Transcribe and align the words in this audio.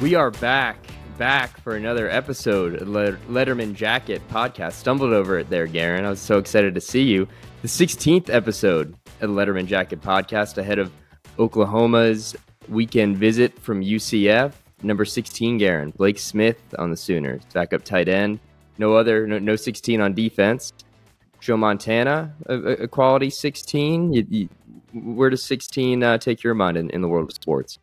We 0.00 0.14
are 0.14 0.30
back, 0.30 0.78
back 1.18 1.60
for 1.60 1.76
another 1.76 2.08
episode 2.08 2.80
of 2.80 2.88
Lederman 2.88 3.74
Jacket 3.74 4.22
podcast. 4.30 4.72
Stumbled 4.72 5.12
over 5.12 5.38
it 5.38 5.50
there, 5.50 5.66
Guerin. 5.66 6.06
I 6.06 6.08
was 6.08 6.20
so 6.20 6.38
excited 6.38 6.74
to 6.74 6.80
see 6.80 7.02
you. 7.02 7.28
The 7.60 7.68
16th 7.68 8.30
episode 8.30 8.94
of 9.20 9.28
the 9.28 9.36
Lederman 9.36 9.66
Jacket 9.66 10.00
podcast 10.00 10.56
ahead 10.56 10.78
of 10.78 10.90
Oklahoma's 11.38 12.34
weekend 12.70 13.18
visit 13.18 13.58
from 13.58 13.82
UCF. 13.82 14.54
Number 14.82 15.04
16, 15.04 15.58
Guerin. 15.58 15.90
Blake 15.90 16.18
Smith 16.18 16.62
on 16.78 16.90
the 16.90 16.96
Sooners. 16.96 17.42
Backup 17.52 17.84
tight 17.84 18.08
end. 18.08 18.40
No 18.78 18.94
other, 18.94 19.26
no, 19.26 19.38
no 19.38 19.54
16 19.54 20.00
on 20.00 20.14
defense. 20.14 20.72
Joe 21.40 21.58
Montana, 21.58 22.34
a, 22.46 22.54
a 22.54 22.88
quality 22.88 23.28
16. 23.28 24.14
You, 24.14 24.26
you, 24.30 24.48
where 24.94 25.28
does 25.28 25.42
16 25.42 26.02
uh, 26.02 26.16
take 26.16 26.42
your 26.42 26.54
mind 26.54 26.78
in, 26.78 26.88
in 26.88 27.02
the 27.02 27.08
world 27.08 27.28
of 27.28 27.34
sports? 27.34 27.78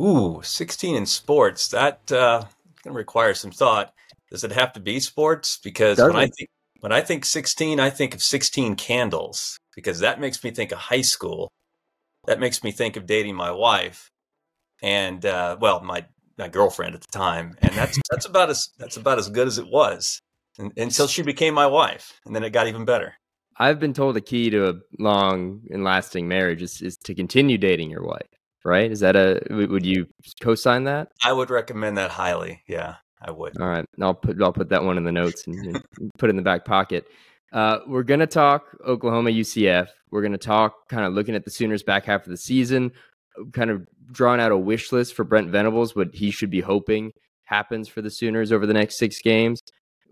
Ooh, 0.00 0.40
16 0.42 0.96
in 0.96 1.06
sports. 1.06 1.68
That 1.68 2.10
uh, 2.10 2.44
going 2.82 2.94
to 2.94 2.98
require 2.98 3.34
some 3.34 3.50
thought. 3.50 3.92
Does 4.30 4.44
it 4.44 4.52
have 4.52 4.72
to 4.74 4.80
be 4.80 5.00
sports? 5.00 5.58
Because 5.62 5.98
Doesn't. 5.98 6.14
when 6.14 6.22
I 6.22 6.28
think 6.28 6.50
when 6.80 6.92
I 6.92 7.00
think 7.02 7.24
16, 7.26 7.78
I 7.78 7.90
think 7.90 8.14
of 8.14 8.22
16 8.22 8.76
candles 8.76 9.58
because 9.74 10.00
that 10.00 10.20
makes 10.20 10.42
me 10.42 10.50
think 10.50 10.72
of 10.72 10.78
high 10.78 11.02
school. 11.02 11.50
That 12.26 12.40
makes 12.40 12.62
me 12.62 12.70
think 12.70 12.96
of 12.96 13.06
dating 13.06 13.34
my 13.34 13.50
wife, 13.50 14.10
and 14.82 15.24
uh, 15.24 15.56
well, 15.60 15.80
my 15.80 16.06
my 16.38 16.48
girlfriend 16.48 16.94
at 16.94 17.00
the 17.00 17.18
time, 17.18 17.56
and 17.60 17.72
that's 17.72 17.98
that's 18.10 18.26
about 18.26 18.50
as 18.50 18.70
that's 18.78 18.96
about 18.96 19.18
as 19.18 19.28
good 19.28 19.46
as 19.46 19.58
it 19.58 19.66
was 19.66 20.20
and, 20.58 20.72
until 20.76 21.06
she 21.06 21.22
became 21.22 21.54
my 21.54 21.66
wife, 21.66 22.20
and 22.24 22.34
then 22.34 22.44
it 22.44 22.50
got 22.50 22.68
even 22.68 22.84
better. 22.84 23.14
I've 23.58 23.80
been 23.80 23.94
told 23.94 24.16
the 24.16 24.22
key 24.22 24.48
to 24.50 24.68
a 24.70 24.74
long 24.98 25.62
and 25.70 25.84
lasting 25.84 26.28
marriage 26.28 26.62
is, 26.62 26.80
is 26.80 26.96
to 27.04 27.14
continue 27.14 27.58
dating 27.58 27.90
your 27.90 28.02
wife 28.02 28.39
right? 28.64 28.90
Is 28.90 29.00
that 29.00 29.16
a 29.16 29.40
would 29.50 29.84
you 29.84 30.06
co-sign 30.40 30.84
that? 30.84 31.08
I 31.24 31.32
would 31.32 31.50
recommend 31.50 31.98
that 31.98 32.10
highly. 32.10 32.62
Yeah, 32.66 32.96
I 33.20 33.30
would. 33.30 33.60
All 33.60 33.68
right, 33.68 33.84
I'll 34.00 34.14
put 34.14 34.40
I'll 34.42 34.52
put 34.52 34.68
that 34.70 34.84
one 34.84 34.96
in 34.96 35.04
the 35.04 35.12
notes 35.12 35.46
and, 35.46 35.76
and 35.76 35.84
put 36.18 36.28
it 36.28 36.30
in 36.30 36.36
the 36.36 36.42
back 36.42 36.64
pocket. 36.64 37.06
Uh, 37.52 37.78
we're 37.86 38.02
gonna 38.02 38.26
talk 38.26 38.76
Oklahoma 38.86 39.30
UCF. 39.30 39.88
We're 40.10 40.22
gonna 40.22 40.38
talk 40.38 40.88
kind 40.88 41.04
of 41.04 41.14
looking 41.14 41.34
at 41.34 41.44
the 41.44 41.50
Sooners 41.50 41.82
back 41.82 42.04
half 42.04 42.24
of 42.24 42.30
the 42.30 42.36
season, 42.36 42.92
kind 43.52 43.70
of 43.70 43.86
drawing 44.12 44.40
out 44.40 44.52
a 44.52 44.56
wish 44.56 44.92
list 44.92 45.14
for 45.14 45.24
Brent 45.24 45.50
Venables, 45.50 45.96
what 45.96 46.14
he 46.14 46.30
should 46.30 46.50
be 46.50 46.60
hoping 46.60 47.12
happens 47.44 47.88
for 47.88 48.02
the 48.02 48.10
Sooners 48.10 48.52
over 48.52 48.66
the 48.66 48.74
next 48.74 48.96
six 48.96 49.20
games. 49.20 49.60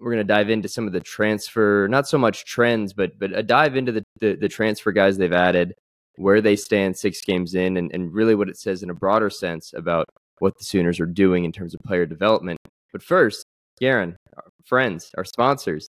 We're 0.01 0.12
gonna 0.12 0.25
dive 0.25 0.51
into 0.51 0.69
some 0.69 0.86
of 0.86 0.92
the 0.92 1.01
transfer, 1.01 1.86
not 1.89 2.08
so 2.08 2.19
much 2.19 2.45
trends, 2.45 2.92
but 2.92 3.19
but 3.19 3.36
a 3.36 3.42
dive 3.42 3.77
into 3.77 3.92
the, 3.92 4.05
the, 4.20 4.34
the 4.34 4.48
transfer 4.48 4.92
guys 4.92 5.17
they've 5.17 5.33
added 5.33 5.75
where 6.19 6.41
they 6.41 6.56
stand 6.56 6.97
six 6.97 7.20
games 7.20 7.55
in, 7.55 7.77
and, 7.77 7.92
and 7.94 8.12
really 8.12 8.34
what 8.34 8.48
it 8.48 8.58
says 8.58 8.83
in 8.83 8.91
a 8.91 8.94
broader 8.94 9.30
sense 9.30 9.72
about 9.72 10.06
what 10.41 10.58
the 10.58 10.64
Sooners 10.64 11.00
are 11.00 11.06
doing 11.06 11.44
in 11.44 11.52
terms 11.52 11.74
of 11.74 11.80
player 11.83 12.06
development. 12.06 12.58
But 12.92 13.02
first, 13.02 13.44
Guerin, 13.80 14.16
our 14.36 14.44
friends, 14.64 15.11
our 15.16 15.24
sponsors, 15.24 15.89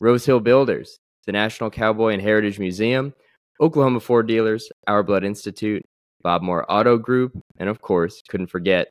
Rose 0.00 0.26
Hill 0.26 0.40
Builders, 0.40 0.98
the 1.26 1.32
National 1.32 1.70
Cowboy 1.70 2.12
and 2.12 2.22
Heritage 2.22 2.58
Museum, 2.58 3.14
Oklahoma 3.60 4.00
Ford 4.00 4.26
Dealers, 4.26 4.68
Our 4.86 5.02
Blood 5.02 5.24
Institute, 5.24 5.82
Bob 6.22 6.42
Moore 6.42 6.64
Auto 6.68 6.98
Group, 6.98 7.32
and 7.58 7.68
of 7.68 7.80
course, 7.80 8.22
couldn't 8.28 8.48
forget 8.48 8.88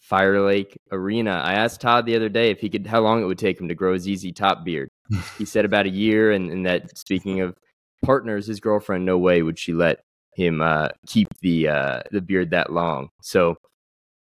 Fire 0.00 0.40
Lake 0.40 0.78
Arena. 0.90 1.42
I 1.44 1.54
asked 1.54 1.80
Todd 1.80 2.06
the 2.06 2.16
other 2.16 2.28
day 2.28 2.50
if 2.50 2.60
he 2.60 2.70
could, 2.70 2.86
how 2.86 3.00
long 3.00 3.22
it 3.22 3.26
would 3.26 3.38
take 3.38 3.60
him 3.60 3.68
to 3.68 3.74
grow 3.74 3.92
his 3.94 4.04
ZZ 4.04 4.32
Top 4.32 4.64
beard. 4.64 4.88
he 5.38 5.44
said 5.44 5.64
about 5.64 5.86
a 5.86 5.90
year, 5.90 6.32
and, 6.32 6.50
and 6.50 6.64
that 6.64 6.96
speaking 6.96 7.40
of 7.40 7.54
partners, 8.02 8.46
his 8.46 8.60
girlfriend, 8.60 9.04
no 9.04 9.18
way 9.18 9.42
would 9.42 9.58
she 9.58 9.72
let 9.72 10.00
him 10.34 10.60
uh, 10.62 10.88
keep 11.06 11.28
the 11.40 11.68
uh, 11.68 12.00
the 12.10 12.20
beard 12.20 12.50
that 12.50 12.72
long. 12.72 13.08
So 13.22 13.56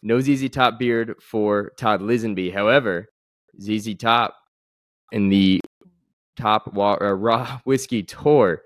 no 0.02 0.20
ZZ 0.20 0.50
Top 0.50 0.78
beard 0.78 1.14
for 1.20 1.72
Todd 1.76 2.00
Lisenby. 2.00 2.52
However, 2.52 3.06
ZZ 3.60 3.94
Top 3.94 4.34
in 5.12 5.28
the 5.28 5.60
Top 6.36 6.72
wa- 6.74 6.98
uh, 7.00 7.12
Raw 7.12 7.60
Whiskey 7.64 8.02
Tour. 8.02 8.62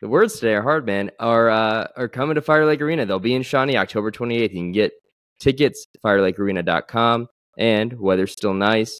The 0.00 0.08
words 0.08 0.40
today 0.40 0.54
are 0.54 0.62
hard, 0.62 0.84
man. 0.84 1.10
Are 1.20 1.48
uh, 1.48 1.86
are 1.96 2.08
coming 2.08 2.34
to 2.34 2.42
Fire 2.42 2.66
Lake 2.66 2.80
Arena. 2.80 3.06
They'll 3.06 3.20
be 3.20 3.34
in 3.34 3.42
Shawnee 3.42 3.76
October 3.76 4.10
28th. 4.10 4.42
You 4.42 4.48
can 4.48 4.72
get 4.72 4.92
tickets 5.38 5.86
firelakearena.com. 6.04 7.28
And 7.58 7.92
weather's 8.00 8.32
still 8.32 8.54
nice. 8.54 8.98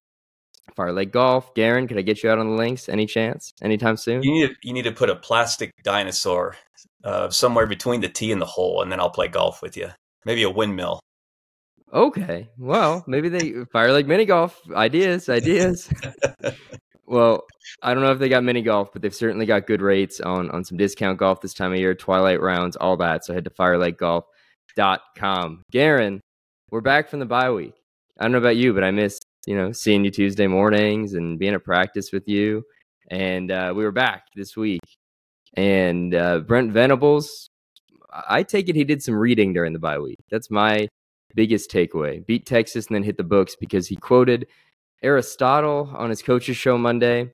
Fire 0.75 0.93
Lake 0.93 1.11
Golf. 1.11 1.53
Guerin, 1.55 1.87
could 1.87 1.97
I 1.97 2.01
get 2.01 2.23
you 2.23 2.29
out 2.29 2.39
on 2.39 2.47
the 2.47 2.55
links? 2.55 2.87
Any 2.87 3.05
chance? 3.05 3.53
Anytime 3.61 3.97
soon? 3.97 4.23
You 4.23 4.31
need 4.31 4.47
to, 4.47 4.55
you 4.63 4.73
need 4.73 4.83
to 4.83 4.91
put 4.91 5.09
a 5.09 5.15
plastic 5.15 5.71
dinosaur 5.83 6.55
uh, 7.03 7.29
somewhere 7.29 7.67
between 7.67 8.01
the 8.01 8.09
tee 8.09 8.31
and 8.31 8.41
the 8.41 8.45
hole, 8.45 8.81
and 8.81 8.91
then 8.91 8.99
I'll 8.99 9.09
play 9.09 9.27
golf 9.27 9.61
with 9.61 9.77
you. 9.77 9.89
Maybe 10.25 10.43
a 10.43 10.49
windmill. 10.49 10.99
Okay. 11.93 12.49
Well, 12.57 13.03
maybe 13.07 13.29
they 13.29 13.65
Fire 13.71 13.91
Lake 13.91 14.07
mini 14.07 14.25
golf 14.25 14.59
ideas, 14.73 15.29
ideas. 15.29 15.93
well, 17.05 17.43
I 17.83 17.93
don't 17.93 18.01
know 18.03 18.11
if 18.11 18.17
they 18.19 18.29
got 18.29 18.43
mini 18.43 18.63
golf, 18.63 18.91
but 18.91 19.01
they've 19.01 19.13
certainly 19.13 19.45
got 19.45 19.67
good 19.67 19.81
rates 19.81 20.19
on 20.19 20.49
on 20.51 20.63
some 20.63 20.77
discount 20.77 21.19
golf 21.19 21.41
this 21.41 21.53
time 21.53 21.71
of 21.71 21.77
year, 21.77 21.93
twilight 21.93 22.41
rounds, 22.41 22.75
all 22.77 22.97
that. 22.97 23.25
So 23.25 23.33
head 23.33 23.43
to 23.43 23.51
firelakegolf.com. 23.51 25.61
Guerin, 25.71 26.19
we're 26.71 26.81
back 26.81 27.09
from 27.09 27.19
the 27.19 27.27
bye 27.27 27.51
week. 27.51 27.75
I 28.19 28.23
don't 28.23 28.31
know 28.31 28.39
about 28.39 28.57
you, 28.57 28.73
but 28.73 28.83
I 28.83 28.89
missed, 28.89 29.23
you 29.45 29.55
know, 29.55 29.71
seeing 29.71 30.03
you 30.03 30.09
Tuesday 30.09 30.47
mornings 30.47 31.13
and 31.13 31.37
being 31.37 31.53
at 31.53 31.63
practice 31.63 32.11
with 32.11 32.27
you. 32.27 32.63
And 33.11 33.51
uh, 33.51 33.71
we 33.75 33.83
were 33.83 33.91
back 33.91 34.23
this 34.35 34.57
week. 34.57 34.81
And 35.55 36.15
uh, 36.15 36.39
Brent 36.39 36.71
Venables, 36.71 37.49
I 38.11 38.43
take 38.43 38.69
it 38.69 38.75
he 38.75 38.83
did 38.83 39.03
some 39.03 39.15
reading 39.15 39.53
during 39.53 39.73
the 39.73 39.79
bye 39.79 39.99
week. 39.99 40.19
That's 40.29 40.49
my 40.49 40.87
biggest 41.35 41.71
takeaway. 41.71 42.25
Beat 42.25 42.45
Texas 42.45 42.87
and 42.87 42.95
then 42.95 43.03
hit 43.03 43.17
the 43.17 43.23
books 43.23 43.55
because 43.55 43.87
he 43.87 43.95
quoted 43.95 44.47
Aristotle 45.01 45.91
on 45.95 46.09
his 46.09 46.21
coach's 46.21 46.57
show 46.57 46.77
Monday 46.77 47.31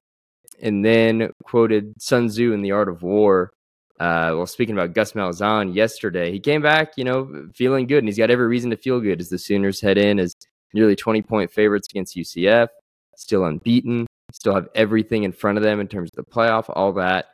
and 0.62 0.84
then 0.84 1.32
quoted 1.44 1.94
Sun 2.02 2.28
Tzu 2.28 2.54
in 2.54 2.62
The 2.62 2.72
Art 2.72 2.90
of 2.90 3.04
War. 3.04 3.52
Uh, 4.00 4.32
well, 4.36 4.48
speaking 4.48 4.76
about 4.76 4.94
Gus 4.94 5.12
Malzahn 5.14 5.74
yesterday, 5.76 6.32
he 6.32 6.40
came 6.40 6.62
back, 6.62 6.94
you 6.96 7.04
know, 7.04 7.50
feeling 7.54 7.86
good, 7.86 8.00
and 8.00 8.08
he's 8.08 8.18
got 8.18 8.32
every 8.32 8.48
reason 8.48 8.70
to 8.70 8.78
feel 8.78 9.02
good 9.02 9.20
as 9.20 9.30
the 9.30 9.38
Sooners 9.38 9.82
head 9.82 9.98
in 9.98 10.20
as 10.20 10.34
nearly 10.74 10.96
20 10.96 11.22
point 11.22 11.52
favorites 11.52 11.90
against 11.92 12.16
UCF, 12.16 12.70
still 13.18 13.46
unbeaten, 13.46 14.08
still 14.32 14.56
have 14.56 14.70
everything 14.74 15.24
in 15.24 15.34
front 15.34 15.58
of 15.58 15.64
them 15.64 15.80
in 15.80 15.88
terms 15.88 16.10
of 16.16 16.26
the 16.26 16.32
playoff, 16.32 16.66
all 16.70 16.94
that. 16.94 17.28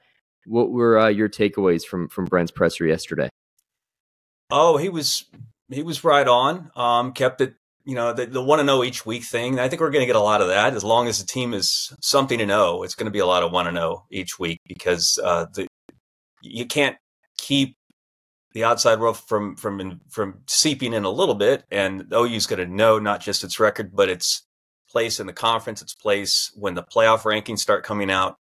What 0.45 0.71
were 0.71 0.99
uh, 0.99 1.07
your 1.09 1.29
takeaways 1.29 1.83
from 1.83 2.07
from 2.07 2.25
Brent's 2.25 2.51
presser 2.51 2.85
yesterday? 2.85 3.29
Oh, 4.51 4.77
he 4.77 4.89
was 4.89 5.25
he 5.69 5.83
was 5.83 6.03
right 6.03 6.27
on. 6.27 6.71
Um, 6.75 7.13
kept 7.13 7.41
it, 7.41 7.55
you 7.83 7.95
know, 7.95 8.13
the, 8.13 8.25
the 8.25 8.43
one 8.43 8.59
to 8.59 8.63
know 8.63 8.83
each 8.83 9.05
week 9.05 9.23
thing. 9.23 9.59
I 9.59 9.67
think 9.67 9.81
we're 9.81 9.89
going 9.89 10.03
to 10.03 10.07
get 10.07 10.15
a 10.15 10.21
lot 10.21 10.41
of 10.41 10.47
that 10.47 10.73
as 10.73 10.83
long 10.83 11.07
as 11.07 11.19
the 11.19 11.27
team 11.27 11.53
is 11.53 11.93
something 12.01 12.37
to 12.39 12.45
know. 12.45 12.83
It's 12.83 12.95
going 12.95 13.05
to 13.05 13.11
be 13.11 13.19
a 13.19 13.25
lot 13.25 13.43
of 13.43 13.51
one 13.51 13.65
to 13.65 13.71
know 13.71 14.05
each 14.11 14.37
week 14.39 14.59
because 14.67 15.19
uh, 15.23 15.47
the 15.53 15.67
you 16.41 16.65
can't 16.65 16.97
keep 17.37 17.75
the 18.53 18.63
outside 18.63 18.99
world 18.99 19.17
from 19.17 19.55
from 19.55 19.99
from 20.09 20.41
seeping 20.47 20.93
in 20.93 21.03
a 21.03 21.09
little 21.09 21.35
bit. 21.35 21.63
And 21.71 22.05
OU's 22.13 22.47
going 22.47 22.65
to 22.65 22.73
know 22.73 22.99
not 22.99 23.21
just 23.21 23.43
its 23.43 23.59
record, 23.59 23.95
but 23.95 24.09
its 24.09 24.43
place 24.89 25.19
in 25.19 25.27
the 25.27 25.33
conference, 25.33 25.81
its 25.81 25.95
place 25.95 26.51
when 26.55 26.75
the 26.75 26.83
playoff 26.83 27.23
rankings 27.23 27.59
start 27.59 27.83
coming 27.83 28.11
out 28.11 28.37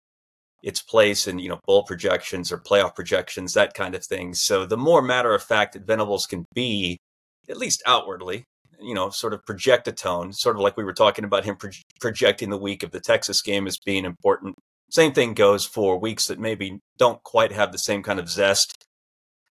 its 0.61 0.81
place 0.81 1.27
in 1.27 1.39
you 1.39 1.49
know 1.49 1.59
bowl 1.65 1.83
projections 1.83 2.51
or 2.51 2.57
playoff 2.57 2.95
projections, 2.95 3.53
that 3.53 3.73
kind 3.73 3.95
of 3.95 4.03
thing. 4.03 4.33
So 4.33 4.65
the 4.65 4.77
more 4.77 5.01
matter 5.01 5.33
of 5.33 5.43
fact 5.43 5.73
that 5.73 5.87
Venables 5.87 6.25
can 6.25 6.45
be, 6.53 6.97
at 7.49 7.57
least 7.57 7.81
outwardly, 7.85 8.43
you 8.81 8.93
know, 8.93 9.09
sort 9.09 9.33
of 9.33 9.45
project 9.45 9.87
a 9.87 9.91
tone, 9.91 10.33
sort 10.33 10.55
of 10.55 10.61
like 10.61 10.77
we 10.77 10.83
were 10.83 10.93
talking 10.93 11.25
about 11.25 11.45
him 11.45 11.55
pro- 11.55 11.71
projecting 11.99 12.49
the 12.49 12.57
week 12.57 12.83
of 12.83 12.91
the 12.91 12.99
Texas 12.99 13.41
game 13.41 13.67
as 13.67 13.77
being 13.77 14.05
important. 14.05 14.55
Same 14.91 15.13
thing 15.13 15.33
goes 15.33 15.65
for 15.65 15.99
weeks 15.99 16.27
that 16.27 16.39
maybe 16.39 16.79
don't 16.97 17.21
quite 17.23 17.51
have 17.51 17.71
the 17.71 17.77
same 17.77 18.01
kind 18.01 18.19
of 18.19 18.29
zest. 18.29 18.73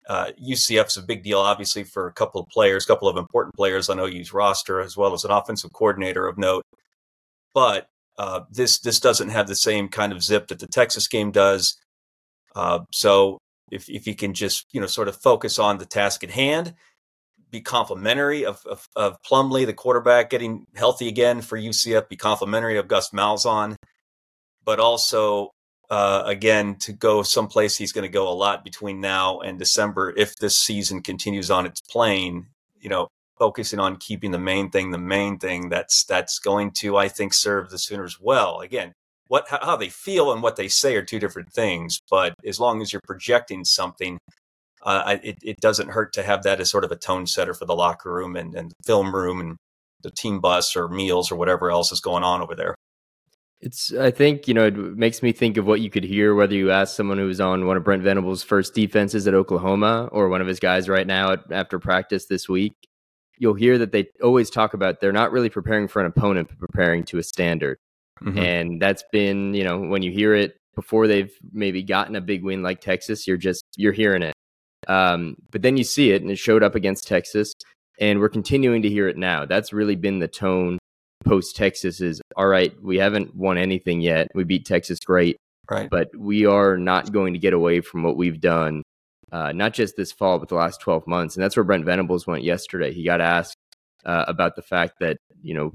Uh, 0.08 0.30
UCF's 0.42 0.96
a 0.96 1.02
big 1.02 1.24
deal, 1.24 1.40
obviously, 1.40 1.82
for 1.82 2.06
a 2.06 2.12
couple 2.12 2.40
of 2.40 2.48
players, 2.48 2.84
a 2.84 2.86
couple 2.86 3.08
of 3.08 3.16
important 3.16 3.54
players 3.56 3.88
on 3.88 3.98
OU's 3.98 4.32
roster, 4.32 4.80
as 4.80 4.96
well 4.96 5.12
as 5.12 5.24
an 5.24 5.32
offensive 5.32 5.72
coordinator 5.72 6.26
of 6.26 6.38
note. 6.38 6.62
But 7.52 7.88
uh, 8.18 8.40
this 8.50 8.78
this 8.78 9.00
doesn't 9.00 9.28
have 9.28 9.46
the 9.46 9.54
same 9.54 9.88
kind 9.88 10.12
of 10.12 10.22
zip 10.22 10.48
that 10.48 10.58
the 10.58 10.66
Texas 10.66 11.08
game 11.08 11.30
does. 11.30 11.76
Uh, 12.54 12.80
so 12.92 13.38
if 13.70 13.88
if 13.88 14.06
you 14.06 14.14
can 14.14 14.34
just 14.34 14.66
you 14.72 14.80
know 14.80 14.86
sort 14.86 15.08
of 15.08 15.16
focus 15.16 15.58
on 15.58 15.78
the 15.78 15.86
task 15.86 16.24
at 16.24 16.30
hand, 16.30 16.74
be 17.50 17.60
complimentary 17.60 18.44
of, 18.44 18.64
of, 18.66 18.88
of 18.96 19.22
Plumlee, 19.22 19.66
the 19.66 19.72
quarterback, 19.72 20.30
getting 20.30 20.66
healthy 20.74 21.08
again 21.08 21.40
for 21.40 21.58
UCF, 21.58 22.08
be 22.08 22.16
complimentary 22.16 22.78
of 22.78 22.88
Gus 22.88 23.10
Malzahn, 23.10 23.76
but 24.64 24.80
also 24.80 25.50
uh, 25.90 26.22
again 26.26 26.76
to 26.76 26.92
go 26.92 27.22
someplace 27.22 27.76
he's 27.76 27.92
going 27.92 28.02
to 28.02 28.12
go 28.12 28.28
a 28.28 28.34
lot 28.34 28.64
between 28.64 29.00
now 29.00 29.38
and 29.40 29.58
December 29.58 30.12
if 30.16 30.36
this 30.36 30.58
season 30.58 31.00
continues 31.02 31.50
on 31.50 31.66
its 31.66 31.80
plane. 31.80 32.46
You 32.80 32.90
know, 32.90 33.08
focusing 33.38 33.78
on 33.78 33.96
keeping 33.96 34.30
the 34.30 34.38
main 34.38 34.70
thing 34.70 34.90
the 34.90 34.98
main 34.98 35.38
thing 35.38 35.68
that's 35.68 36.04
that's 36.04 36.38
going 36.38 36.70
to 36.70 36.96
i 36.96 37.08
think 37.08 37.32
serve 37.32 37.70
the 37.70 37.78
sooners 37.78 38.18
well 38.20 38.60
again 38.60 38.92
what 39.28 39.46
how 39.48 39.76
they 39.76 39.88
feel 39.88 40.32
and 40.32 40.42
what 40.42 40.56
they 40.56 40.68
say 40.68 40.96
are 40.96 41.02
two 41.02 41.18
different 41.18 41.52
things 41.52 41.98
but 42.10 42.34
as 42.44 42.60
long 42.60 42.80
as 42.80 42.92
you're 42.92 43.02
projecting 43.06 43.64
something 43.64 44.18
uh, 44.82 45.16
it, 45.22 45.38
it 45.42 45.56
doesn't 45.60 45.90
hurt 45.90 46.12
to 46.12 46.22
have 46.22 46.44
that 46.44 46.60
as 46.60 46.70
sort 46.70 46.84
of 46.84 46.92
a 46.92 46.96
tone 46.96 47.26
setter 47.26 47.52
for 47.52 47.64
the 47.64 47.74
locker 47.74 48.12
room 48.12 48.36
and, 48.36 48.54
and 48.54 48.72
film 48.84 49.12
room 49.14 49.40
and 49.40 49.56
the 50.02 50.10
team 50.12 50.40
bus 50.40 50.76
or 50.76 50.88
meals 50.88 51.32
or 51.32 51.36
whatever 51.36 51.70
else 51.70 51.90
is 51.90 52.00
going 52.00 52.22
on 52.22 52.40
over 52.40 52.54
there. 52.54 52.74
It's, 53.60 53.92
I 53.94 54.10
think, 54.12 54.46
you 54.46 54.54
know, 54.54 54.66
it 54.66 54.76
makes 54.76 55.22
me 55.22 55.32
think 55.32 55.56
of 55.56 55.66
what 55.66 55.80
you 55.80 55.90
could 55.90 56.04
hear 56.04 56.34
whether 56.34 56.54
you 56.54 56.70
ask 56.70 56.94
someone 56.94 57.18
who 57.18 57.26
was 57.26 57.40
on 57.40 57.66
one 57.66 57.76
of 57.76 57.84
Brent 57.84 58.02
Venables' 58.02 58.42
first 58.42 58.74
defenses 58.74 59.26
at 59.26 59.34
Oklahoma 59.34 60.08
or 60.12 60.28
one 60.28 60.40
of 60.40 60.46
his 60.46 60.60
guys 60.60 60.88
right 60.88 61.06
now 61.06 61.32
at, 61.32 61.50
after 61.50 61.78
practice 61.78 62.26
this 62.26 62.48
week. 62.48 62.74
You'll 63.38 63.54
hear 63.54 63.78
that 63.78 63.92
they 63.92 64.08
always 64.22 64.50
talk 64.50 64.74
about 64.74 65.00
they're 65.00 65.12
not 65.12 65.32
really 65.32 65.50
preparing 65.50 65.88
for 65.88 66.00
an 66.00 66.06
opponent, 66.06 66.48
but 66.48 66.58
preparing 66.58 67.04
to 67.04 67.18
a 67.18 67.22
standard. 67.22 67.78
Mm-hmm. 68.22 68.38
And 68.38 68.82
that's 68.82 69.04
been, 69.12 69.54
you 69.54 69.64
know, 69.64 69.78
when 69.78 70.02
you 70.02 70.10
hear 70.10 70.34
it 70.34 70.56
before 70.74 71.06
they've 71.06 71.32
maybe 71.52 71.82
gotten 71.82 72.16
a 72.16 72.20
big 72.20 72.42
win 72.42 72.62
like 72.62 72.80
Texas, 72.80 73.26
you're 73.26 73.36
just, 73.36 73.64
you're 73.76 73.92
hearing 73.92 74.22
it. 74.22 74.34
Um, 74.88 75.36
but 75.50 75.62
then 75.62 75.76
you 75.76 75.84
see 75.84 76.12
it 76.12 76.22
and 76.22 76.30
it 76.30 76.38
showed 76.38 76.62
up 76.62 76.74
against 76.74 77.06
Texas. 77.06 77.52
And 77.98 78.20
we're 78.20 78.28
continuing 78.28 78.82
to 78.82 78.88
hear 78.88 79.08
it 79.08 79.16
now. 79.16 79.46
That's 79.46 79.72
really 79.72 79.96
been 79.96 80.18
the 80.18 80.28
tone 80.28 80.78
post 81.24 81.56
Texas 81.56 82.00
is 82.00 82.20
all 82.36 82.46
right, 82.46 82.72
we 82.82 82.98
haven't 82.98 83.34
won 83.34 83.58
anything 83.58 84.00
yet. 84.00 84.28
We 84.34 84.44
beat 84.44 84.64
Texas 84.64 84.98
great. 85.00 85.36
Right. 85.68 85.90
But 85.90 86.08
we 86.16 86.46
are 86.46 86.76
not 86.76 87.12
going 87.12 87.32
to 87.32 87.40
get 87.40 87.52
away 87.52 87.80
from 87.80 88.02
what 88.02 88.16
we've 88.16 88.40
done, 88.40 88.82
uh, 89.32 89.52
not 89.52 89.74
just 89.74 89.96
this 89.96 90.12
fall, 90.12 90.38
but 90.38 90.48
the 90.48 90.54
last 90.54 90.80
12 90.80 91.06
months. 91.06 91.36
And 91.36 91.42
that's 91.42 91.56
where 91.56 91.64
Brent 91.64 91.84
Venables 91.84 92.26
went 92.26 92.44
yesterday. 92.44 92.92
He 92.92 93.04
got 93.04 93.20
asked 93.20 93.56
uh, 94.04 94.24
about 94.28 94.56
the 94.56 94.62
fact 94.62 94.94
that, 95.00 95.18
you 95.42 95.54
know, 95.54 95.72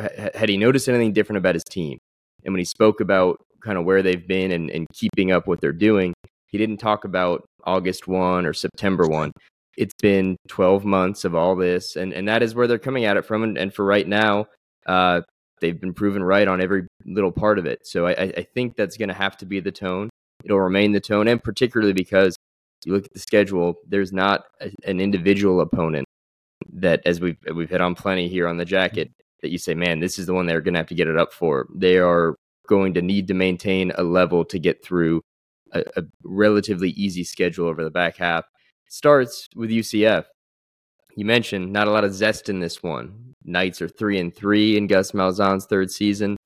ha- 0.00 0.30
had 0.34 0.48
he 0.48 0.56
noticed 0.56 0.88
anything 0.88 1.12
different 1.12 1.38
about 1.38 1.54
his 1.54 1.64
team? 1.64 1.98
And 2.44 2.52
when 2.52 2.60
he 2.60 2.64
spoke 2.64 3.00
about 3.00 3.38
kind 3.62 3.78
of 3.78 3.84
where 3.84 4.02
they've 4.02 4.26
been 4.26 4.52
and, 4.52 4.70
and 4.70 4.86
keeping 4.94 5.32
up 5.32 5.46
what 5.46 5.60
they're 5.60 5.72
doing, 5.72 6.14
he 6.46 6.58
didn't 6.58 6.78
talk 6.78 7.04
about 7.04 7.44
August 7.64 8.06
1 8.06 8.46
or 8.46 8.52
September 8.52 9.06
1 9.06 9.32
it's 9.76 9.94
been 10.00 10.36
12 10.46 10.84
months 10.84 11.24
of 11.24 11.34
all 11.34 11.56
this 11.56 11.96
and, 11.96 12.12
and 12.12 12.28
that 12.28 12.44
is 12.44 12.54
where 12.54 12.68
they're 12.68 12.78
coming 12.78 13.06
at 13.06 13.16
it 13.16 13.24
from 13.26 13.42
and, 13.42 13.58
and 13.58 13.74
for 13.74 13.84
right 13.84 14.06
now 14.06 14.46
uh, 14.86 15.20
they've 15.60 15.80
been 15.80 15.94
proven 15.94 16.22
right 16.22 16.46
on 16.46 16.60
every 16.60 16.86
little 17.06 17.32
part 17.32 17.58
of 17.58 17.66
it. 17.66 17.86
So 17.86 18.06
I, 18.06 18.12
I 18.36 18.46
think 18.54 18.76
that's 18.76 18.96
going 18.96 19.08
to 19.08 19.14
have 19.14 19.36
to 19.38 19.46
be 19.46 19.60
the 19.60 19.72
tone. 19.72 20.10
It'll 20.44 20.60
remain 20.60 20.92
the 20.92 21.00
tone, 21.00 21.26
and 21.26 21.42
particularly 21.42 21.94
because 21.94 22.36
you 22.84 22.92
look 22.92 23.06
at 23.06 23.12
the 23.12 23.20
schedule, 23.20 23.74
there's 23.86 24.12
not 24.12 24.44
a, 24.60 24.70
an 24.86 25.00
individual 25.00 25.60
opponent 25.60 26.06
that, 26.72 27.00
as 27.04 27.20
we've 27.20 27.38
we've 27.54 27.70
hit 27.70 27.80
on 27.80 27.94
plenty 27.94 28.28
here 28.28 28.48
on 28.48 28.56
the 28.56 28.64
jacket, 28.64 29.10
that 29.42 29.50
you 29.50 29.58
say, 29.58 29.74
man, 29.74 30.00
this 30.00 30.18
is 30.18 30.26
the 30.26 30.34
one 30.34 30.46
they're 30.46 30.60
going 30.60 30.74
to 30.74 30.80
have 30.80 30.88
to 30.88 30.94
get 30.94 31.08
it 31.08 31.18
up 31.18 31.32
for. 31.32 31.66
They 31.74 31.98
are 31.98 32.36
going 32.66 32.94
to 32.94 33.02
need 33.02 33.28
to 33.28 33.34
maintain 33.34 33.92
a 33.96 34.02
level 34.02 34.44
to 34.46 34.58
get 34.58 34.84
through 34.84 35.20
a, 35.72 35.82
a 35.96 36.02
relatively 36.24 36.90
easy 36.90 37.24
schedule 37.24 37.68
over 37.68 37.84
the 37.84 37.90
back 37.90 38.16
half. 38.16 38.44
Starts 38.88 39.48
with 39.54 39.70
UCF 39.70 40.24
you 41.16 41.24
mentioned 41.24 41.72
not 41.72 41.88
a 41.88 41.90
lot 41.90 42.04
of 42.04 42.14
zest 42.14 42.48
in 42.48 42.60
this 42.60 42.82
one. 42.82 43.34
Knights 43.44 43.80
are 43.82 43.88
three 43.88 44.18
and 44.18 44.34
three 44.34 44.76
in 44.76 44.86
Gus 44.86 45.12
Malzahn's 45.12 45.66
third 45.66 45.90
season. 45.90 46.36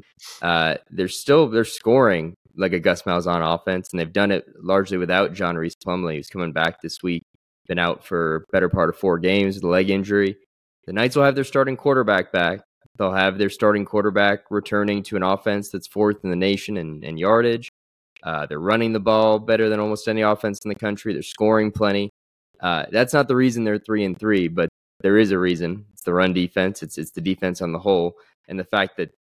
Uh, 0.43 0.77
they're 0.91 1.09
still 1.09 1.49
they're 1.49 1.65
scoring 1.65 2.35
like 2.59 2.73
a 2.73 2.81
Gus 2.81 3.03
Malzahn 3.03 3.55
offense, 3.55 3.91
and 3.91 4.01
they've 4.01 4.13
done 4.13 4.31
it 4.31 4.47
largely 4.61 4.99
without 4.99 5.33
John 5.33 5.57
Rhys 5.57 5.77
Plumlee, 5.77 6.17
who's 6.17 6.29
coming 6.29 6.53
back 6.53 6.83
this 6.83 7.03
week. 7.03 7.23
Been 7.67 7.79
out 7.79 8.05
for 8.05 8.45
better 8.51 8.69
part 8.69 8.89
of 8.89 8.97
four 8.97 9.19
games 9.19 9.55
with 9.55 9.65
a 9.65 9.69
leg 9.69 9.91
injury. 9.91 10.37
The 10.87 10.93
Knights 10.93 11.17
will 11.17 11.25
have 11.25 11.35
their 11.35 11.45
starting 11.45 11.77
quarterback 11.77 12.33
back. 12.33 12.61
They'll 12.97 13.13
have 13.13 13.39
their 13.39 13.51
starting 13.51 13.85
quarterback 13.85 14.51
returning 14.51 15.03
to 15.05 15.17
an 15.17 15.23
offense 15.23 15.71
that's 15.71 15.87
fourth 15.87 16.25
in 16.25 16.31
the 16.31 16.37
nation 16.37 16.77
in, 16.77 17.05
in 17.05 17.17
yardage. 17.17 17.69
Uh, 18.23 18.47
they're 18.47 18.59
running 18.59 18.93
the 18.93 19.01
ball 19.01 19.39
better 19.39 19.69
than 19.69 19.81
almost 19.81 20.09
any 20.09 20.23
offense 20.23 20.59
in 20.65 20.69
the 20.69 20.75
country. 20.75 21.13
They're 21.13 21.23
scoring 21.23 21.71
plenty. 21.71 22.11
Uh, 22.61 22.87
that's 22.91 23.13
not 23.13 23.29
the 23.29 23.37
reason 23.37 23.63
they're 23.63 23.79
three 23.79 24.05
and 24.05 24.19
three, 24.19 24.49
but 24.49 24.69
there 25.01 25.19
is 25.19 25.31
a 25.31 25.39
reason. 25.39 25.85
It's 25.93 26.03
the 26.03 26.13
run 26.13 26.33
defense. 26.33 26.83
It's 26.83 26.99
it's 26.99 27.13
the 27.13 27.21
defense 27.21 27.63
on 27.63 27.73
the 27.73 27.79
whole, 27.79 28.15
and 28.49 28.59
the 28.59 28.65
fact 28.65 28.97
that 28.97 29.15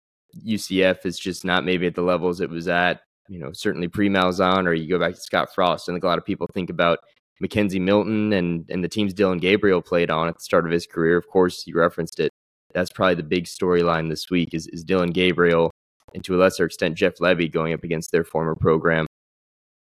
UCF 0.45 1.05
is 1.05 1.19
just 1.19 1.45
not 1.45 1.63
maybe 1.63 1.85
at 1.85 1.95
the 1.95 2.01
levels 2.01 2.41
it 2.41 2.49
was 2.49 2.67
at. 2.67 3.01
You 3.29 3.39
know, 3.39 3.51
certainly 3.53 3.87
pre 3.87 4.09
Malzahn, 4.09 4.65
or 4.65 4.73
you 4.73 4.89
go 4.89 4.99
back 4.99 5.15
to 5.15 5.21
Scott 5.21 5.53
Frost. 5.53 5.89
I 5.89 5.93
think 5.93 6.03
a 6.03 6.07
lot 6.07 6.17
of 6.17 6.25
people 6.25 6.47
think 6.53 6.69
about 6.69 6.99
McKenzie 7.43 7.81
Milton 7.81 8.33
and 8.33 8.65
and 8.69 8.83
the 8.83 8.89
teams 8.89 9.13
Dillon 9.13 9.39
Gabriel 9.39 9.81
played 9.81 10.09
on 10.09 10.27
at 10.27 10.35
the 10.35 10.43
start 10.43 10.65
of 10.65 10.71
his 10.71 10.87
career. 10.87 11.17
Of 11.17 11.27
course, 11.27 11.65
you 11.67 11.75
referenced 11.75 12.19
it. 12.19 12.31
That's 12.73 12.91
probably 12.91 13.15
the 13.15 13.23
big 13.23 13.45
storyline 13.45 14.09
this 14.09 14.29
week 14.29 14.53
is, 14.53 14.67
is 14.67 14.83
Dillon 14.83 15.11
Gabriel 15.11 15.71
and 16.13 16.23
to 16.23 16.35
a 16.35 16.37
lesser 16.37 16.65
extent 16.65 16.95
Jeff 16.95 17.15
Lebby 17.15 17.51
going 17.51 17.73
up 17.73 17.83
against 17.83 18.11
their 18.11 18.23
former 18.23 18.55
program 18.55 19.07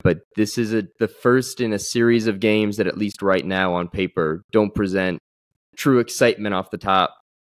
but 0.07 0.21
this 0.37 0.57
is 0.57 0.73
a, 0.73 0.85
the 1.01 1.09
first 1.09 1.61
in 1.61 1.73
a 1.73 1.81
series 1.81 2.29
of 2.29 2.39
games 2.39 2.77
that, 2.77 2.87
at 2.87 2.97
least 2.97 3.23
right 3.23 3.45
now 3.45 3.75
on 3.75 3.89
paper, 3.89 4.45
don't 4.53 4.73
present 4.73 5.19
true 5.77 5.99
excitement 5.99 6.55
off 6.55 6.71
the 6.71 6.79
top, 6.79 7.13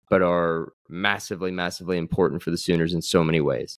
but 0.09 0.23
are 0.23 0.73
massively, 0.87 1.51
massively 1.51 1.97
important 1.97 2.41
for 2.41 2.49
the 2.49 2.57
Sooners 2.57 2.95
in 2.95 3.03
so 3.03 3.23
many 3.23 3.39
ways. 3.39 3.77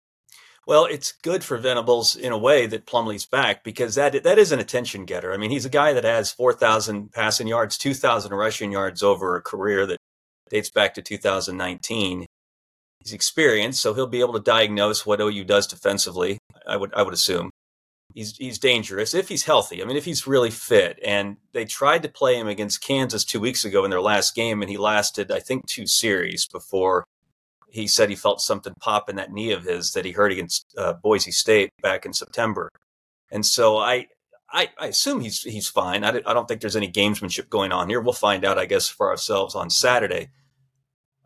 Well, 0.68 0.86
it's 0.86 1.12
good 1.12 1.44
for 1.44 1.58
Venables 1.58 2.16
in 2.16 2.32
a 2.32 2.38
way 2.38 2.68
that 2.68 2.86
Plumlee's 2.86 3.26
back 3.26 3.64
because 3.64 3.96
that 3.96 4.24
that 4.24 4.38
is 4.38 4.52
an 4.52 4.60
attention 4.60 5.06
getter. 5.06 5.34
I 5.34 5.38
mean, 5.38 5.50
he's 5.50 5.66
a 5.66 5.70
guy 5.70 5.94
that 5.94 6.04
has 6.04 6.32
4,000 6.32 7.12
passing 7.12 7.48
yards, 7.48 7.78
2,000 7.78 8.32
rushing 8.34 8.72
yards 8.72 9.02
over 9.02 9.36
a 9.36 9.42
career 9.42 9.88
that 9.88 9.98
dates 10.50 10.70
back 10.70 10.94
to 10.96 11.02
2019. 11.02 12.28
He's 13.00 13.14
experienced, 13.14 13.82
so 13.82 13.96
he'll 13.96 14.06
be 14.06 14.20
able 14.20 14.34
to 14.34 14.40
diagnose 14.40 15.06
what 15.06 15.20
OU 15.20 15.46
does 15.46 15.66
defensively. 15.66 16.38
I 16.68 16.78
would 16.78 16.94
I 16.94 17.02
would 17.02 17.16
assume 17.16 17.50
he's 18.14 18.38
he's 18.38 18.60
dangerous 18.60 19.14
if 19.16 19.30
he's 19.30 19.46
healthy. 19.46 19.82
I 19.82 19.86
mean, 19.86 19.98
if 19.98 20.06
he's 20.06 20.28
really 20.28 20.52
fit. 20.52 21.00
And 21.04 21.38
they 21.54 21.66
tried 21.66 22.04
to 22.04 22.10
play 22.10 22.38
him 22.38 22.48
against 22.48 22.84
Kansas 22.84 23.26
two 23.26 23.40
weeks 23.40 23.66
ago 23.66 23.84
in 23.84 23.90
their 23.90 24.02
last 24.02 24.36
game, 24.36 24.62
and 24.62 24.70
he 24.70 24.78
lasted, 24.78 25.32
I 25.32 25.40
think, 25.40 25.68
two 25.68 25.88
series 25.88 26.48
before 26.48 27.06
he 27.72 27.88
said 27.88 28.10
he 28.10 28.16
felt 28.16 28.42
something 28.42 28.74
pop 28.80 29.10
in 29.10 29.16
that 29.16 29.32
knee 29.32 29.52
of 29.52 29.64
his 29.64 29.92
that 29.94 30.06
he 30.06 30.12
hurt 30.12 30.32
against 30.32 30.66
uh, 30.78 30.94
Boise 30.94 31.32
State 31.32 31.72
back 31.82 32.06
in 32.06 32.14
September. 32.14 32.70
And 33.32 33.46
so 33.46 33.78
I, 33.78 34.08
I, 34.50 34.70
I 34.78 34.88
assume 34.88 35.22
he's 35.22 35.42
he's 35.42 35.70
fine. 35.70 36.04
I, 36.04 36.10
I 36.26 36.34
don't 36.34 36.48
think 36.48 36.62
there's 36.62 36.76
any 36.76 36.92
gamesmanship 36.92 37.50
going 37.50 37.72
on 37.72 37.90
here. 37.90 38.02
We'll 38.02 38.14
find 38.14 38.44
out, 38.44 38.60
I 38.60 38.66
guess, 38.66 38.90
for 38.90 39.10
ourselves 39.10 39.56
on 39.56 39.70
Saturday. 39.70 40.30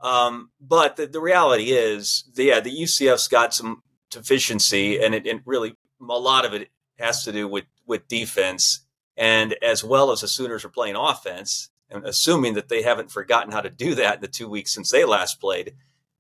Um, 0.01 0.51
but 0.62 0.97
the, 0.97 1.07
the 1.07 1.19
reality 1.19 1.71
is, 1.71 2.30
the, 2.36 2.44
yeah, 2.44 2.59
the 2.59 2.69
UCF's 2.69 3.27
got 3.27 3.53
some 3.53 3.81
deficiency, 4.12 5.03
and 5.03 5.15
it, 5.15 5.25
it 5.25 5.41
really 5.45 5.75
a 6.01 6.06
lot 6.13 6.45
of 6.45 6.53
it 6.53 6.69
has 7.00 7.24
to 7.24 7.31
do 7.31 7.48
with 7.48 7.65
with 7.88 8.07
defense, 8.07 8.86
and 9.18 9.56
as 9.63 9.83
well 9.83 10.12
as 10.12 10.21
the 10.21 10.27
Sooners 10.27 10.63
are 10.63 10.69
playing 10.69 10.95
offense, 10.95 11.69
and 11.89 12.05
assuming 12.05 12.53
that 12.53 12.70
they 12.70 12.84
haven't 12.84 13.12
forgotten 13.12 13.51
how 13.51 13.62
to 13.62 13.70
do 13.70 13.96
that 13.96 14.15
in 14.15 14.22
the 14.22 14.27
two 14.27 14.48
weeks 14.48 14.74
since 14.74 14.91
they 14.91 15.05
last 15.05 15.41
played, 15.41 15.74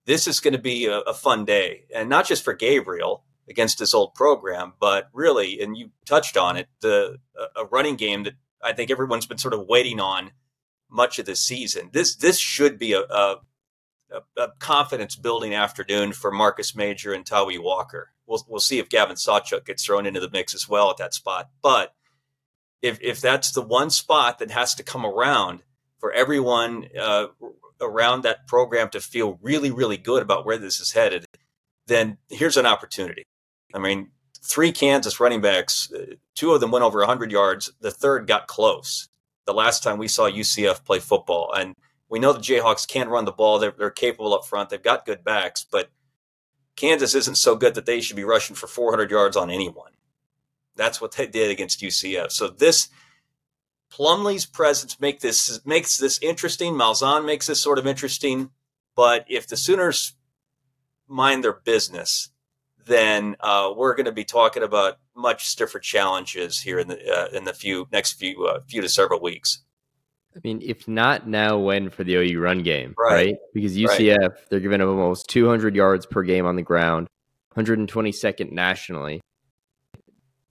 this 0.05 0.27
is 0.27 0.39
going 0.39 0.53
to 0.53 0.59
be 0.59 0.85
a, 0.85 0.99
a 0.99 1.13
fun 1.13 1.45
day, 1.45 1.85
and 1.93 2.09
not 2.09 2.27
just 2.27 2.43
for 2.43 2.53
Gabriel 2.53 3.23
against 3.49 3.79
his 3.79 3.93
old 3.93 4.15
program, 4.15 4.73
but 4.79 5.09
really, 5.13 5.59
and 5.61 5.77
you 5.77 5.91
touched 6.05 6.37
on 6.37 6.57
it, 6.57 6.67
the 6.81 7.17
a 7.55 7.65
running 7.65 7.95
game 7.95 8.23
that 8.23 8.33
I 8.63 8.73
think 8.73 8.89
everyone's 8.89 9.27
been 9.27 9.37
sort 9.37 9.53
of 9.53 9.67
waiting 9.67 9.99
on 9.99 10.31
much 10.89 11.19
of 11.19 11.25
this 11.25 11.41
season. 11.41 11.89
This 11.93 12.15
this 12.15 12.39
should 12.39 12.79
be 12.79 12.93
a, 12.93 13.01
a, 13.01 13.35
a 14.37 14.49
confidence 14.59 15.15
building 15.15 15.53
afternoon 15.53 16.13
for 16.13 16.31
Marcus 16.31 16.75
Major 16.75 17.13
and 17.13 17.25
Tawee 17.25 17.61
Walker 17.61 18.11
we'll 18.27 18.45
we'll 18.47 18.59
see 18.59 18.79
if 18.79 18.89
Gavin 18.89 19.15
Sawchuk 19.15 19.65
gets 19.65 19.85
thrown 19.85 20.05
into 20.05 20.19
the 20.19 20.29
mix 20.29 20.53
as 20.53 20.67
well 20.67 20.89
at 20.89 20.97
that 20.97 21.13
spot. 21.13 21.49
But 21.61 21.93
if 22.81 22.99
if 23.01 23.21
that's 23.21 23.51
the 23.51 23.61
one 23.61 23.89
spot 23.89 24.39
that 24.39 24.51
has 24.51 24.75
to 24.75 24.83
come 24.83 25.05
around 25.05 25.61
for 25.99 26.11
everyone 26.11 26.87
uh, 26.99 27.27
around 27.81 28.23
that 28.23 28.47
program 28.47 28.89
to 28.89 28.99
feel 28.99 29.39
really 29.41 29.71
really 29.71 29.97
good 29.97 30.21
about 30.21 30.45
where 30.45 30.57
this 30.57 30.79
is 30.79 30.93
headed, 30.93 31.25
then 31.87 32.17
here's 32.29 32.57
an 32.57 32.65
opportunity. 32.65 33.23
I 33.73 33.79
mean, 33.79 34.11
three 34.41 34.71
Kansas 34.71 35.19
running 35.19 35.41
backs, 35.41 35.91
uh, 35.91 36.15
two 36.35 36.53
of 36.53 36.61
them 36.61 36.71
went 36.71 36.85
over 36.85 36.99
100 36.99 37.31
yards. 37.31 37.71
The 37.81 37.91
third 37.91 38.27
got 38.27 38.47
close. 38.47 39.09
The 39.45 39.53
last 39.53 39.83
time 39.83 39.97
we 39.97 40.07
saw 40.07 40.29
UCF 40.29 40.83
play 40.85 40.99
football, 40.99 41.53
and 41.55 41.75
we 42.09 42.19
know 42.19 42.33
the 42.33 42.39
Jayhawks 42.39 42.87
can't 42.87 43.09
run 43.09 43.25
the 43.25 43.31
ball. 43.31 43.59
They're, 43.59 43.73
they're 43.77 43.89
capable 43.89 44.33
up 44.33 44.45
front. 44.45 44.69
They've 44.69 44.81
got 44.81 45.05
good 45.05 45.23
backs, 45.23 45.65
but 45.69 45.89
Kansas 46.75 47.15
isn't 47.15 47.35
so 47.35 47.55
good 47.55 47.75
that 47.75 47.85
they 47.85 48.01
should 48.01 48.15
be 48.15 48.23
rushing 48.23 48.55
for 48.55 48.67
400 48.67 49.09
yards 49.11 49.37
on 49.37 49.49
anyone. 49.49 49.91
That's 50.75 50.99
what 50.99 51.13
they 51.13 51.27
did 51.27 51.51
against 51.51 51.81
UCF. 51.81 52.31
So 52.31 52.47
this 52.47 52.89
Plumlee's 53.89 54.45
presence 54.45 54.99
make 54.99 55.19
this 55.21 55.63
makes 55.65 55.97
this 55.97 56.19
interesting. 56.21 56.73
Malzahn 56.73 57.25
makes 57.25 57.47
this 57.47 57.61
sort 57.61 57.79
of 57.79 57.87
interesting. 57.87 58.49
But 58.95 59.25
if 59.27 59.47
the 59.47 59.57
Sooners 59.57 60.13
mind 61.07 61.43
their 61.43 61.53
business, 61.53 62.29
then 62.85 63.35
uh, 63.39 63.73
we're 63.75 63.95
going 63.95 64.05
to 64.05 64.11
be 64.11 64.25
talking 64.25 64.63
about 64.63 64.99
much 65.15 65.47
stiffer 65.47 65.79
challenges 65.79 66.59
here 66.61 66.79
in 66.79 66.87
the 66.87 66.97
uh, 67.09 67.27
in 67.35 67.43
the 67.45 67.53
few 67.53 67.87
next 67.91 68.13
few 68.13 68.45
uh, 68.45 68.59
few 68.67 68.81
to 68.81 68.89
several 68.89 69.21
weeks. 69.21 69.61
I 70.35 70.39
mean, 70.43 70.61
if 70.61 70.87
not 70.87 71.27
now, 71.27 71.57
when 71.57 71.89
for 71.89 72.03
the 72.03 72.15
OU 72.15 72.41
run 72.41 72.63
game, 72.63 72.93
right? 72.97 73.13
right? 73.13 73.35
Because 73.53 73.77
UCF, 73.77 74.17
right. 74.17 74.31
they're 74.49 74.59
giving 74.59 74.81
up 74.81 74.89
almost 74.89 75.29
200 75.29 75.75
yards 75.75 76.05
per 76.05 76.23
game 76.23 76.45
on 76.45 76.57
the 76.57 76.61
ground, 76.61 77.07
122nd 77.55 78.51
nationally. 78.51 79.21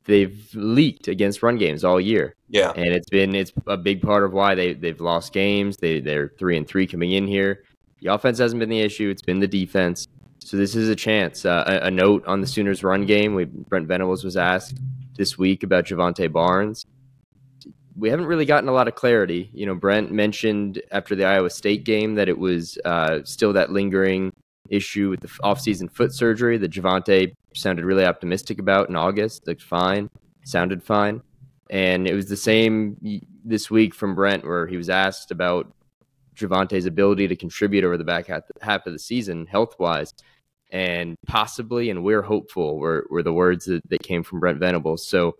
They've 0.07 0.51
leaked 0.55 1.09
against 1.09 1.43
run 1.43 1.57
games 1.57 1.83
all 1.83 2.01
year. 2.01 2.35
Yeah, 2.49 2.73
and 2.77 2.87
it's 2.87 3.09
been 3.09 3.35
it's 3.35 3.53
a 3.67 3.77
big 3.77 4.03
part 4.03 4.23
of 4.23 4.33
why 4.33 4.55
they 4.55 4.75
they've 4.75 5.01
lost 5.01 5.33
games. 5.33 5.79
They 5.79 6.01
they're 6.01 6.33
three 6.39 6.57
and 6.57 6.67
three 6.67 6.87
coming 6.87 7.13
in 7.13 7.27
here. 7.27 7.65
The 8.01 8.13
offense 8.13 8.39
hasn't 8.39 8.61
been 8.61 8.69
the 8.69 8.81
issue; 8.81 9.09
it's 9.09 9.23
been 9.23 9.41
the 9.41 9.49
defense. 9.49 10.07
So 10.41 10.59
this 10.59 10.77
is 10.77 10.91
a 10.91 10.97
chance. 10.97 11.47
Uh, 11.47 11.65
a, 11.67 11.87
a, 11.87 11.91
note 11.91 12.27
on 12.27 12.43
the 12.43 12.47
Sooners' 12.47 12.85
run 12.85 13.07
game: 13.07 13.35
we, 13.35 13.45
Brent 13.45 13.89
Venables 13.89 14.25
was 14.25 14.37
asked 14.37 14.79
this 15.17 15.39
week 15.39 15.63
about 15.63 15.87
Jovantae 15.87 16.31
Barnes. 16.31 16.85
We 17.97 18.11
haven't 18.11 18.27
really 18.27 18.45
gotten 18.45 18.69
a 18.69 18.73
lot 18.73 18.89
of 18.89 18.95
clarity. 18.95 19.49
You 19.55 19.65
know, 19.65 19.75
Brent 19.75 20.13
mentioned 20.13 20.83
after 20.91 21.15
the 21.15 21.25
Iowa 21.25 21.49
State 21.49 21.85
game 21.85 22.17
that 22.17 22.29
it 22.29 22.39
was 22.39 22.77
uh, 22.85 23.21
still 23.25 23.55
that 23.55 23.73
lingering 23.73 24.33
issue 24.69 25.11
with 25.11 25.21
the 25.21 25.29
offseason 25.29 25.91
foot 25.91 26.13
surgery 26.13 26.59
that 26.59 26.71
Jovantae 26.71 27.35
sounded 27.55 27.85
really 27.85 28.05
optimistic 28.05 28.59
about 28.59 28.89
in 28.89 28.97
August. 28.97 29.47
Looked 29.47 29.63
fine, 29.63 30.11
sounded 30.45 30.83
fine. 30.83 31.23
And 31.71 32.07
it 32.07 32.15
was 32.15 32.27
the 32.27 32.37
same 32.37 32.97
this 33.45 33.71
week 33.71 33.95
from 33.95 34.15
Brent, 34.15 34.45
where 34.45 34.67
he 34.67 34.77
was 34.77 34.91
asked 34.91 35.31
about 35.31 35.73
Jovantae's 36.37 36.87
ability 36.87 37.29
to 37.29 37.37
contribute 37.37 37.85
over 37.85 37.97
the 37.97 38.05
back 38.05 38.27
half 38.61 38.87
of 38.87 38.93
the 38.93 38.99
season, 38.99 39.47
health 39.47 39.75
wise. 39.79 40.13
And 40.71 41.17
possibly, 41.27 41.91
and 41.91 42.03
we're 42.03 42.23
hopeful, 42.23 42.79
were, 42.79 43.07
were 43.09 43.23
the 43.23 43.33
words 43.33 43.67
that, 43.67 43.89
that 43.89 44.03
came 44.03 44.23
from 44.23 44.41
Brent 44.41 44.59
Venables. 44.59 45.07
So 45.07 45.37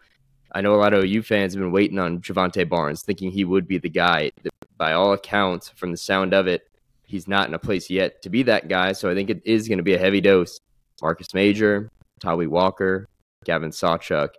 I 0.55 0.61
know 0.61 0.75
a 0.75 0.77
lot 0.77 0.95
of 0.95 1.03
OU 1.03 1.23
fans 1.23 1.55
have 1.55 1.61
been 1.61 1.73
waiting 1.73 1.99
on 1.99 2.21
Jovantae 2.21 2.69
Barnes, 2.69 3.03
thinking 3.03 3.31
he 3.31 3.45
would 3.45 3.67
be 3.67 3.79
the 3.79 3.89
guy. 3.89 4.31
By 4.77 4.93
all 4.93 5.13
accounts, 5.13 5.69
from 5.71 5.91
the 5.91 5.97
sound 5.97 6.33
of 6.35 6.47
it, 6.47 6.69
he's 7.05 7.29
not 7.29 7.49
in 7.49 7.55
a 7.55 7.59
place 7.59 7.91
yet 7.91 8.23
to 8.23 8.31
be 8.31 8.43
that 8.45 8.69
guy. 8.69 8.93
So 8.93 9.11
I 9.11 9.15
think 9.15 9.31
it 9.31 9.43
is 9.45 9.69
going 9.69 9.79
to 9.79 9.85
be 9.85 9.95
a 9.95 9.99
heavy 9.99 10.21
dose. 10.21 10.61
Marcus 11.03 11.35
Major, 11.35 11.91
Tawee 12.21 12.49
Walker, 12.49 13.09
Gavin 13.45 13.71
Sawchuk. 13.71 14.31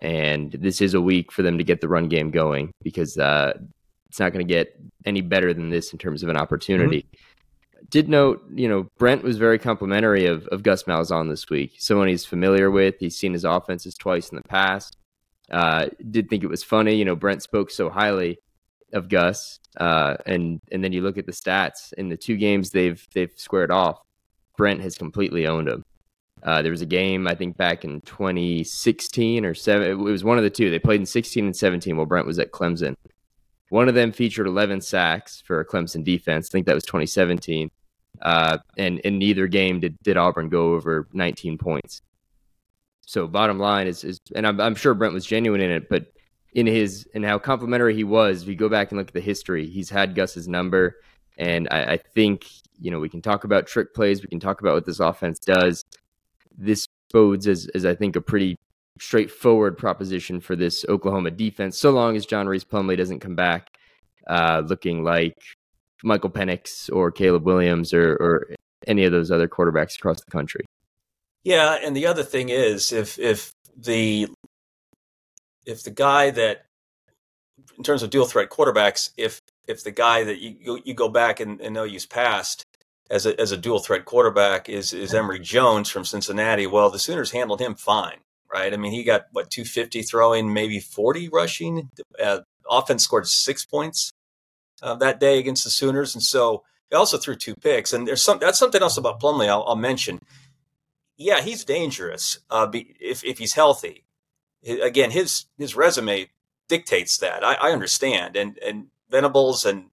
And 0.00 0.52
this 0.52 0.80
is 0.80 0.94
a 0.94 1.00
week 1.00 1.32
for 1.32 1.42
them 1.42 1.58
to 1.58 1.64
get 1.64 1.80
the 1.80 1.88
run 1.88 2.08
game 2.08 2.30
going 2.30 2.72
because 2.82 3.16
uh, 3.18 3.54
it's 4.08 4.20
not 4.20 4.32
going 4.32 4.46
to 4.46 4.52
get 4.52 4.78
any 5.04 5.20
better 5.20 5.54
than 5.54 5.70
this 5.70 5.92
in 5.92 5.98
terms 5.98 6.22
of 6.22 6.28
an 6.28 6.36
opportunity. 6.36 7.02
Mm-hmm. 7.02 7.86
Did 7.90 8.08
note, 8.08 8.42
you 8.54 8.68
know, 8.68 8.88
Brent 8.98 9.22
was 9.22 9.38
very 9.38 9.58
complimentary 9.58 10.26
of, 10.26 10.46
of 10.48 10.62
Gus 10.62 10.84
Malzahn 10.84 11.28
this 11.28 11.48
week. 11.50 11.74
Someone 11.78 12.08
he's 12.08 12.24
familiar 12.24 12.70
with. 12.70 12.96
He's 12.98 13.16
seen 13.16 13.32
his 13.32 13.44
offenses 13.44 13.94
twice 13.94 14.30
in 14.30 14.36
the 14.36 14.48
past. 14.48 14.96
Uh, 15.50 15.86
did 16.10 16.28
think 16.28 16.42
it 16.42 16.48
was 16.48 16.64
funny. 16.64 16.94
You 16.94 17.04
know, 17.04 17.14
Brent 17.14 17.42
spoke 17.42 17.70
so 17.70 17.90
highly 17.90 18.38
of 18.94 19.08
Gus, 19.08 19.58
uh, 19.76 20.16
and 20.26 20.60
and 20.72 20.82
then 20.82 20.92
you 20.92 21.02
look 21.02 21.18
at 21.18 21.26
the 21.26 21.32
stats 21.32 21.92
in 21.94 22.08
the 22.08 22.16
two 22.16 22.36
games 22.36 22.70
they've 22.70 23.06
they've 23.12 23.32
squared 23.36 23.70
off. 23.70 24.00
Brent 24.56 24.80
has 24.80 24.96
completely 24.96 25.46
owned 25.46 25.68
him. 25.68 25.82
Uh, 26.42 26.62
there 26.62 26.70
was 26.70 26.82
a 26.82 26.86
game 26.86 27.26
I 27.26 27.34
think 27.34 27.56
back 27.56 27.84
in 27.84 28.00
2016 28.02 29.44
or 29.44 29.54
seven. 29.54 29.90
It 29.90 29.94
was 29.94 30.24
one 30.24 30.38
of 30.38 30.44
the 30.44 30.50
two. 30.50 30.70
They 30.70 30.78
played 30.78 31.00
in 31.00 31.06
16 31.06 31.44
and 31.44 31.56
17 31.56 31.96
while 31.96 32.06
Brent 32.06 32.26
was 32.26 32.38
at 32.38 32.52
Clemson. 32.52 32.94
One 33.70 33.88
of 33.88 33.94
them 33.94 34.12
featured 34.12 34.46
11 34.46 34.82
sacks 34.82 35.42
for 35.44 35.60
a 35.60 35.66
Clemson 35.66 36.04
defense. 36.04 36.48
I 36.48 36.52
think 36.52 36.66
that 36.66 36.74
was 36.74 36.84
2017. 36.84 37.70
Uh, 38.22 38.58
and 38.76 39.00
in 39.00 39.18
neither 39.18 39.46
game 39.46 39.80
did, 39.80 39.96
did 40.02 40.16
Auburn 40.16 40.48
go 40.48 40.74
over 40.74 41.08
19 41.12 41.58
points. 41.58 42.02
So 43.00 43.26
bottom 43.26 43.58
line 43.58 43.86
is, 43.86 44.04
is 44.04 44.20
and 44.34 44.46
I'm, 44.46 44.60
I'm 44.60 44.74
sure 44.74 44.94
Brent 44.94 45.14
was 45.14 45.26
genuine 45.26 45.60
in 45.60 45.70
it, 45.70 45.88
but 45.88 46.06
in 46.54 46.66
his 46.66 47.06
and 47.14 47.24
how 47.24 47.38
complimentary 47.38 47.94
he 47.94 48.04
was, 48.04 48.42
if 48.42 48.48
you 48.48 48.54
go 48.54 48.68
back 48.68 48.90
and 48.90 48.98
look 48.98 49.08
at 49.08 49.14
the 49.14 49.20
history, 49.20 49.66
he's 49.66 49.90
had 49.90 50.14
Gus's 50.14 50.48
number. 50.48 50.96
And 51.36 51.68
I, 51.70 51.84
I 51.84 51.96
think, 51.96 52.46
you 52.80 52.90
know, 52.90 53.00
we 53.00 53.08
can 53.08 53.20
talk 53.20 53.44
about 53.44 53.66
trick 53.66 53.92
plays, 53.92 54.22
we 54.22 54.28
can 54.28 54.40
talk 54.40 54.60
about 54.60 54.74
what 54.74 54.86
this 54.86 55.00
offense 55.00 55.38
does 55.40 55.84
this 56.56 56.86
bodes 57.12 57.46
as, 57.46 57.68
as 57.74 57.84
I 57.84 57.94
think 57.94 58.16
a 58.16 58.20
pretty 58.20 58.56
straightforward 59.00 59.76
proposition 59.76 60.40
for 60.40 60.56
this 60.56 60.84
Oklahoma 60.88 61.30
defense, 61.30 61.78
so 61.78 61.90
long 61.90 62.16
as 62.16 62.26
John 62.26 62.46
Rhys 62.46 62.64
Plumlee 62.64 62.96
doesn't 62.96 63.20
come 63.20 63.34
back 63.34 63.76
uh, 64.26 64.62
looking 64.64 65.02
like 65.02 65.36
Michael 66.02 66.30
Penix 66.30 66.90
or 66.92 67.10
Caleb 67.10 67.44
Williams 67.44 67.92
or, 67.92 68.12
or 68.14 68.46
any 68.86 69.04
of 69.04 69.12
those 69.12 69.30
other 69.30 69.48
quarterbacks 69.48 69.96
across 69.96 70.22
the 70.22 70.30
country. 70.30 70.64
Yeah, 71.42 71.78
and 71.82 71.94
the 71.96 72.06
other 72.06 72.22
thing 72.22 72.48
is 72.48 72.92
if 72.92 73.18
if 73.18 73.52
the 73.76 74.28
if 75.66 75.82
the 75.82 75.90
guy 75.90 76.30
that 76.30 76.66
in 77.76 77.84
terms 77.84 78.02
of 78.02 78.10
dual 78.10 78.26
threat 78.26 78.50
quarterbacks, 78.50 79.10
if 79.16 79.40
if 79.66 79.84
the 79.84 79.90
guy 79.90 80.24
that 80.24 80.38
you 80.40 80.80
you 80.84 80.94
go 80.94 81.08
back 81.08 81.40
and, 81.40 81.60
and 81.60 81.74
know 81.74 81.84
use 81.84 82.06
past 82.06 82.64
as 83.10 83.26
a, 83.26 83.38
as 83.40 83.52
a 83.52 83.56
dual 83.56 83.78
threat 83.78 84.04
quarterback 84.04 84.68
is 84.68 84.92
is 84.92 85.14
Emory 85.14 85.40
Jones 85.40 85.90
from 85.90 86.04
Cincinnati. 86.04 86.66
Well, 86.66 86.90
the 86.90 86.98
Sooners 86.98 87.30
handled 87.30 87.60
him 87.60 87.74
fine, 87.74 88.18
right? 88.52 88.72
I 88.72 88.76
mean, 88.76 88.92
he 88.92 89.04
got 89.04 89.26
what 89.32 89.50
250 89.50 90.02
throwing, 90.02 90.52
maybe 90.52 90.80
40 90.80 91.28
rushing. 91.28 91.90
Uh, 92.22 92.40
offense 92.70 93.04
scored 93.04 93.26
six 93.26 93.64
points 93.64 94.12
uh, 94.82 94.94
that 94.96 95.20
day 95.20 95.38
against 95.38 95.64
the 95.64 95.70
Sooners, 95.70 96.14
and 96.14 96.22
so 96.22 96.62
he 96.90 96.96
also 96.96 97.18
threw 97.18 97.36
two 97.36 97.54
picks. 97.54 97.92
And 97.92 98.06
there's 98.06 98.22
some 98.22 98.38
that's 98.38 98.58
something 98.58 98.82
else 98.82 98.96
about 98.96 99.20
Plumlee 99.20 99.48
I'll, 99.48 99.64
I'll 99.66 99.76
mention. 99.76 100.20
Yeah, 101.16 101.40
he's 101.42 101.64
dangerous 101.64 102.38
uh, 102.50 102.68
if 102.72 103.24
if 103.24 103.38
he's 103.38 103.54
healthy. 103.54 104.03
Again, 104.66 105.10
his 105.10 105.46
his 105.58 105.76
resume 105.76 106.30
dictates 106.68 107.18
that. 107.18 107.44
I, 107.44 107.54
I 107.54 107.72
understand, 107.72 108.36
and 108.36 108.58
and 108.58 108.86
Venables 109.10 109.64
and 109.64 109.90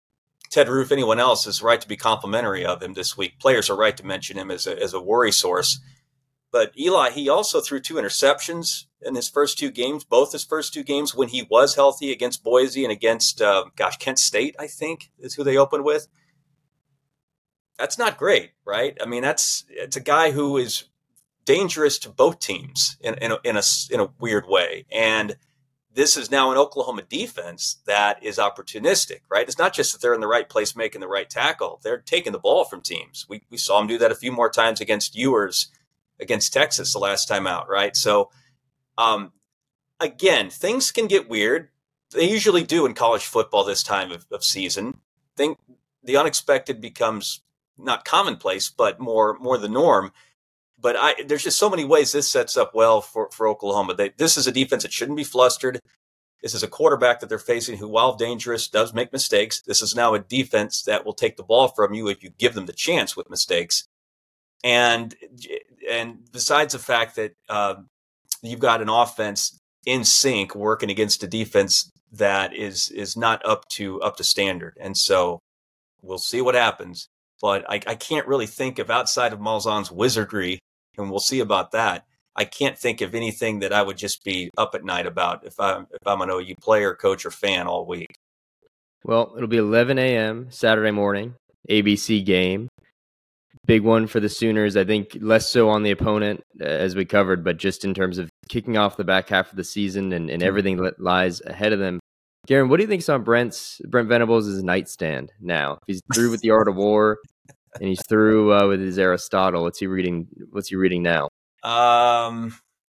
Ted 0.49 0.67
Roof, 0.67 0.91
anyone 0.91 1.19
else, 1.19 1.47
is 1.47 1.63
right 1.63 1.79
to 1.79 1.87
be 1.87 1.95
complimentary 1.95 2.65
of 2.65 2.83
him 2.83 2.93
this 2.93 3.17
week. 3.17 3.39
Players 3.39 3.69
are 3.69 3.77
right 3.77 3.95
to 3.95 4.05
mention 4.05 4.37
him 4.37 4.51
as 4.51 4.67
a, 4.67 4.77
as 4.81 4.93
a 4.93 5.01
worry 5.01 5.31
source. 5.31 5.79
But 6.51 6.77
Eli, 6.77 7.11
he 7.11 7.29
also 7.29 7.61
threw 7.61 7.79
two 7.79 7.93
interceptions 7.93 8.85
in 9.01 9.15
his 9.15 9.29
first 9.29 9.57
two 9.57 9.71
games, 9.71 10.03
both 10.03 10.33
his 10.33 10.43
first 10.43 10.73
two 10.73 10.83
games 10.83 11.15
when 11.15 11.29
he 11.29 11.47
was 11.49 11.75
healthy 11.75 12.11
against 12.11 12.43
Boise 12.43 12.83
and 12.83 12.91
against, 12.91 13.41
uh, 13.41 13.65
gosh, 13.77 13.95
Kent 13.97 14.19
State, 14.19 14.55
I 14.59 14.67
think 14.67 15.11
is 15.17 15.35
who 15.35 15.45
they 15.45 15.55
opened 15.55 15.85
with. 15.85 16.09
That's 17.79 17.97
not 17.97 18.17
great, 18.17 18.51
right? 18.65 18.97
I 19.01 19.05
mean, 19.05 19.23
that's 19.23 19.63
it's 19.69 19.95
a 19.95 20.01
guy 20.01 20.31
who 20.31 20.57
is 20.57 20.83
dangerous 21.45 21.97
to 21.99 22.09
both 22.09 22.39
teams 22.39 22.97
in, 23.01 23.15
in, 23.15 23.31
a, 23.31 23.39
in 23.43 23.57
a, 23.57 23.63
in 23.89 23.99
a 23.99 24.09
weird 24.19 24.47
way. 24.47 24.85
And 24.91 25.35
this 25.93 26.15
is 26.15 26.31
now 26.31 26.51
an 26.51 26.57
Oklahoma 26.57 27.01
defense 27.01 27.77
that 27.85 28.23
is 28.23 28.37
opportunistic, 28.37 29.21
right? 29.29 29.47
It's 29.47 29.57
not 29.57 29.73
just 29.73 29.91
that 29.91 30.01
they're 30.01 30.13
in 30.13 30.21
the 30.21 30.27
right 30.27 30.47
place 30.47 30.75
making 30.75 31.01
the 31.01 31.07
right 31.07 31.29
tackle. 31.29 31.79
They're 31.83 31.97
taking 31.97 32.31
the 32.31 32.39
ball 32.39 32.63
from 32.63 32.81
teams. 32.81 33.25
We, 33.27 33.43
we 33.49 33.57
saw 33.57 33.79
them 33.79 33.87
do 33.87 33.97
that 33.97 34.11
a 34.11 34.15
few 34.15 34.31
more 34.31 34.49
times 34.49 34.79
against 34.79 35.15
Ewers 35.15 35.69
against 36.19 36.53
Texas 36.53 36.93
the 36.93 36.99
last 36.99 37.27
time 37.27 37.47
out, 37.47 37.67
right? 37.67 37.95
So, 37.95 38.29
um, 38.97 39.33
again, 39.99 40.49
things 40.49 40.91
can 40.91 41.07
get 41.07 41.29
weird. 41.29 41.69
They 42.11 42.29
usually 42.29 42.63
do 42.63 42.85
in 42.85 42.93
college 42.93 43.25
football 43.25 43.63
this 43.63 43.83
time 43.83 44.11
of, 44.11 44.25
of 44.31 44.43
season. 44.43 44.99
Think 45.35 45.57
the 46.03 46.17
unexpected 46.17 46.79
becomes 46.79 47.41
not 47.77 48.05
commonplace, 48.05 48.69
but 48.69 48.99
more 48.99 49.37
more 49.39 49.57
the 49.57 49.69
norm 49.69 50.11
but 50.81 50.95
I, 50.97 51.15
there's 51.25 51.43
just 51.43 51.59
so 51.59 51.69
many 51.69 51.85
ways 51.85 52.11
this 52.11 52.29
sets 52.29 52.57
up 52.57 52.73
well 52.73 53.01
for, 53.01 53.29
for 53.31 53.47
Oklahoma. 53.47 53.93
They, 53.93 54.09
this 54.17 54.37
is 54.37 54.47
a 54.47 54.51
defense 54.51 54.83
that 54.83 54.93
shouldn't 54.93 55.17
be 55.17 55.23
flustered. 55.23 55.79
This 56.41 56.55
is 56.55 56.63
a 56.63 56.67
quarterback 56.67 57.19
that 57.19 57.29
they're 57.29 57.37
facing 57.37 57.77
who, 57.77 57.87
while 57.87 58.15
dangerous, 58.15 58.67
does 58.67 58.93
make 58.93 59.13
mistakes. 59.13 59.61
This 59.61 59.81
is 59.81 59.95
now 59.95 60.15
a 60.15 60.19
defense 60.19 60.81
that 60.83 61.05
will 61.05 61.13
take 61.13 61.37
the 61.37 61.43
ball 61.43 61.67
from 61.67 61.93
you 61.93 62.07
if 62.07 62.23
you 62.23 62.31
give 62.31 62.55
them 62.55 62.65
the 62.65 62.73
chance 62.73 63.15
with 63.15 63.29
mistakes. 63.29 63.85
And 64.63 65.15
and 65.89 66.19
besides 66.31 66.73
the 66.73 66.79
fact 66.79 67.15
that 67.15 67.33
uh, 67.47 67.75
you've 68.41 68.59
got 68.59 68.81
an 68.81 68.89
offense 68.89 69.57
in 69.85 70.03
sync 70.03 70.55
working 70.55 70.89
against 70.89 71.23
a 71.23 71.27
defense 71.27 71.91
that 72.11 72.55
is 72.55 72.89
is 72.89 73.15
not 73.15 73.43
up 73.45 73.67
to 73.69 74.01
up 74.01 74.17
to 74.17 74.23
standard, 74.23 74.77
and 74.79 74.97
so 74.97 75.39
we'll 76.01 76.17
see 76.17 76.41
what 76.41 76.55
happens. 76.55 77.07
But 77.41 77.67
I, 77.69 77.81
I 77.87 77.95
can't 77.95 78.27
really 78.27 78.45
think 78.45 78.77
of 78.77 78.91
outside 78.91 79.33
of 79.33 79.39
Malzahn's 79.39 79.91
wizardry 79.91 80.59
and 80.97 81.09
we'll 81.09 81.19
see 81.19 81.39
about 81.39 81.71
that. 81.71 82.05
I 82.35 82.45
can't 82.45 82.77
think 82.77 83.01
of 83.01 83.13
anything 83.13 83.59
that 83.59 83.73
I 83.73 83.81
would 83.81 83.97
just 83.97 84.23
be 84.23 84.49
up 84.57 84.73
at 84.73 84.85
night 84.85 85.05
about 85.05 85.45
if 85.45 85.59
I'm 85.59 85.87
if 85.91 86.05
I'm 86.05 86.21
an 86.21 86.29
OU 86.29 86.55
player, 86.61 86.95
coach, 86.95 87.25
or 87.25 87.31
fan 87.31 87.67
all 87.67 87.85
week. 87.85 88.15
Well, 89.03 89.33
it'll 89.35 89.47
be 89.49 89.57
11 89.57 89.97
a.m. 89.97 90.47
Saturday 90.49 90.91
morning, 90.91 91.35
ABC 91.69 92.23
game. 92.23 92.69
Big 93.65 93.83
one 93.83 94.07
for 94.07 94.19
the 94.19 94.29
Sooners. 94.29 94.77
I 94.77 94.85
think 94.85 95.17
less 95.19 95.49
so 95.49 95.69
on 95.69 95.83
the 95.83 95.91
opponent 95.91 96.41
uh, 96.59 96.65
as 96.65 96.95
we 96.95 97.05
covered, 97.05 97.43
but 97.43 97.57
just 97.57 97.83
in 97.83 97.93
terms 97.93 98.17
of 98.17 98.29
kicking 98.47 98.77
off 98.77 98.97
the 98.97 99.03
back 99.03 99.29
half 99.29 99.51
of 99.51 99.57
the 99.57 99.63
season 99.63 100.13
and, 100.13 100.29
and 100.29 100.41
everything 100.41 100.77
that 100.77 100.99
lies 100.99 101.41
ahead 101.41 101.73
of 101.73 101.79
them. 101.79 101.99
Guerin, 102.47 102.69
what 102.69 102.77
do 102.77 102.83
you 102.83 102.87
think 102.87 103.01
is 103.01 103.09
on 103.09 103.23
Brent's 103.23 103.79
Brent 103.87 104.09
Venables' 104.09 104.63
nightstand 104.63 105.31
now? 105.39 105.73
If 105.73 105.79
he's 105.87 106.01
through 106.13 106.31
with 106.31 106.41
the 106.41 106.49
art 106.49 106.67
of 106.67 106.75
war, 106.75 107.19
and 107.79 107.87
he's 107.87 108.05
through 108.07 108.53
uh, 108.53 108.67
with 108.67 108.81
his 108.81 108.99
Aristotle. 108.99 109.63
What's 109.63 109.79
he 109.79 109.87
reading? 109.87 110.27
What's 110.51 110.69
he 110.69 110.75
reading 110.75 111.03
now? 111.03 111.29
Um, 111.63 112.55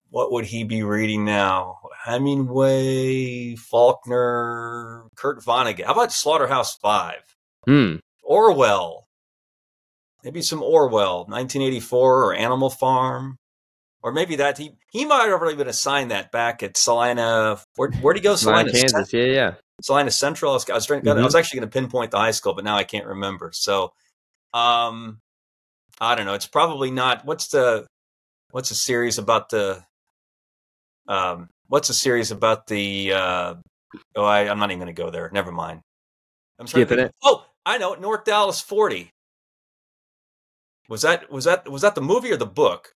what 0.09 0.31
would 0.31 0.45
he 0.45 0.63
be 0.63 0.83
reading 0.83 1.25
now? 1.25 1.79
Hemingway, 2.03 3.55
Faulkner, 3.55 5.05
Kurt 5.15 5.43
Vonnegut. 5.43 5.85
How 5.85 5.93
about 5.93 6.11
Slaughterhouse 6.11 6.75
Five? 6.75 7.23
Hmm. 7.65 7.95
Orwell. 8.23 9.07
Maybe 10.23 10.41
some 10.41 10.63
Orwell, 10.63 11.25
1984 11.25 12.23
or 12.23 12.33
Animal 12.33 12.69
Farm. 12.69 13.37
Or 14.01 14.11
maybe 14.11 14.35
that 14.37 14.57
he 14.57 14.73
he 14.91 15.05
might 15.05 15.29
have 15.29 15.41
already 15.41 15.55
been 15.55 15.67
assigned 15.67 16.11
that 16.11 16.31
back 16.31 16.61
at 16.61 16.75
Salina. 16.75 17.57
Where 17.77 17.89
where'd 17.91 18.17
he 18.17 18.21
go? 18.21 18.35
Salina, 18.35 18.71
Kansas. 18.71 19.13
Yeah, 19.13 19.23
yeah. 19.23 19.53
Salina 19.81 20.11
Central. 20.11 20.51
I 20.51 20.55
was, 20.55 20.69
I 20.69 20.73
was, 20.73 20.85
trying, 20.85 21.01
mm-hmm. 21.01 21.19
I 21.19 21.23
was 21.23 21.35
actually 21.35 21.61
going 21.61 21.69
to 21.69 21.79
pinpoint 21.79 22.11
the 22.11 22.17
high 22.17 22.31
school, 22.31 22.53
but 22.53 22.65
now 22.65 22.75
I 22.75 22.83
can't 22.83 23.05
remember. 23.05 23.51
So 23.53 23.93
Um, 24.53 25.19
I 25.99 26.15
don't 26.15 26.25
know. 26.25 26.33
It's 26.33 26.47
probably 26.47 26.91
not. 26.91 27.25
What's 27.25 27.47
the 27.47 27.85
what's 28.51 28.69
the 28.69 28.75
series 28.75 29.17
about 29.17 29.49
the 29.49 29.83
um 31.07 31.49
what's 31.67 31.87
the 31.87 31.93
series 31.93 32.31
about 32.31 32.67
the 32.67 33.11
uh 33.13 33.55
oh 34.15 34.23
I, 34.23 34.49
I'm 34.49 34.59
not 34.59 34.71
even 34.71 34.79
gonna 34.79 34.93
go 34.93 35.09
there. 35.09 35.29
Never 35.33 35.51
mind. 35.51 35.81
I'm 36.59 36.67
sorry. 36.67 36.83
Skipping 36.85 37.05
it. 37.05 37.11
Oh, 37.23 37.45
I 37.65 37.77
know, 37.77 37.95
North 37.95 38.25
Dallas 38.25 38.61
forty. 38.61 39.09
Was 40.89 41.01
that 41.01 41.31
was 41.31 41.45
that 41.45 41.69
was 41.69 41.81
that 41.81 41.95
the 41.95 42.01
movie 42.01 42.31
or 42.31 42.37
the 42.37 42.45
book? 42.45 42.93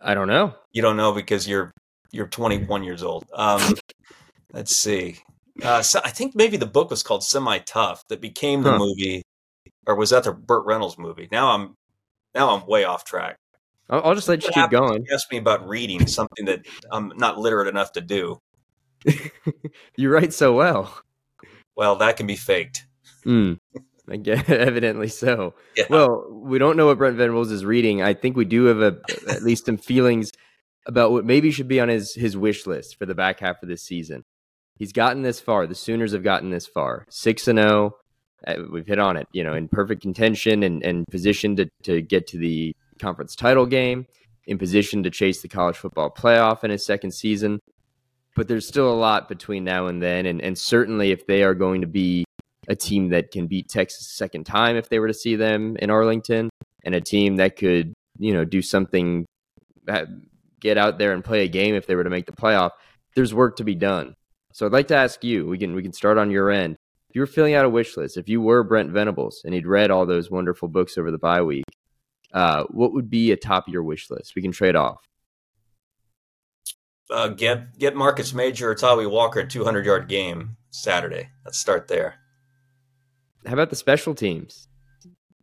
I 0.00 0.14
don't 0.14 0.28
know. 0.28 0.54
You 0.72 0.82
don't 0.82 0.96
know 0.96 1.12
because 1.12 1.46
you're 1.46 1.70
you're 2.12 2.26
21 2.28 2.82
years 2.84 3.02
old. 3.02 3.24
Um 3.34 3.74
let's 4.52 4.76
see. 4.76 5.18
Uh 5.62 5.82
so 5.82 6.00
I 6.04 6.10
think 6.10 6.34
maybe 6.34 6.56
the 6.56 6.66
book 6.66 6.90
was 6.90 7.02
called 7.02 7.24
Semi 7.24 7.58
Tough 7.58 8.02
that 8.08 8.20
became 8.20 8.62
the 8.62 8.70
Huh. 8.70 8.78
movie 8.78 9.22
or 9.86 9.96
was 9.96 10.10
that 10.10 10.24
the 10.24 10.32
Burt 10.32 10.64
Reynolds 10.66 10.98
movie? 10.98 11.28
Now 11.30 11.52
I'm 11.52 11.76
now 12.34 12.56
I'm 12.56 12.66
way 12.66 12.84
off 12.84 13.04
track. 13.04 13.36
I'll, 13.90 14.02
I'll 14.04 14.14
just 14.14 14.28
let 14.28 14.42
what 14.42 14.56
you 14.56 14.62
keep 14.62 14.70
going. 14.70 15.04
You 15.06 15.14
asked 15.14 15.30
me 15.30 15.38
about 15.38 15.68
reading 15.68 16.06
something 16.06 16.46
that 16.46 16.66
I'm 16.90 17.12
not 17.16 17.38
literate 17.38 17.68
enough 17.68 17.92
to 17.92 18.00
do. 18.00 18.40
you 19.96 20.10
write 20.10 20.32
so 20.32 20.54
well. 20.54 21.02
Well, 21.76 21.96
that 21.96 22.16
can 22.16 22.26
be 22.26 22.36
faked. 22.36 22.86
Mm. 23.24 23.58
I 24.08 24.16
guess, 24.16 24.44
evidently 24.48 25.08
so. 25.08 25.54
Yeah. 25.76 25.84
Well, 25.88 26.26
we 26.30 26.58
don't 26.58 26.76
know 26.76 26.86
what 26.86 26.98
Brent 26.98 27.16
Venables 27.16 27.50
is 27.50 27.64
reading. 27.64 28.02
I 28.02 28.14
think 28.14 28.36
we 28.36 28.44
do 28.44 28.64
have 28.64 28.80
a, 28.80 28.98
at 29.28 29.42
least 29.42 29.66
some 29.66 29.78
feelings 29.78 30.32
about 30.86 31.12
what 31.12 31.24
maybe 31.24 31.50
should 31.50 31.68
be 31.68 31.80
on 31.80 31.88
his, 31.88 32.14
his 32.14 32.36
wish 32.36 32.66
list 32.66 32.98
for 32.98 33.06
the 33.06 33.14
back 33.14 33.40
half 33.40 33.62
of 33.62 33.68
this 33.68 33.82
season. 33.82 34.24
He's 34.78 34.92
gotten 34.92 35.22
this 35.22 35.38
far. 35.38 35.66
The 35.66 35.74
Sooners 35.74 36.12
have 36.12 36.24
gotten 36.24 36.50
this 36.50 36.66
far. 36.66 37.06
6 37.08 37.48
and 37.48 37.58
0. 37.58 37.96
We've 38.70 38.86
hit 38.86 38.98
on 38.98 39.16
it. 39.16 39.28
You 39.32 39.44
know, 39.44 39.54
in 39.54 39.68
perfect 39.68 40.02
contention 40.02 40.62
and 40.62 40.82
and 40.82 41.06
position 41.08 41.56
to 41.56 41.68
to 41.84 42.02
get 42.02 42.26
to 42.28 42.38
the 42.38 42.74
conference 42.98 43.34
title 43.36 43.66
game, 43.66 44.06
in 44.46 44.58
position 44.58 45.02
to 45.02 45.10
chase 45.10 45.42
the 45.42 45.48
college 45.48 45.76
football 45.76 46.10
playoff 46.10 46.64
in 46.64 46.70
his 46.70 46.84
second 46.84 47.12
season. 47.12 47.60
But 48.34 48.48
there's 48.48 48.66
still 48.66 48.90
a 48.90 48.94
lot 48.94 49.28
between 49.28 49.64
now 49.64 49.86
and 49.86 50.02
then, 50.02 50.26
and 50.26 50.40
and 50.40 50.56
certainly 50.56 51.10
if 51.10 51.26
they 51.26 51.42
are 51.42 51.54
going 51.54 51.82
to 51.82 51.86
be 51.86 52.24
a 52.68 52.76
team 52.76 53.08
that 53.10 53.30
can 53.30 53.46
beat 53.46 53.68
Texas 53.68 54.00
a 54.06 54.14
second 54.14 54.44
time 54.44 54.76
if 54.76 54.88
they 54.88 54.98
were 54.98 55.08
to 55.08 55.14
see 55.14 55.36
them 55.36 55.76
in 55.78 55.90
Arlington, 55.90 56.48
and 56.84 56.94
a 56.94 57.00
team 57.00 57.36
that 57.36 57.56
could, 57.56 57.92
you 58.18 58.32
know, 58.32 58.44
do 58.44 58.62
something, 58.62 59.26
uh, 59.88 60.06
get 60.60 60.78
out 60.78 60.98
there 60.98 61.12
and 61.12 61.24
play 61.24 61.44
a 61.44 61.48
game 61.48 61.74
if 61.74 61.86
they 61.86 61.94
were 61.94 62.04
to 62.04 62.10
make 62.10 62.26
the 62.26 62.32
playoff. 62.32 62.70
There's 63.14 63.34
work 63.34 63.56
to 63.56 63.64
be 63.64 63.74
done. 63.74 64.14
So 64.52 64.64
I'd 64.64 64.72
like 64.72 64.88
to 64.88 64.96
ask 64.96 65.22
you. 65.24 65.46
We 65.46 65.58
can 65.58 65.74
we 65.74 65.82
can 65.82 65.92
start 65.92 66.18
on 66.18 66.30
your 66.30 66.50
end. 66.50 66.76
If 67.12 67.16
you 67.16 67.20
were 67.20 67.26
filling 67.26 67.52
out 67.52 67.66
a 67.66 67.68
wish 67.68 67.94
list, 67.98 68.16
if 68.16 68.30
you 68.30 68.40
were 68.40 68.64
Brent 68.64 68.88
Venables 68.90 69.42
and 69.44 69.52
he'd 69.52 69.66
read 69.66 69.90
all 69.90 70.06
those 70.06 70.30
wonderful 70.30 70.66
books 70.66 70.96
over 70.96 71.10
the 71.10 71.18
bye 71.18 71.42
week, 71.42 71.66
uh, 72.32 72.64
what 72.70 72.94
would 72.94 73.10
be 73.10 73.32
atop 73.32 73.68
your 73.68 73.82
wish 73.82 74.08
list? 74.08 74.34
We 74.34 74.40
can 74.40 74.50
trade 74.50 74.76
off. 74.76 75.06
Uh, 77.10 77.28
get 77.28 77.78
get 77.78 77.94
Marcus 77.94 78.32
Major 78.32 78.70
or 78.70 78.74
Tawee 78.74 79.10
Walker 79.10 79.40
a 79.40 79.46
200 79.46 79.84
yard 79.84 80.08
game 80.08 80.56
Saturday. 80.70 81.28
Let's 81.44 81.58
start 81.58 81.86
there. 81.86 82.14
How 83.44 83.52
about 83.52 83.68
the 83.68 83.76
special 83.76 84.14
teams? 84.14 84.68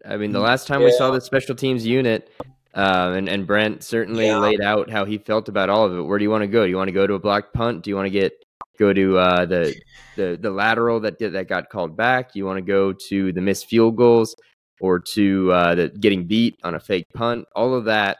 I 0.03 0.17
mean, 0.17 0.31
the 0.31 0.39
last 0.39 0.65
time 0.65 0.81
we 0.81 0.91
saw 0.91 1.11
the 1.11 1.21
special 1.21 1.53
teams 1.53 1.85
unit, 1.85 2.31
uh, 2.73 3.13
and 3.15 3.29
and 3.29 3.45
Brent 3.45 3.83
certainly 3.83 4.25
Yeah. 4.25 4.39
laid 4.39 4.59
out 4.61 4.89
how 4.89 5.05
he 5.05 5.19
felt 5.19 5.47
about 5.49 5.69
all 5.69 5.85
of 5.85 5.95
it. 5.95 6.01
Where 6.01 6.17
do 6.17 6.23
you 6.23 6.31
want 6.31 6.41
to 6.41 6.47
go? 6.47 6.63
Do 6.63 6.69
you 6.71 6.77
want 6.77 6.87
to 6.87 6.93
go 6.93 7.05
to 7.05 7.13
a 7.13 7.19
block 7.19 7.53
punt? 7.53 7.83
Do 7.83 7.91
you 7.91 7.95
want 7.95 8.07
to 8.07 8.09
get 8.09 8.33
go 8.79 8.93
to 8.93 9.17
uh, 9.17 9.45
the 9.45 9.75
the 10.15 10.37
the 10.41 10.49
lateral 10.49 10.99
that 11.01 11.19
did, 11.19 11.33
that 11.33 11.47
got 11.47 11.69
called 11.69 11.95
back? 11.97 12.35
You 12.35 12.45
want 12.45 12.57
to 12.57 12.61
go 12.61 12.93
to 13.09 13.31
the 13.33 13.41
missed 13.41 13.67
field 13.67 13.95
goals 13.95 14.35
or 14.79 14.99
to 14.99 15.51
uh, 15.51 15.75
the 15.75 15.89
getting 15.89 16.25
beat 16.25 16.55
on 16.63 16.75
a 16.75 16.79
fake 16.79 17.05
punt? 17.13 17.45
All 17.55 17.73
of 17.75 17.85
that. 17.85 18.17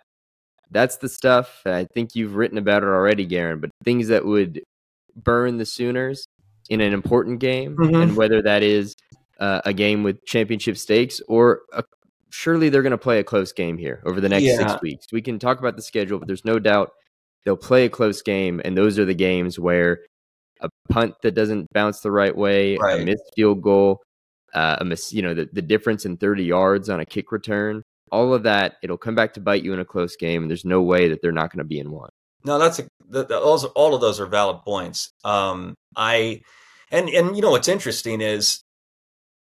That's 0.72 0.98
the 0.98 1.10
stuff. 1.10 1.62
I 1.66 1.88
think 1.96 2.14
you've 2.14 2.36
written 2.36 2.58
about 2.60 2.84
it 2.84 2.88
already, 2.88 3.26
Guerin. 3.26 3.60
But 3.60 3.72
things 3.84 4.10
that 4.10 4.24
would 4.26 4.62
burn 5.16 5.58
the 5.58 5.66
Sooners 5.66 6.26
in 6.70 6.82
an 6.82 6.94
important 6.94 7.40
game, 7.40 7.76
Mhm. 7.76 8.04
and 8.04 8.16
whether 8.16 8.42
that 8.44 8.62
is 8.62 8.96
uh, 9.40 9.62
a 9.66 9.74
game 9.74 10.04
with 10.04 10.24
championship 10.26 10.78
stakes, 10.78 11.22
or 11.30 11.62
a, 11.74 11.82
surely 12.30 12.68
they're 12.70 12.82
going 12.84 12.92
to 12.92 12.98
play 12.98 13.20
a 13.20 13.24
close 13.24 13.54
game 13.54 13.78
here 13.78 14.02
over 14.06 14.20
the 14.22 14.28
next 14.30 14.44
Yeah. 14.44 14.58
six 14.58 14.82
weeks. 14.82 15.06
We 15.14 15.22
can 15.22 15.40
talk 15.40 15.60
about 15.60 15.78
the 15.78 15.82
schedule, 15.82 16.20
but 16.20 16.28
there's 16.28 16.44
no 16.44 16.60
doubt 16.60 16.92
they'll 17.46 17.56
play 17.56 17.86
a 17.86 17.90
close 17.90 18.22
game, 18.22 18.62
and 18.66 18.78
those 18.78 19.00
are 19.00 19.06
the 19.06 19.14
games 19.16 19.58
where 19.58 20.02
a 20.62 20.70
punt 20.90 21.16
that 21.24 21.32
doesn't 21.32 21.68
bounce 21.74 22.02
the 22.02 22.12
right 22.12 22.36
way, 22.36 22.76
a 22.76 22.80
Right. 22.80 23.06
missed 23.06 23.32
field 23.36 23.62
goal, 23.62 24.02
uh, 24.54 24.78
a 24.80 24.86
miss, 24.86 25.14
you 25.14 25.22
know, 25.22 25.34
the, 25.34 25.50
the 25.54 25.62
difference 25.62 26.06
in 26.06 26.18
30 26.18 26.44
yards 26.44 26.90
on 26.90 27.00
a 27.00 27.06
kick 27.06 27.32
return, 27.32 27.84
all 28.12 28.34
of 28.34 28.44
that, 28.44 28.76
it'll 28.82 28.98
come 28.98 29.16
back 29.16 29.34
to 29.34 29.40
bite 29.40 29.64
you 29.64 29.74
in 29.74 29.80
a 29.80 29.86
close 29.86 30.16
game, 30.16 30.44
and 30.44 30.50
there's 30.50 30.66
no 30.66 30.82
way 30.82 31.08
that 31.10 31.22
they're 31.22 31.32
not 31.32 31.52
going 31.52 31.60
to 31.60 31.68
be 31.68 31.80
in 31.80 31.92
one. 31.92 32.10
No, 32.44 32.58
that's 32.58 32.80
a, 32.80 32.84
the, 33.08 33.24
the, 33.24 33.40
those, 33.40 33.66
all 33.66 33.94
of 33.94 34.02
those 34.02 34.20
are 34.20 34.26
valid 34.26 34.62
points. 34.64 35.12
Um, 35.24 35.76
I 35.96 36.42
and 36.92 37.10
and 37.10 37.36
you 37.36 37.42
know 37.42 37.52
what's 37.52 37.68
interesting 37.68 38.22
is 38.22 38.62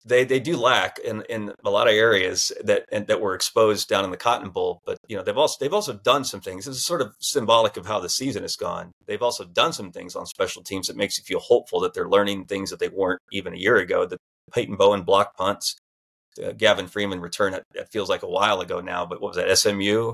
they 0.08 0.24
they 0.24 0.40
do 0.40 0.58
lack 0.58 1.00
in 1.00 1.24
in 1.30 1.54
a 1.64 1.70
lot 1.70 1.88
of 1.88 1.94
areas 1.94 2.52
that 2.64 2.86
and 2.92 3.08
that 3.08 3.22
were 3.22 3.36
exposed 3.36 3.88
down 3.88 4.04
in 4.06 4.12
the 4.12 4.18
Cotton 4.18 4.50
Bowl. 4.50 4.82
But 4.86 4.98
you 5.08 5.18
know 5.18 5.24
they've 5.24 5.38
also 5.38 5.58
they've 5.60 5.74
also 5.74 5.94
done 5.94 6.24
some 6.24 6.42
things. 6.42 6.66
This 6.66 6.78
is 6.78 6.86
sort 6.86 7.02
of 7.02 7.16
symbolic 7.20 7.78
of 7.78 7.86
how 7.86 8.00
the 8.00 8.10
season 8.10 8.44
has 8.44 8.56
gone. 8.56 8.92
They've 9.06 9.22
also 9.22 9.44
done 9.46 9.74
some 9.74 9.92
things 9.92 10.16
on 10.16 10.26
special 10.26 10.64
teams 10.64 10.88
that 10.88 10.98
makes 10.98 11.18
you 11.18 11.24
feel 11.24 11.40
hopeful 11.40 11.80
that 11.82 11.94
they're 11.94 12.10
learning 12.10 12.46
things 12.46 12.70
that 12.70 12.80
they 12.80 12.90
weren't 12.90 13.22
even 13.32 13.54
a 13.54 13.58
year 13.58 13.78
ago. 13.78 14.06
The 14.06 14.18
Peyton 14.54 14.76
Bowen 14.76 15.04
block 15.04 15.36
punts. 15.36 15.76
Uh, 16.42 16.52
Gavin 16.52 16.88
Freeman 16.88 17.20
return. 17.20 17.54
It, 17.54 17.64
it 17.74 17.90
feels 17.92 18.10
like 18.10 18.24
a 18.24 18.30
while 18.30 18.62
ago 18.62 18.80
now, 18.80 19.06
but 19.06 19.22
what 19.22 19.36
was 19.36 19.38
that? 19.38 19.58
SMU. 19.58 20.14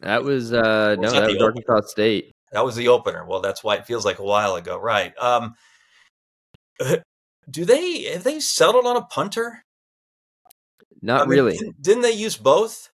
That 0.00 0.22
was 0.22 0.52
uh, 0.52 0.96
no, 0.98 1.10
that 1.10 1.20
that 1.20 1.28
was 1.28 1.42
Arkansas 1.42 1.88
State. 1.88 2.32
That 2.52 2.64
was 2.64 2.76
the 2.76 2.88
opener. 2.88 3.26
Well, 3.26 3.40
that's 3.40 3.62
why 3.62 3.74
it 3.74 3.86
feels 3.86 4.04
like 4.04 4.18
a 4.18 4.24
while 4.24 4.54
ago, 4.54 4.78
right? 4.78 5.12
Um, 5.18 5.54
do 7.50 7.64
they 7.64 8.02
have 8.04 8.24
they 8.24 8.40
settled 8.40 8.86
on 8.86 8.96
a 8.96 9.02
punter? 9.02 9.64
Not 11.00 11.22
I 11.22 11.24
mean, 11.24 11.30
really. 11.30 11.56
Didn't, 11.56 11.82
didn't 11.82 12.02
they 12.02 12.12
use 12.12 12.36
both? 12.36 12.90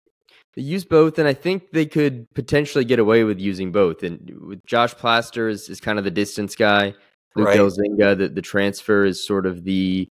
They 0.55 0.62
use 0.62 0.85
both, 0.85 1.19
and 1.19 1.27
I 1.27 1.33
think 1.33 1.71
they 1.71 1.85
could 1.85 2.27
potentially 2.33 2.85
get 2.85 2.99
away 2.99 3.23
with 3.23 3.39
using 3.39 3.71
both. 3.71 4.03
And 4.03 4.31
with 4.47 4.65
Josh 4.65 4.93
Plaster 4.93 5.47
is, 5.49 5.69
is 5.69 5.79
kind 5.79 5.99
of 5.99 6.05
the 6.05 6.12
distance 6.12 6.55
guy. 6.55 6.93
Luke 7.35 7.47
Right. 7.47 7.59
Elzinga, 7.59 8.17
the, 8.17 8.29
the 8.29 8.41
transfer 8.41 9.05
is 9.05 9.25
sort 9.25 9.45
of 9.45 9.63
the 9.63 10.07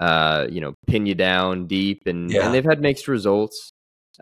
uh, 0.00 0.46
you 0.50 0.60
know 0.60 0.74
pin 0.86 1.06
you 1.06 1.14
down 1.14 1.66
deep, 1.66 2.02
and, 2.06 2.30
Yeah. 2.30 2.46
and 2.46 2.54
they've 2.54 2.64
had 2.64 2.80
mixed 2.80 3.08
results. 3.08 3.70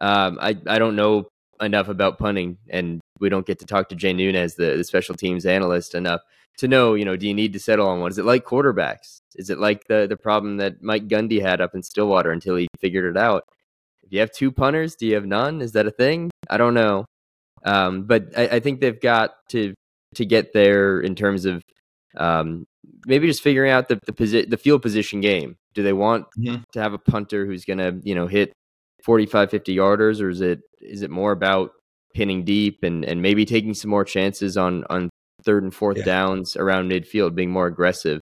Um, 0.01 0.39
I 0.41 0.57
I 0.67 0.79
don't 0.79 0.97
know 0.97 1.29
enough 1.61 1.89
about 1.89 2.19
punting, 2.19 2.57
and 2.71 3.01
we 3.21 3.29
don't 3.29 3.47
get 3.47 3.59
to 3.59 3.67
talk 3.67 3.89
to 3.89 3.97
Jay 3.97 4.13
Nunez, 4.13 4.55
the, 4.55 4.77
the 4.77 4.85
special 4.85 5.15
teams 5.17 5.45
analyst, 5.45 5.95
enough 5.95 6.21
to 6.59 6.69
know. 6.69 6.95
You 6.95 7.05
know, 7.05 7.17
do 7.17 7.27
you 7.27 7.35
need 7.35 7.53
to 7.55 7.59
settle 7.59 7.89
on 7.89 8.01
one? 8.01 8.11
Is 8.11 8.19
it 8.19 8.25
like 8.25 8.45
quarterbacks? 8.45 9.21
Is 9.37 9.51
it 9.51 9.59
like 9.59 9.87
the 9.89 10.07
the 10.09 10.17
problem 10.17 10.57
that 10.59 10.83
Mike 10.83 11.09
Gundy 11.09 11.41
had 11.41 11.61
up 11.61 11.75
in 11.75 11.83
Stillwater 11.83 12.31
until 12.31 12.57
he 12.57 12.69
figured 12.81 13.17
it 13.17 13.21
out? 13.21 13.45
If 14.03 14.13
you 14.13 14.21
have 14.21 14.31
two 14.33 14.51
punters, 14.53 14.95
do 14.97 15.07
you 15.07 15.15
have 15.15 15.27
none? 15.27 15.61
Is 15.61 15.73
that 15.73 15.87
a 15.87 15.91
thing? 15.91 16.31
I 16.49 16.57
don't 16.57 16.75
know. 16.75 17.05
Um, 17.65 18.05
but 18.05 18.27
I, 18.37 18.49
I 18.57 18.61
think 18.61 18.81
they've 18.81 19.01
got 19.01 19.35
to 19.51 19.75
to 20.15 20.25
get 20.25 20.53
there 20.53 21.01
in 21.01 21.15
terms 21.15 21.45
of 21.45 21.61
um, 22.17 22.65
maybe 23.07 23.27
just 23.27 23.43
figuring 23.43 23.71
out 23.71 23.89
the 23.89 23.99
the, 24.07 24.13
posi- 24.13 24.49
the 24.49 24.57
field 24.57 24.83
position 24.83 25.21
game. 25.21 25.57
Do 25.75 25.83
they 25.83 25.93
want 25.93 26.27
Mhm. 26.39 26.63
to 26.73 26.81
have 26.81 26.93
a 26.95 26.99
punter 26.99 27.45
who's 27.47 27.65
going 27.65 27.79
to 27.79 28.01
you 28.03 28.15
know 28.15 28.27
hit 28.27 28.53
45, 29.05 29.51
50 29.51 29.77
yarders, 29.77 30.21
or 30.23 30.29
is 30.31 30.41
it 30.41 30.61
is 30.81 31.03
it 31.03 31.11
more 31.11 31.33
about 31.33 31.71
pinning 32.15 32.45
deep 32.45 32.83
and 32.83 33.05
and 33.05 33.21
maybe 33.21 33.45
taking 33.45 33.75
some 33.75 33.91
more 33.91 34.05
chances 34.05 34.57
on 34.57 34.85
on 34.89 35.11
third 35.49 35.63
and 35.63 35.75
fourth 35.75 35.97
Yeah. 35.97 36.05
downs 36.05 36.57
around 36.57 36.91
midfield, 36.91 37.35
being 37.35 37.51
more 37.51 37.67
aggressive? 37.67 38.21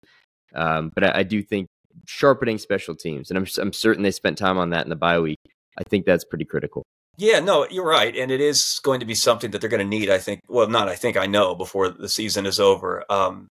Um, 0.56 0.92
but 0.96 1.04
I, 1.04 1.20
I 1.20 1.24
do 1.24 1.44
think 1.44 1.68
sharpening 2.08 2.58
special 2.58 2.96
teams, 2.96 3.30
and 3.30 3.38
I'm 3.38 3.46
I'm 3.60 3.72
certain 3.74 4.02
they 4.02 4.10
spent 4.12 4.40
time 4.40 4.58
on 4.58 4.72
that 4.72 4.86
in 4.86 4.90
the 4.90 4.96
bye 4.96 5.20
week. 5.20 5.38
I 5.78 5.84
think 5.84 6.06
that's 6.06 6.26
pretty 6.26 6.46
critical. 6.46 6.82
Yeah, 7.18 7.40
no, 7.40 7.68
you're 7.70 7.86
right, 7.86 8.16
and 8.16 8.32
it 8.32 8.42
is 8.42 8.80
going 8.82 9.02
to 9.02 9.06
be 9.06 9.14
something 9.14 9.52
that 9.52 9.62
they're 9.62 9.70
going 9.70 9.88
to 9.88 9.98
need. 9.98 10.10
I 10.10 10.18
think. 10.18 10.40
Well, 10.48 10.68
not 10.68 10.90
I 10.90 10.96
think 10.96 11.16
I 11.16 11.28
know 11.28 11.54
before 11.54 11.90
the 11.90 12.10
season 12.10 12.48
is 12.48 12.60
over. 12.60 13.04
Um, 13.10 13.48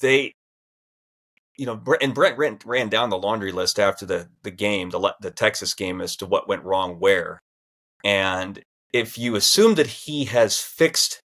they, 0.00 0.32
you 1.58 1.66
know, 1.66 1.82
and 2.00 2.14
Brent 2.14 2.38
ran, 2.38 2.58
ran 2.64 2.88
down 2.88 3.10
the 3.10 3.18
laundry 3.18 3.50
list 3.50 3.80
after 3.80 4.06
the 4.06 4.28
the 4.44 4.52
game, 4.52 4.90
the 4.90 5.14
the 5.20 5.32
Texas 5.32 5.74
game, 5.74 6.00
as 6.00 6.14
to 6.16 6.26
what 6.26 6.46
went 6.48 6.62
wrong 6.62 7.00
where, 7.00 7.40
and 8.04 8.62
if 8.92 9.18
you 9.18 9.34
assume 9.34 9.74
that 9.74 9.88
he 9.88 10.26
has 10.26 10.60
fixed 10.60 11.20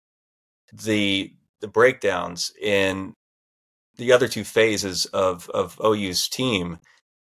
the 0.72 1.34
the 1.62 1.68
breakdowns 1.68 2.52
in 2.62 3.14
the 3.98 4.12
other 4.12 4.28
two 4.28 4.44
phases 4.44 5.06
of 5.08 5.50
of 5.50 5.80
OU's 5.84 6.28
team, 6.28 6.80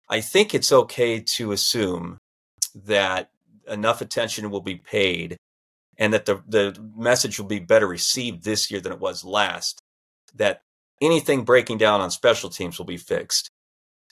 I 0.09 0.21
think 0.21 0.55
it's 0.55 0.73
okay 0.73 1.21
to 1.21 1.53
assume 1.53 2.19
that 2.75 3.31
enough 3.67 4.01
attention 4.01 4.51
will 4.51 4.61
be 4.61 4.77
paid 4.77 5.37
and 5.99 6.13
that 6.13 6.27
the, 6.27 6.43
the 6.49 6.77
message 6.97 7.39
will 7.39 7.47
be 7.47 7.59
better 7.59 7.87
received 7.87 8.43
this 8.45 8.71
year 8.71 8.81
than 8.81 8.93
it 8.93 9.01
was 9.01 9.25
last 9.25 9.81
that 10.35 10.63
anything 11.01 11.45
breaking 11.45 11.79
down 11.79 12.01
on 12.01 12.11
special 12.11 12.51
teams 12.51 12.79
will 12.79 12.87
be 12.87 12.97
fixed. 12.97 13.51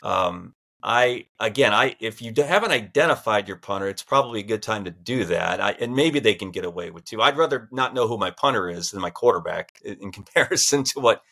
Um, 0.02 0.54
I 0.82 1.26
again, 1.40 1.74
I 1.74 1.96
if 1.98 2.22
you 2.22 2.32
haven't 2.36 2.70
identified 2.70 3.48
your 3.48 3.56
punter, 3.56 3.88
it's 3.88 4.02
probably 4.02 4.40
a 4.40 4.44
good 4.44 4.62
time 4.62 4.84
to 4.84 4.90
do 4.90 5.24
that. 5.24 5.60
I, 5.60 5.70
and 5.72 5.96
maybe 5.96 6.20
they 6.20 6.34
can 6.34 6.52
get 6.52 6.64
away 6.64 6.90
with 6.90 7.04
two. 7.04 7.20
I'd 7.20 7.36
rather 7.36 7.68
not 7.72 7.94
know 7.94 8.06
who 8.06 8.16
my 8.16 8.30
punter 8.30 8.68
is 8.70 8.90
than 8.90 9.00
my 9.00 9.10
quarterback 9.10 9.80
in 9.84 10.12
comparison 10.12 10.84
to 10.84 11.00
what 11.00 11.22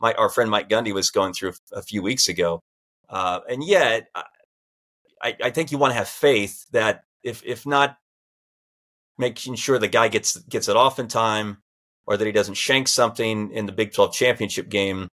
my 0.00 0.14
our 0.14 0.30
friend 0.30 0.50
Mike 0.50 0.68
Gundy 0.68 0.94
was 0.94 1.10
going 1.10 1.34
through 1.34 1.52
a 1.72 1.82
few 1.82 2.02
weeks 2.02 2.28
ago. 2.28 2.62
Uh, 3.08 3.40
and 3.48 3.62
yet, 3.62 4.08
I, 5.22 5.36
I 5.42 5.50
think 5.50 5.72
you 5.72 5.78
want 5.78 5.92
to 5.92 5.98
have 5.98 6.08
faith 6.08 6.66
that 6.72 7.04
if 7.22 7.42
if 7.44 7.66
not 7.66 7.96
making 9.18 9.56
sure 9.56 9.78
the 9.78 9.88
guy 9.88 10.08
gets 10.08 10.36
gets 10.38 10.68
it 10.68 10.76
off 10.76 10.98
in 10.98 11.08
time, 11.08 11.58
or 12.06 12.16
that 12.16 12.26
he 12.26 12.32
doesn't 12.32 12.54
shank 12.54 12.88
something 12.88 13.50
in 13.50 13.66
the 13.66 13.72
Big 13.72 13.92
Twelve 13.92 14.14
championship 14.14 14.68
game, 14.70 15.08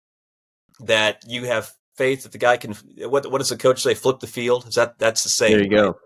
that 0.81 1.23
you 1.27 1.45
have 1.45 1.71
faith 1.99 2.23
that 2.23 2.31
the 2.31 2.39
guy 2.39 2.57
can. 2.57 2.73
What 2.97 3.29
what 3.29 3.37
does 3.37 3.49
the 3.49 3.57
coach 3.57 3.83
say? 3.83 3.93
Flip 3.93 4.19
the 4.19 4.27
field. 4.27 4.65
Is 4.67 4.75
that 4.75 4.97
that's 4.97 5.21
the 5.21 5.29
same? 5.29 5.51
There 5.51 5.63
you 5.63 5.69
go. 5.69 5.99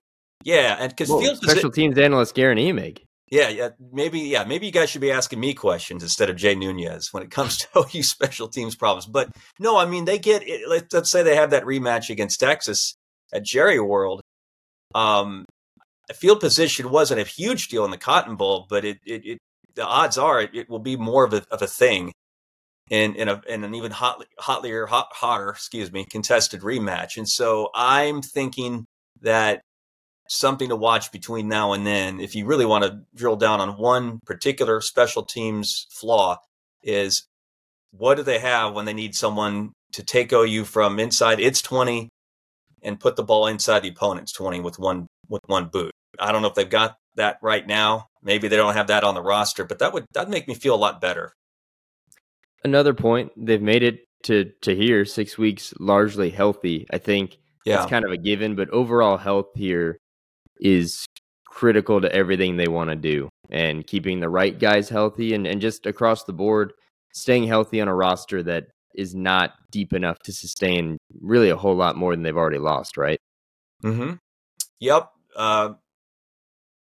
Yeah, 0.43 0.75
and 0.79 0.89
because 0.89 1.09
well, 1.09 1.35
special 1.35 1.69
it, 1.69 1.75
teams 1.75 1.97
analyst 1.97 2.35
Guerin 2.35 2.57
Emig. 2.57 2.99
Yeah, 3.29 3.49
yeah, 3.49 3.69
maybe, 3.91 4.19
yeah, 4.19 4.43
maybe 4.43 4.67
you 4.67 4.71
guys 4.71 4.89
should 4.89 5.01
be 5.01 5.11
asking 5.11 5.39
me 5.39 5.53
questions 5.53 6.03
instead 6.03 6.29
of 6.29 6.35
Jay 6.35 6.53
Nunez 6.53 7.11
when 7.11 7.23
it 7.23 7.31
comes 7.31 7.57
to 7.73 7.79
OU 7.79 8.03
special 8.03 8.47
teams 8.47 8.75
problems. 8.75 9.05
But 9.05 9.29
no, 9.59 9.77
I 9.77 9.85
mean 9.85 10.05
they 10.05 10.19
get. 10.19 10.43
Let's 10.67 11.09
say 11.09 11.23
they 11.23 11.35
have 11.35 11.51
that 11.51 11.63
rematch 11.63 12.09
against 12.09 12.39
Texas 12.39 12.95
at 13.31 13.43
Jerry 13.43 13.79
World. 13.79 14.21
Um, 14.93 15.45
field 16.13 16.39
position 16.39 16.89
wasn't 16.89 17.21
a 17.21 17.23
huge 17.23 17.69
deal 17.69 17.85
in 17.85 17.91
the 17.91 17.97
Cotton 17.97 18.35
Bowl, 18.35 18.67
but 18.69 18.83
it, 18.83 18.99
it, 19.05 19.25
it 19.25 19.37
the 19.75 19.85
odds 19.85 20.17
are 20.17 20.41
it, 20.41 20.51
it, 20.53 20.69
will 20.69 20.79
be 20.79 20.97
more 20.97 21.23
of 21.23 21.33
a 21.33 21.45
of 21.49 21.61
a 21.61 21.67
thing 21.67 22.11
in 22.93 23.15
in, 23.15 23.27
a, 23.27 23.41
in 23.49 23.63
an 23.63 23.73
even 23.73 23.91
hotlier 23.91 24.87
hot, 24.87 25.07
hotter 25.11 25.49
excuse 25.49 25.91
me 25.91 26.05
contested 26.11 26.61
rematch. 26.61 27.17
And 27.17 27.27
so 27.27 27.71
I'm 27.73 28.21
thinking 28.21 28.85
that 29.21 29.61
something 30.29 30.69
to 30.69 30.75
watch 30.75 31.11
between 31.11 31.47
now 31.47 31.73
and 31.73 31.87
then, 31.87 32.19
if 32.19 32.35
you 32.35 32.45
really 32.45 32.67
want 32.67 32.83
to 32.83 32.99
drill 33.15 33.35
down 33.35 33.59
on 33.59 33.79
one 33.79 34.19
particular 34.27 34.79
special 34.79 35.23
teams 35.25 35.87
flaw, 35.91 36.37
is 36.83 37.25
what 37.91 38.15
do 38.15 38.23
they 38.23 38.37
have 38.37 38.73
when 38.73 38.85
they 38.85 38.93
need 38.93 39.15
someone 39.15 39.71
to 39.93 40.03
take 40.03 40.31
OU 40.31 40.65
from 40.65 40.99
inside 40.99 41.39
its 41.39 41.63
20 41.63 42.09
and 42.83 42.99
put 42.99 43.15
the 43.15 43.23
ball 43.23 43.47
inside 43.47 43.79
the 43.79 43.89
opponent's 43.89 44.33
20 44.33 44.59
with 44.59 44.77
one 44.77 45.07
with 45.29 45.41
one 45.47 45.65
boot. 45.65 45.91
I 46.19 46.31
don't 46.31 46.43
know 46.43 46.47
if 46.47 46.53
they've 46.53 46.69
got 46.69 46.95
that 47.15 47.37
right 47.41 47.65
now. 47.65 48.05
Maybe 48.21 48.47
they 48.47 48.55
don't 48.55 48.75
have 48.75 48.87
that 48.87 49.03
on 49.03 49.15
the 49.15 49.21
roster, 49.23 49.65
but 49.65 49.79
that 49.79 49.93
would 49.93 50.05
that 50.13 50.29
make 50.29 50.47
me 50.47 50.53
feel 50.53 50.75
a 50.75 50.83
lot 50.85 51.01
better. 51.01 51.33
Another 52.63 52.93
point, 52.93 53.31
they've 53.37 53.61
made 53.61 53.83
it 53.83 54.05
to 54.23 54.51
to 54.61 54.75
here 54.75 55.05
6 55.05 55.37
weeks 55.37 55.73
largely 55.79 56.29
healthy. 56.29 56.85
I 56.91 56.97
think 56.97 57.37
yeah. 57.65 57.81
it's 57.81 57.89
kind 57.89 58.05
of 58.05 58.11
a 58.11 58.17
given, 58.17 58.55
but 58.55 58.69
overall 58.69 59.17
health 59.17 59.49
here 59.55 59.97
is 60.59 61.05
critical 61.45 62.01
to 62.01 62.11
everything 62.11 62.57
they 62.57 62.67
want 62.67 62.89
to 62.89 62.95
do 62.95 63.29
and 63.49 63.85
keeping 63.85 64.19
the 64.19 64.29
right 64.29 64.57
guys 64.57 64.89
healthy 64.89 65.33
and, 65.33 65.45
and 65.45 65.61
just 65.61 65.85
across 65.85 66.23
the 66.23 66.33
board 66.33 66.73
staying 67.13 67.45
healthy 67.45 67.79
on 67.79 67.87
a 67.87 67.95
roster 67.95 68.41
that 68.41 68.65
is 68.95 69.13
not 69.13 69.51
deep 69.71 69.93
enough 69.93 70.17
to 70.19 70.31
sustain 70.31 70.97
really 71.21 71.49
a 71.49 71.55
whole 71.55 71.75
lot 71.75 71.95
more 71.95 72.15
than 72.15 72.23
they've 72.23 72.37
already 72.37 72.57
lost, 72.57 72.97
right? 72.97 73.19
Mm-hmm. 73.83 74.13
Yep. 74.79 75.09
Uh, 75.35 75.73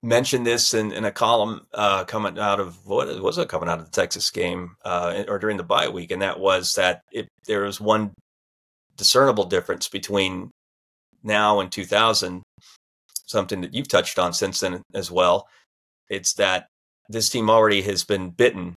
mentioned 0.07 0.47
this 0.47 0.73
in, 0.73 0.93
in 0.93 1.05
a 1.05 1.11
column 1.11 1.67
uh, 1.75 2.05
coming 2.05 2.39
out 2.39 2.61
of 2.61 2.87
what 2.87 3.21
was 3.21 3.39
it 3.39 3.49
coming 3.49 3.69
out 3.69 3.81
of 3.81 3.85
the 3.85 3.91
Texas 3.91 4.31
game 4.31 4.77
uh, 4.85 5.25
or 5.29 5.39
during 5.39 5.57
the 5.57 5.63
bye 5.63 5.89
week, 5.89 6.11
and 6.11 6.23
that 6.23 6.39
was 6.39 6.75
that 6.75 7.03
if 7.13 7.27
there 7.47 7.63
was 7.63 7.81
one 7.81 8.13
discernible 8.97 9.45
difference 9.45 9.89
between 9.89 10.51
now 11.23 11.61
and 11.61 11.73
2000, 11.73 12.43
something 13.27 13.61
that 13.61 13.75
you've 13.75 13.89
touched 13.89 14.19
on 14.19 14.33
since 14.33 14.61
then 14.61 14.81
as 14.95 15.11
well. 15.11 15.49
It's 16.09 16.35
that 16.35 16.69
this 17.09 17.29
team 17.29 17.51
already 17.51 17.83
has 17.83 18.05
been 18.05 18.31
bitten 18.31 18.75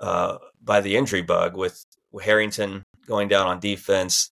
uh, 0.00 0.38
by 0.62 0.80
the 0.80 0.96
injury 0.96 1.22
bug 1.22 1.56
with 1.56 1.82
Harrington 2.22 2.84
going 3.06 3.28
down 3.28 3.48
on 3.48 3.58
defense, 3.58 4.30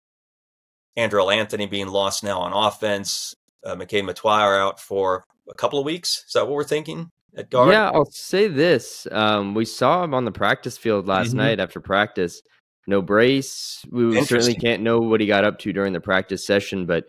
Andrel 0.97 1.35
Anthony 1.35 1.67
being 1.67 1.89
lost 1.89 2.25
now 2.25 2.41
on 2.41 2.53
offense, 2.53 3.35
uh, 3.65 3.75
McKade 3.77 4.09
Mettauer 4.09 4.61
out 4.61 4.81
for 4.81 5.25
a 5.49 5.55
couple 5.55 5.79
of 5.79 5.85
weeks. 5.85 6.25
Is 6.27 6.33
that 6.35 6.47
what 6.47 6.55
we're 6.55 6.65
thinking 6.65 7.11
at 7.37 7.51
guard? 7.51 7.73
Yeah, 7.73 7.91
I'll 7.91 8.11
say 8.11 8.49
this. 8.49 9.07
Um, 9.11 9.55
we 9.55 9.65
saw 9.65 10.05
him 10.05 10.15
on 10.15 10.25
the 10.25 10.33
practice 10.33 10.79
field 10.79 11.07
last 11.07 11.29
mm-hmm. 11.29 11.39
night 11.39 11.61
after 11.61 11.81
practice. 11.81 12.43
No 12.87 13.01
brace. 13.01 13.85
We 13.91 14.23
certainly 14.25 14.55
can't 14.55 14.83
know 14.83 15.01
what 15.01 15.21
he 15.21 15.27
got 15.27 15.45
up 15.45 15.59
to 15.61 15.73
during 15.73 15.95
the 15.95 16.01
practice 16.01 16.47
session, 16.47 16.85
but 16.85 17.07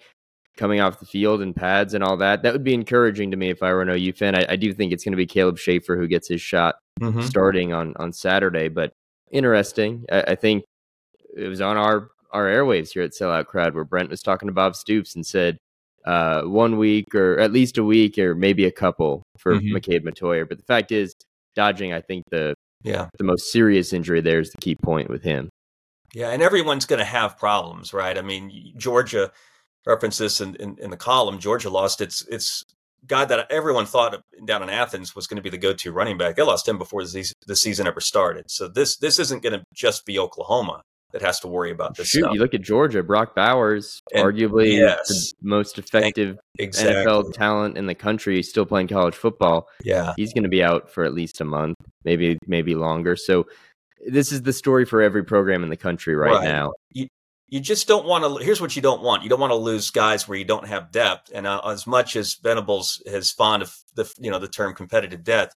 coming 0.56 0.80
off 0.80 1.00
the 1.00 1.06
field 1.06 1.42
and 1.42 1.54
pads 1.54 1.94
and 1.94 2.04
all 2.04 2.18
that, 2.18 2.44
that 2.44 2.54
would 2.54 2.64
be 2.64 2.74
encouraging 2.74 3.32
to 3.32 3.38
me 3.38 3.50
if 3.50 3.62
I 3.62 3.74
were 3.74 3.82
an 3.82 3.90
OU 3.90 4.14
fan. 4.14 4.36
I, 4.36 4.46
I 4.50 4.56
do 4.56 4.74
think 4.74 4.94
it's 4.94 5.04
going 5.04 5.12
to 5.12 5.18
be 5.18 5.26
Caleb 5.26 5.58
Shaffer 5.58 5.98
who 5.98 6.08
gets 6.08 6.30
his 6.30 6.42
shot 6.42 6.76
mm-hmm. 7.02 7.22
starting 7.22 7.74
on 7.74 7.94
on 7.98 8.14
Saturday, 8.14 8.70
but 8.70 8.94
interesting. 9.32 10.06
I, 10.10 10.22
I, 10.22 10.36
think 10.36 10.64
it 11.36 11.48
was 11.48 11.60
on 11.60 11.76
our 11.76 12.10
our 12.32 12.46
airwaves 12.46 12.94
here 12.94 13.04
at 13.04 13.12
Sellout 13.12 13.48
Crowd 13.48 13.76
where 13.76 13.84
Brent 13.84 14.10
was 14.10 14.22
talking 14.22 14.48
to 14.48 14.54
Bob 14.54 14.76
Stoops 14.76 15.16
and 15.16 15.26
said 15.26 15.58
uh, 16.06 16.42
one 16.44 16.78
week 16.78 17.14
or 17.16 17.40
at 17.40 17.52
least 17.52 17.78
a 17.78 17.84
week 17.84 18.18
or 18.18 18.36
maybe 18.36 18.66
a 18.66 18.72
couple 18.72 19.24
for 19.38 19.56
mm-hmm. 19.56 19.76
McKade 19.76 20.04
Mettauer. 20.04 20.48
But 20.48 20.58
the 20.58 20.66
fact 20.66 20.92
is, 20.92 21.14
dodging 21.56 21.94
I 21.94 22.02
think 22.02 22.24
the 22.32 22.54
yeah 22.84 23.10
the 23.18 23.24
most 23.24 23.52
serious 23.52 23.94
injury 23.94 24.22
there 24.22 24.40
is 24.40 24.52
the 24.52 24.62
key 24.62 24.76
point 24.76 25.10
with 25.10 25.24
him. 25.24 25.50
Yeah, 26.14 26.30
and 26.30 26.42
everyone's 26.42 26.86
going 26.86 27.00
to 27.00 27.06
have 27.06 27.38
problems, 27.38 27.94
right? 27.94 28.18
I 28.18 28.22
mean, 28.22 28.74
Georgia 28.78 29.32
referenced 29.86 30.20
this 30.20 30.40
in, 30.40 30.56
in, 30.56 30.78
in 30.80 30.90
the 30.90 30.98
column. 30.98 31.40
Georgia 31.40 31.70
lost 31.70 32.00
its 32.00 32.26
its 32.28 32.64
guy 33.08 33.26
that 33.26 33.52
everyone 33.52 33.86
thought 33.86 34.24
down 34.46 34.64
in 34.64 34.70
Athens 34.70 35.16
was 35.16 35.28
going 35.28 35.36
to 35.36 35.44
be 35.44 35.50
the 35.50 35.58
go-to 35.58 35.92
running 35.92 36.18
back. 36.18 36.36
They 36.36 36.44
lost 36.44 36.68
him 36.68 36.78
before 36.78 37.04
the 37.04 37.10
season, 37.10 37.36
the 37.46 37.56
season 37.56 37.88
ever 37.88 38.00
started. 38.00 38.50
So 38.50 38.68
this 38.68 38.98
this 38.98 39.20
isn't 39.20 39.44
going 39.44 39.60
to 39.60 39.64
just 39.74 40.06
be 40.06 40.18
Oklahoma 40.18 40.82
that 41.12 41.22
has 41.22 41.40
to 41.42 41.48
worry 41.48 41.72
about 41.72 41.96
this. 41.96 42.10
Shoot, 42.10 42.24
stuff. 42.24 42.34
you 42.34 42.40
look 42.40 42.54
at 42.54 42.62
Georgia, 42.62 43.02
Brock 43.02 43.36
Bowers, 43.36 44.02
and, 44.14 44.24
arguably 44.26 44.78
yes, 44.78 45.08
the 45.08 45.34
most 45.42 45.78
effective 45.78 46.38
exactly. 46.60 47.06
NFL 47.06 47.34
talent 47.34 47.78
in 47.78 47.86
the 47.86 47.96
country, 47.96 48.44
still 48.44 48.66
playing 48.66 48.88
college 48.88 49.16
football. 49.16 49.68
Yeah, 49.84 50.14
he's 50.18 50.34
going 50.34 50.44
to 50.44 50.50
be 50.50 50.64
out 50.64 50.92
for 50.92 51.04
at 51.04 51.14
least 51.14 51.42
a 51.42 51.46
month, 51.46 51.78
maybe 52.04 52.38
maybe 52.48 52.76
longer. 52.76 53.16
So 53.16 53.46
this 54.08 54.32
is 54.32 54.42
the 54.42 54.54
story 54.54 54.86
for 54.86 55.02
every 55.02 55.24
program 55.24 55.64
in 55.64 55.70
the 55.70 55.78
country 55.78 56.16
right, 56.16 56.34
right. 56.34 56.44
now. 56.44 56.74
You, 56.92 57.08
you 57.48 57.60
just 57.60 57.88
don't 57.88 58.06
want 58.06 58.24
to. 58.24 58.44
Here's 58.44 58.60
what 58.60 58.76
you 58.76 58.82
don't 58.82 59.02
want: 59.02 59.24
you 59.24 59.30
don't 59.30 59.40
want 59.40 59.52
to 59.52 59.56
lose 59.56 59.92
guys 59.92 60.28
where 60.28 60.38
you 60.38 60.46
don't 60.46 60.68
have 60.68 60.92
depth. 60.92 61.32
And 61.34 61.46
uh, 61.48 61.62
as 61.66 61.86
much 61.86 62.16
as 62.16 62.36
Venables 62.36 63.02
has 63.08 63.32
fond 63.32 63.64
of 63.64 63.76
the 63.96 64.12
you 64.20 64.32
know 64.32 64.40
the 64.40 64.48
term 64.48 64.74
competitive 64.74 65.24
depth, 65.24 65.54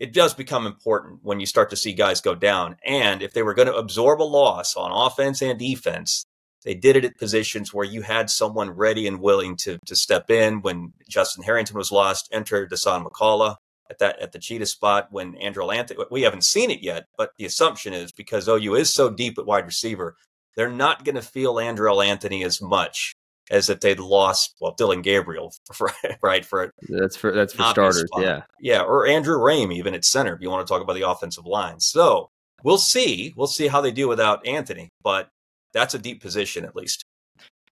it 0.00 0.14
does 0.14 0.32
become 0.32 0.66
important 0.66 1.20
when 1.22 1.38
you 1.38 1.46
start 1.46 1.68
to 1.70 1.76
see 1.76 1.92
guys 1.92 2.22
go 2.22 2.34
down. 2.34 2.76
And 2.84 3.22
if 3.22 3.34
they 3.34 3.42
were 3.42 3.54
going 3.54 3.68
to 3.68 3.76
absorb 3.76 4.22
a 4.22 4.24
loss 4.24 4.74
on 4.74 4.90
offense 4.90 5.42
and 5.42 5.58
defense, 5.58 6.24
they 6.64 6.74
did 6.74 6.96
it 6.96 7.04
at 7.04 7.18
positions 7.18 7.72
where 7.72 7.84
you 7.84 8.00
had 8.00 8.30
someone 8.30 8.70
ready 8.70 9.06
and 9.06 9.20
willing 9.20 9.56
to 9.58 9.78
to 9.86 9.94
step 9.94 10.30
in. 10.30 10.62
When 10.62 10.94
Justin 11.08 11.44
Harrington 11.44 11.76
was 11.76 11.92
lost, 11.92 12.28
enter 12.32 12.66
Dasan 12.66 13.04
McCullough 13.04 13.56
at 13.90 13.98
that 13.98 14.18
at 14.20 14.32
the 14.32 14.38
cheetah 14.38 14.66
spot. 14.66 15.08
When 15.10 15.34
Andrel 15.34 15.74
Anthony, 15.74 16.04
we 16.10 16.22
haven't 16.22 16.44
seen 16.44 16.70
it 16.70 16.82
yet, 16.82 17.06
but 17.18 17.32
the 17.36 17.44
assumption 17.44 17.92
is 17.92 18.10
because 18.10 18.48
OU 18.48 18.74
is 18.76 18.92
so 18.92 19.10
deep 19.10 19.38
at 19.38 19.46
wide 19.46 19.66
receiver, 19.66 20.16
they're 20.56 20.70
not 20.70 21.04
going 21.04 21.14
to 21.14 21.22
feel 21.22 21.54
Andrel 21.56 22.04
Anthony 22.04 22.42
as 22.42 22.60
much 22.60 23.14
as 23.50 23.68
if 23.68 23.80
they'd 23.80 23.98
lost 23.98 24.54
well 24.60 24.74
Dillon 24.76 25.02
Gabriel 25.02 25.52
for, 25.72 25.90
right 26.22 26.44
for 26.44 26.72
that's 26.88 27.16
for 27.16 27.32
that's 27.32 27.52
for 27.52 27.64
starters 27.64 28.04
spot. 28.06 28.22
yeah. 28.22 28.42
Yeah 28.60 28.82
or 28.82 29.06
Andrew 29.06 29.38
Raym 29.38 29.72
even 29.74 29.94
at 29.94 30.04
center 30.04 30.34
if 30.34 30.40
you 30.40 30.50
want 30.50 30.66
to 30.66 30.72
talk 30.72 30.82
about 30.82 30.94
the 30.94 31.08
offensive 31.08 31.46
line. 31.46 31.80
So 31.80 32.30
we'll 32.62 32.78
see 32.78 33.34
we'll 33.36 33.46
see 33.46 33.68
how 33.68 33.80
they 33.80 33.92
do 33.92 34.08
without 34.08 34.46
Anthony 34.46 34.88
but 35.02 35.28
that's 35.72 35.94
a 35.94 35.98
deep 35.98 36.20
position 36.20 36.64
at 36.64 36.76
least. 36.76 37.04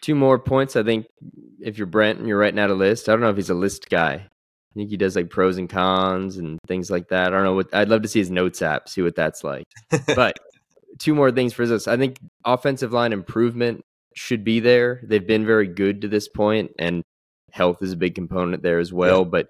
Two 0.03 0.15
more 0.15 0.39
points 0.39 0.77
I 0.77 0.83
think 0.83 1.07
if 1.61 1.79
you're 1.79 1.87
Brent 1.87 2.19
and 2.19 2.27
you're 2.27 2.39
writing 2.39 2.59
out 2.59 2.71
a 2.71 2.75
list 2.75 3.09
I 3.09 3.13
don't 3.13 3.21
know 3.21 3.31
if 3.31 3.37
he's 3.37 3.51
a 3.51 3.55
list 3.55 3.89
guy. 3.89 4.27
I 4.73 4.79
think 4.79 4.91
he 4.91 4.97
does 4.97 5.17
like 5.17 5.31
pros 5.31 5.59
and 5.59 5.69
cons 5.69 6.37
and 6.37 6.59
things 6.69 6.91
like 6.91 7.09
that. 7.09 7.29
I 7.29 7.31
don't 7.31 7.45
know 7.45 7.55
what 7.55 7.75
I'd 7.75 7.89
love 7.89 8.03
to 8.03 8.09
see 8.09 8.21
his 8.21 8.31
notes 8.31 8.63
app 8.63 8.89
see 8.89 9.03
what 9.03 9.17
that's 9.17 9.43
like. 9.45 9.65
But 10.15 10.37
two 10.99 11.15
more 11.15 11.33
things 11.33 11.53
for 11.53 11.67
this. 11.67 11.89
I 11.89 11.97
think 11.97 12.19
offensive 12.45 12.93
line 12.93 13.13
improvement 13.13 13.85
should 14.15 14.45
be 14.45 14.61
there. 14.61 15.01
They've 15.03 15.27
been 15.27 15.47
very 15.47 15.67
good 15.67 16.03
to 16.03 16.09
this 16.09 16.29
point, 16.29 16.73
and 16.79 17.03
health 17.53 17.83
is 17.83 17.93
a 17.93 17.97
big 17.97 18.15
component 18.15 18.63
there 18.63 18.79
as 18.79 18.93
well. 18.93 19.21
Yeah. 19.21 19.29
But 19.31 19.49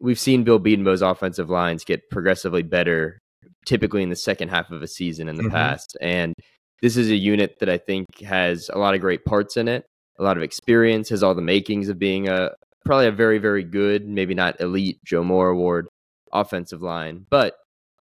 we've 0.00 0.18
seen 0.18 0.44
Bill 0.44 0.60
Bedenbaugh's 0.60 1.02
offensive 1.02 1.50
lines 1.50 1.84
get 1.84 2.08
progressively 2.10 2.62
better, 2.62 3.18
typically 3.66 4.02
in 4.02 4.10
the 4.10 4.16
second 4.16 4.48
half 4.48 4.70
of 4.70 4.82
a 4.82 4.88
season 4.88 5.28
in 5.28 5.36
the 5.36 5.44
mm-hmm. 5.44 5.52
past. 5.52 5.96
And 6.00 6.34
this 6.82 6.96
is 6.96 7.10
a 7.10 7.16
unit 7.16 7.58
that 7.60 7.68
I 7.68 7.78
think 7.78 8.06
has 8.20 8.70
a 8.72 8.78
lot 8.78 8.94
of 8.94 9.00
great 9.00 9.24
parts 9.24 9.56
in 9.56 9.68
it, 9.68 9.84
a 10.18 10.22
lot 10.22 10.36
of 10.36 10.42
experience, 10.42 11.08
has 11.10 11.22
all 11.22 11.34
the 11.34 11.42
makings 11.42 11.88
of 11.88 11.98
being 11.98 12.28
a 12.28 12.50
probably 12.84 13.06
a 13.06 13.12
very, 13.12 13.38
very 13.38 13.62
good, 13.62 14.08
maybe 14.08 14.34
not 14.34 14.60
elite 14.60 14.98
Joe 15.04 15.22
Moore 15.22 15.50
Award 15.50 15.88
offensive 16.32 16.82
line. 16.82 17.26
But 17.28 17.54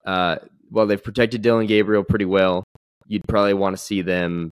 uh, 0.05 0.37
while 0.69 0.85
they've 0.85 1.01
protected 1.01 1.41
Dillon 1.41 1.67
Gabriel 1.67 2.03
pretty 2.03 2.25
well, 2.25 2.63
you'd 3.07 3.27
probably 3.27 3.53
want 3.53 3.77
to 3.77 3.81
see 3.81 4.01
them 4.01 4.51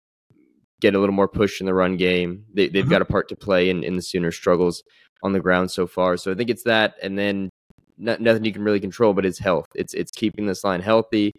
get 0.86 0.96
a 0.96 1.00
little 1.00 1.16
more 1.16 1.28
push 1.28 1.60
in 1.60 1.66
the 1.66 1.74
run 1.74 1.98
game. 1.98 2.46
They, 2.54 2.66
have 2.66 2.74
mm-hmm. 2.74 2.90
got 2.90 3.02
a 3.02 3.06
part 3.06 3.28
to 3.30 3.36
play 3.36 3.70
in, 3.70 3.84
in 3.84 3.96
the 3.96 4.02
Sooner 4.02 4.32
struggles 4.32 4.84
on 5.24 5.34
the 5.34 5.40
ground 5.40 5.72
so 5.72 5.88
far. 5.88 6.16
So 6.16 6.32
I 6.32 6.36
think 6.36 6.52
it's 6.52 6.64
that, 6.64 6.96
and 7.02 7.18
then 7.18 7.50
not, 7.98 8.22
nothing 8.22 8.46
you 8.46 8.54
can 8.54 8.64
really 8.64 8.80
control, 8.80 9.14
but 9.14 9.26
it's 9.26 9.40
health. 9.40 9.66
It's 9.74 9.94
it's 9.94 10.12
keeping 10.12 10.46
this 10.46 10.64
line 10.64 10.82
healthy. 10.82 11.32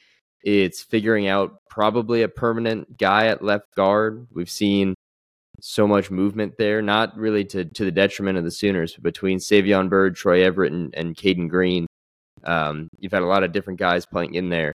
It's 0.43 0.83
figuring 0.83 1.29
out 1.29 1.59
probably 1.71 2.23
a 2.23 2.29
permanent 2.29 2.99
guy 2.99 3.27
at 3.27 3.43
left 3.43 3.75
guard. 3.77 4.27
We've 4.33 4.51
seen 4.51 4.95
so 5.61 5.87
much 5.87 6.11
movement 6.11 6.55
there, 6.59 6.83
not 6.83 7.17
really 7.17 7.45
to 7.45 7.65
to 7.65 7.85
the 7.85 7.93
detriment 7.93 8.39
of 8.39 8.45
the 8.45 8.51
Sooners, 8.51 8.95
but 8.95 9.03
between 9.03 9.39
Savion 9.39 9.89
Byrd, 9.89 10.17
Troy 10.17 10.43
Everett, 10.43 10.73
and, 10.73 10.93
and 10.95 11.15
Caden 11.15 11.49
Green. 11.49 11.87
Um, 12.45 12.89
you've 12.99 13.13
had 13.13 13.23
a 13.23 13.27
lot 13.27 13.45
of 13.45 13.53
different 13.53 13.79
guys 13.79 14.07
playing 14.07 14.35
in 14.35 14.49
there. 14.51 14.73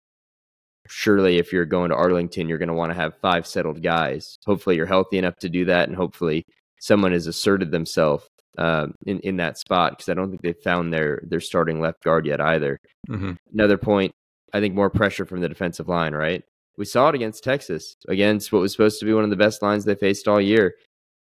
Surely, 0.88 1.38
if 1.38 1.52
you're 1.52 1.64
going 1.64 1.90
to 1.90 1.96
Arlington, 1.96 2.48
you're 2.48 2.58
going 2.58 2.68
to 2.68 2.74
want 2.74 2.90
to 2.90 2.96
have 2.98 3.16
five 3.18 3.46
settled 3.46 3.82
guys. 3.82 4.38
Hopefully, 4.46 4.76
you're 4.76 4.86
healthy 4.86 5.18
enough 5.18 5.36
to 5.36 5.48
do 5.48 5.64
that, 5.66 5.88
and 5.88 5.96
hopefully, 5.96 6.44
someone 6.80 7.12
has 7.12 7.26
asserted 7.26 7.70
themselves 7.70 8.26
uh, 8.58 8.88
in 9.06 9.20
in 9.20 9.36
that 9.36 9.58
spot 9.58 9.92
because 9.92 10.08
I 10.08 10.14
don't 10.14 10.30
think 10.30 10.42
they've 10.42 10.56
found 10.56 10.92
their 10.92 11.22
their 11.24 11.40
starting 11.40 11.80
left 11.80 12.02
guard 12.02 12.26
yet 12.26 12.40
either. 12.40 12.78
Mm-hmm. 13.08 13.32
Another 13.52 13.78
point, 13.78 14.12
I 14.52 14.60
think 14.60 14.74
more 14.74 14.90
pressure 14.90 15.24
from 15.24 15.40
the 15.40 15.48
defensive 15.48 15.88
line. 15.88 16.14
Right, 16.14 16.42
we 16.76 16.84
saw 16.84 17.08
it 17.08 17.14
against 17.14 17.44
Texas, 17.44 17.96
against 18.08 18.52
what 18.52 18.60
was 18.60 18.72
supposed 18.72 18.98
to 19.00 19.06
be 19.06 19.14
one 19.14 19.24
of 19.24 19.30
the 19.30 19.36
best 19.36 19.62
lines 19.62 19.84
they 19.84 19.94
faced 19.94 20.28
all 20.28 20.40
year. 20.40 20.74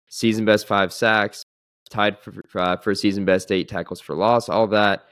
Season 0.09 0.45
best 0.45 0.67
five 0.67 0.93
sacks, 0.93 1.43
tied 1.89 2.19
for 2.19 2.43
uh, 2.55 2.77
for 2.77 2.93
season 2.93 3.25
best 3.25 3.51
eight 3.51 3.67
tackles 3.67 4.01
for 4.01 4.15
loss. 4.15 4.49
All 4.49 4.67
that, 4.67 5.05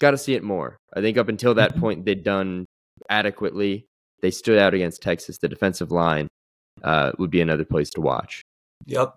got 0.00 0.10
to 0.10 0.18
see 0.18 0.34
it 0.34 0.42
more. 0.42 0.76
I 0.94 1.00
think 1.00 1.16
up 1.16 1.28
until 1.28 1.54
that 1.54 1.72
mm-hmm. 1.72 1.80
point 1.80 2.04
they'd 2.04 2.24
done 2.24 2.66
adequately. 3.08 3.86
They 4.20 4.30
stood 4.30 4.58
out 4.58 4.74
against 4.74 5.02
Texas. 5.02 5.38
The 5.38 5.48
defensive 5.48 5.90
line 5.90 6.28
uh, 6.82 7.12
would 7.18 7.30
be 7.30 7.40
another 7.40 7.64
place 7.64 7.90
to 7.90 8.00
watch. 8.00 8.42
Yep. 8.86 9.14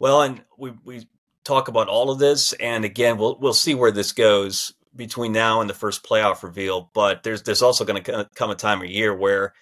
Well, 0.00 0.22
and 0.22 0.42
we 0.58 0.72
we 0.84 1.08
talk 1.44 1.68
about 1.68 1.88
all 1.88 2.10
of 2.10 2.18
this, 2.18 2.52
and 2.54 2.84
again, 2.84 3.18
we'll 3.18 3.38
we'll 3.38 3.54
see 3.54 3.74
where 3.74 3.92
this 3.92 4.12
goes 4.12 4.72
between 4.94 5.32
now 5.32 5.60
and 5.60 5.70
the 5.70 5.74
first 5.74 6.02
playoff 6.04 6.42
reveal. 6.42 6.90
But 6.94 7.22
there's 7.22 7.42
there's 7.42 7.62
also 7.62 7.84
going 7.84 8.02
to 8.02 8.28
come 8.34 8.50
a 8.50 8.54
time 8.54 8.82
of 8.82 8.88
year 8.88 9.14
where 9.14 9.54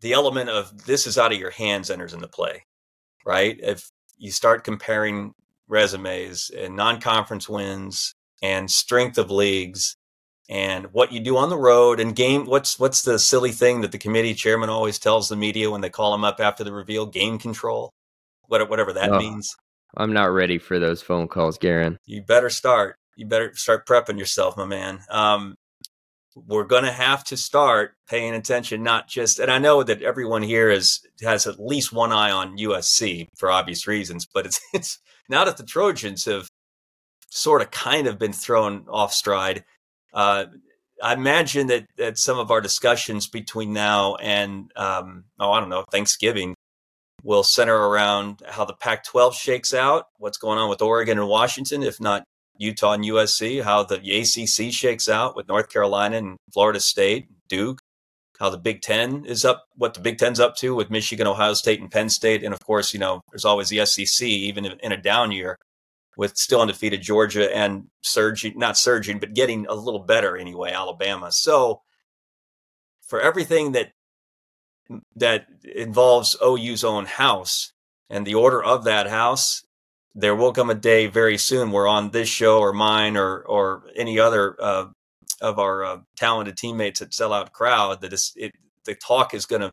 the 0.00 0.12
element 0.12 0.50
of 0.50 0.84
this 0.86 1.06
is 1.06 1.16
out 1.16 1.32
of 1.32 1.38
your 1.38 1.50
hands 1.50 1.90
enters 1.90 2.12
into 2.12 2.28
play, 2.28 2.64
right? 3.24 3.58
If 3.62 3.88
you 4.18 4.30
start 4.30 4.64
comparing 4.64 5.32
resumes 5.66 6.50
and 6.50 6.76
non-conference 6.76 7.48
wins 7.48 8.14
and 8.42 8.70
strength 8.70 9.16
of 9.16 9.30
leagues 9.30 9.96
and 10.48 10.92
what 10.92 11.12
you 11.12 11.20
do 11.20 11.36
on 11.36 11.48
the 11.48 11.56
road 11.56 12.00
and 12.00 12.14
game 12.14 12.44
what's 12.44 12.78
what's 12.78 13.02
the 13.02 13.18
silly 13.18 13.52
thing 13.52 13.80
that 13.80 13.92
the 13.92 13.98
committee 13.98 14.34
chairman 14.34 14.68
always 14.68 14.98
tells 14.98 15.28
the 15.28 15.36
media 15.36 15.70
when 15.70 15.80
they 15.80 15.90
call 15.90 16.14
him 16.14 16.24
up 16.24 16.40
after 16.40 16.64
the 16.64 16.72
reveal? 16.72 17.06
Game 17.06 17.38
control? 17.38 17.90
Whatever 18.46 18.92
that 18.92 19.10
oh, 19.10 19.18
means. 19.18 19.56
I'm 19.96 20.12
not 20.12 20.26
ready 20.26 20.58
for 20.58 20.78
those 20.78 21.00
phone 21.00 21.28
calls 21.28 21.56
Guerin. 21.58 21.98
you 22.04 22.22
better 22.22 22.50
start. 22.50 22.96
You 23.16 23.26
better 23.26 23.54
start 23.54 23.86
prepping 23.86 24.18
yourself 24.18 24.56
my 24.56 24.66
man. 24.66 25.00
Um, 25.08 25.54
we're 26.34 26.64
going 26.64 26.84
to 26.84 26.92
have 26.92 27.22
to 27.24 27.36
start 27.36 27.94
paying 28.08 28.34
attention 28.34 28.82
not 28.82 29.06
just 29.08 29.38
and 29.38 29.50
i 29.50 29.58
know 29.58 29.82
that 29.82 30.02
everyone 30.02 30.42
here 30.42 30.68
is 30.68 31.00
has 31.22 31.46
at 31.46 31.60
least 31.60 31.92
one 31.92 32.12
eye 32.12 32.30
on 32.30 32.58
usc 32.58 33.28
for 33.36 33.50
obvious 33.50 33.86
reasons 33.86 34.26
but 34.32 34.46
it's 34.46 34.60
it's 34.74 34.98
now 35.28 35.44
that 35.44 35.56
the 35.56 35.64
trojans 35.64 36.24
have 36.24 36.48
sort 37.30 37.62
of 37.62 37.70
kind 37.70 38.06
of 38.06 38.18
been 38.18 38.32
thrown 38.32 38.84
off 38.88 39.12
stride 39.12 39.64
uh, 40.14 40.46
I 41.02 41.12
imagine 41.12 41.66
that, 41.66 41.86
that 41.98 42.18
some 42.18 42.38
of 42.38 42.50
our 42.50 42.60
discussions 42.60 43.28
between 43.28 43.72
now 43.72 44.14
and, 44.16 44.70
um, 44.76 45.24
oh, 45.40 45.52
I 45.52 45.60
don't 45.60 45.68
know, 45.68 45.84
Thanksgiving 45.90 46.54
will 47.22 47.42
center 47.42 47.76
around 47.76 48.42
how 48.46 48.64
the 48.64 48.74
Pac 48.74 49.04
12 49.04 49.34
shakes 49.34 49.74
out, 49.74 50.06
what's 50.18 50.38
going 50.38 50.58
on 50.58 50.70
with 50.70 50.82
Oregon 50.82 51.18
and 51.18 51.28
Washington, 51.28 51.82
if 51.82 52.00
not 52.00 52.24
Utah 52.58 52.92
and 52.92 53.04
USC, 53.04 53.62
how 53.62 53.82
the 53.82 53.96
ACC 53.96 54.72
shakes 54.72 55.08
out 55.08 55.34
with 55.34 55.48
North 55.48 55.68
Carolina 55.68 56.18
and 56.18 56.36
Florida 56.52 56.78
State, 56.78 57.28
Duke, 57.48 57.80
how 58.38 58.50
the 58.50 58.58
Big 58.58 58.82
Ten 58.82 59.24
is 59.24 59.44
up, 59.44 59.64
what 59.76 59.94
the 59.94 60.00
Big 60.00 60.18
Ten's 60.18 60.38
up 60.38 60.54
to 60.56 60.74
with 60.74 60.90
Michigan, 60.90 61.26
Ohio 61.26 61.54
State, 61.54 61.80
and 61.80 61.90
Penn 61.90 62.08
State. 62.08 62.44
And 62.44 62.54
of 62.54 62.60
course, 62.64 62.92
you 62.92 63.00
know, 63.00 63.20
there's 63.32 63.44
always 63.44 63.68
the 63.68 63.84
SEC, 63.84 64.26
even 64.26 64.66
in 64.66 64.92
a 64.92 64.96
down 64.96 65.32
year 65.32 65.56
with 66.16 66.36
still 66.36 66.60
undefeated 66.60 67.02
Georgia 67.02 67.54
and 67.54 67.84
surging, 68.02 68.58
not 68.58 68.76
surging, 68.76 69.18
but 69.18 69.34
getting 69.34 69.66
a 69.66 69.74
little 69.74 70.00
better 70.00 70.36
anyway, 70.36 70.72
Alabama. 70.72 71.32
So 71.32 71.82
for 73.06 73.20
everything 73.20 73.72
that 73.72 73.92
that 75.16 75.46
involves 75.64 76.36
OU's 76.42 76.84
own 76.84 77.06
house 77.06 77.72
and 78.10 78.26
the 78.26 78.34
order 78.34 78.62
of 78.62 78.84
that 78.84 79.08
house, 79.08 79.62
there 80.14 80.36
will 80.36 80.52
come 80.52 80.70
a 80.70 80.74
day 80.74 81.06
very 81.06 81.38
soon 81.38 81.70
where 81.70 81.86
on 81.86 82.10
this 82.10 82.28
show 82.28 82.60
or 82.60 82.72
mine 82.72 83.16
or 83.16 83.40
or 83.42 83.84
any 83.96 84.18
other 84.18 84.56
uh, 84.60 84.86
of 85.40 85.58
our 85.58 85.84
uh, 85.84 85.98
talented 86.16 86.56
teammates 86.56 87.02
at 87.02 87.10
Sellout 87.10 87.52
Crowd 87.52 88.00
that 88.00 88.12
it, 88.36 88.52
the 88.84 88.94
talk 88.94 89.34
is 89.34 89.46
going 89.46 89.62
to 89.62 89.70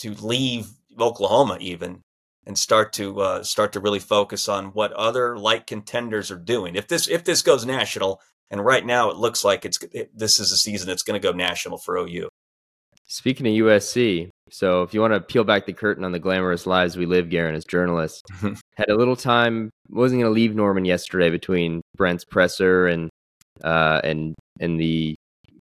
to 0.00 0.14
leave 0.14 0.68
Oklahoma 0.98 1.56
even 1.60 2.00
and 2.46 2.58
start 2.58 2.92
to 2.94 3.20
uh, 3.20 3.42
start 3.42 3.72
to 3.72 3.80
really 3.80 3.98
focus 3.98 4.48
on 4.48 4.66
what 4.66 4.92
other 4.92 5.38
light 5.38 5.66
contenders 5.66 6.30
are 6.30 6.38
doing. 6.38 6.76
If 6.76 6.88
this 6.88 7.08
if 7.08 7.24
this 7.24 7.42
goes 7.42 7.64
national, 7.64 8.20
and 8.50 8.64
right 8.64 8.84
now 8.84 9.10
it 9.10 9.16
looks 9.16 9.44
like 9.44 9.64
it's 9.64 9.78
it, 9.92 10.16
this 10.16 10.38
is 10.38 10.52
a 10.52 10.56
season 10.56 10.86
that's 10.88 11.02
going 11.02 11.20
to 11.20 11.26
go 11.26 11.36
national 11.36 11.78
for 11.78 11.96
OU. 11.96 12.28
Speaking 13.06 13.46
of 13.46 13.66
USC, 13.66 14.30
so 14.50 14.82
if 14.82 14.94
you 14.94 15.00
want 15.00 15.12
to 15.12 15.20
peel 15.20 15.44
back 15.44 15.66
the 15.66 15.72
curtain 15.72 16.04
on 16.04 16.12
the 16.12 16.18
glamorous 16.18 16.66
lives 16.66 16.96
we 16.96 17.06
live, 17.06 17.28
Guerin, 17.28 17.54
as 17.54 17.64
journalists, 17.64 18.22
had 18.76 18.88
a 18.88 18.96
little 18.96 19.16
time. 19.16 19.70
Wasn't 19.90 20.20
going 20.20 20.30
to 20.30 20.34
leave 20.34 20.54
Norman 20.54 20.84
yesterday 20.84 21.30
between 21.30 21.82
Brent's 21.96 22.24
presser 22.24 22.86
and 22.86 23.10
uh, 23.62 24.00
and 24.04 24.34
and 24.60 24.80
the 24.80 25.14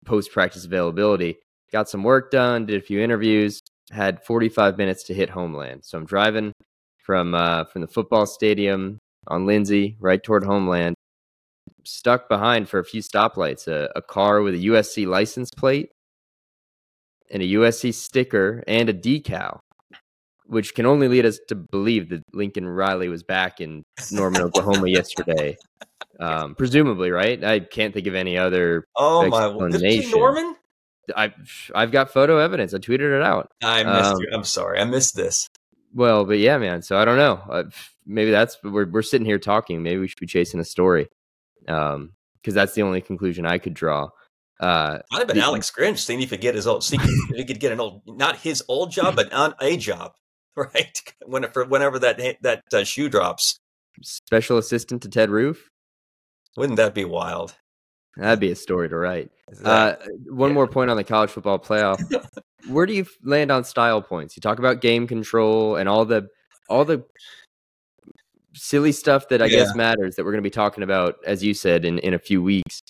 post 0.06 0.32
practice 0.32 0.66
availability. 0.66 1.38
Got 1.72 1.90
some 1.90 2.04
work 2.04 2.32
done, 2.32 2.66
did 2.66 2.82
a 2.82 2.86
few 2.86 3.02
interviews, 3.02 3.60
had 3.92 4.24
45 4.24 4.78
minutes 4.78 5.04
to 5.06 5.14
hit 5.14 5.30
Homeland. 5.30 5.82
So 5.84 5.98
I'm 5.98 6.06
driving 6.06 6.54
from 7.04 7.36
uh, 7.36 7.66
from 7.66 7.82
the 7.82 7.88
football 7.88 8.26
stadium 8.26 9.00
on 9.28 9.46
Lindsey 9.46 9.98
right 10.00 10.22
toward 10.22 10.44
Homeland. 10.44 10.96
Stuck 11.86 12.30
behind 12.30 12.70
for 12.70 12.80
a 12.80 12.86
few 12.86 13.02
stoplights. 13.02 13.68
A, 13.68 13.92
a 13.96 14.02
car 14.02 14.42
with 14.42 14.56
a 14.56 14.66
USC 14.66 15.06
license 15.06 15.50
plate 15.52 15.90
and 17.30 17.44
a 17.44 17.46
USC 17.46 17.94
sticker 17.94 18.64
and 18.68 18.90
a 18.90 18.94
decal, 18.94 19.60
which 20.46 20.76
can 20.76 20.86
only 20.86 21.08
lead 21.08 21.26
us 21.26 21.40
to 21.50 21.56
believe 21.56 22.10
that 22.10 22.24
Lincoln 22.34 22.68
Riley 22.68 23.10
was 23.10 23.24
back 23.24 23.60
in 23.60 23.84
Norman, 24.12 24.42
Oklahoma 24.42 24.88
yesterday. 24.88 25.58
Um, 26.20 26.54
presumably, 26.54 27.10
right? 27.10 27.44
I 27.44 27.60
can't 27.60 27.92
think 27.92 28.06
of 28.06 28.14
any 28.14 28.38
other 28.38 28.86
oh 28.96 29.28
my 29.30 29.48
Norman. 30.12 30.56
I 31.16 31.34
I've 31.74 31.92
got 31.92 32.12
photo 32.12 32.38
evidence. 32.38 32.74
I 32.74 32.78
tweeted 32.78 33.18
it 33.18 33.24
out. 33.24 33.50
I 33.64 33.84
missed. 33.84 34.12
Um, 34.12 34.20
I'm 34.32 34.44
sorry. 34.44 34.80
I 34.80 34.86
missed 34.86 35.16
this. 35.16 35.48
Well, 35.94 36.26
but 36.26 36.40
yeah, 36.40 36.58
man. 36.58 36.82
So 36.82 36.98
I 36.98 37.06
don't 37.06 37.18
know. 37.18 37.42
Uh, 37.50 37.64
maybe 38.06 38.32
that's 38.32 38.58
we're 38.64 38.90
we're 38.90 39.02
sitting 39.02 39.26
here 39.26 39.40
talking. 39.40 39.84
Maybe 39.84 40.00
we 40.00 40.08
should 40.08 40.20
be 40.20 40.28
chasing 40.28 40.60
a 40.60 40.66
story, 40.66 41.08
um, 41.68 42.14
because 42.42 42.54
that's 42.54 42.74
the 42.74 42.82
only 42.82 43.02
conclusion 43.02 43.46
I 43.46 43.58
could 43.58 43.74
draw. 43.74 44.10
Uh, 44.60 45.00
I'd 45.12 45.20
have 45.20 45.28
been 45.28 45.38
the, 45.38 45.44
Alex 45.44 45.72
Grinch 45.72 46.00
seeing 46.00 46.22
if 46.22 46.30
he 46.30 46.38
could 46.38 46.42
get 46.42 46.56
his 46.56 46.68
old, 46.68 46.84
see 46.84 46.98
if 47.00 47.36
he 47.36 47.44
could 47.46 47.60
get 47.60 47.72
an 47.72 47.80
old, 47.80 48.02
not 48.08 48.38
his 48.38 48.64
old 48.68 48.92
job, 48.92 49.16
but 49.16 49.32
on 49.34 49.54
a 49.62 49.78
job, 49.78 50.14
right? 50.56 51.02
Whenever 51.26 51.66
whenever 51.66 52.00
that 52.00 52.38
that 52.42 52.64
uh, 52.74 52.84
shoe 52.84 53.10
drops. 53.10 53.60
Special 54.02 54.58
assistant 54.58 55.04
to 55.04 55.10
Ted 55.10 55.30
Roof. 55.30 55.70
Wouldn't 56.58 56.78
that 56.78 56.94
be 56.94 57.06
wild? 57.06 57.56
That'd 58.18 58.40
be 58.40 58.52
a 58.52 58.56
story 58.56 58.90
to 58.90 58.96
write. 58.96 59.32
Uh, 59.64 59.96
one 60.28 60.52
yeah. 60.52 60.54
more 60.54 60.68
point 60.68 60.92
on 60.92 60.98
the 60.98 61.04
college 61.04 61.32
football 61.32 61.60
playoff. 61.60 62.00
Where 62.70 62.86
do 62.86 62.94
you 62.94 63.06
land 63.24 63.52
on 63.52 63.64
style 63.64 64.02
points? 64.02 64.36
You 64.38 64.42
talk 64.42 64.60
about 64.60 64.82
game 64.82 65.08
control 65.08 65.76
and 65.76 65.90
all 65.90 66.06
the 66.06 66.30
all 66.70 66.86
the 66.86 67.04
silly 68.54 68.92
stuff 68.92 69.30
that 69.30 69.42
I 69.42 69.46
yeah. 69.46 69.60
guess 69.60 69.76
matters 69.76 70.16
that 70.16 70.24
we're 70.24 70.32
going 70.32 70.44
to 70.44 70.48
be 70.48 70.52
talking 70.52 70.84
about, 70.84 71.16
as 71.26 71.44
you 71.44 71.54
said, 71.54 71.86
in, 71.86 72.00
in 72.00 72.14
a 72.14 72.20
few 72.20 72.42
weeks. 72.42 72.82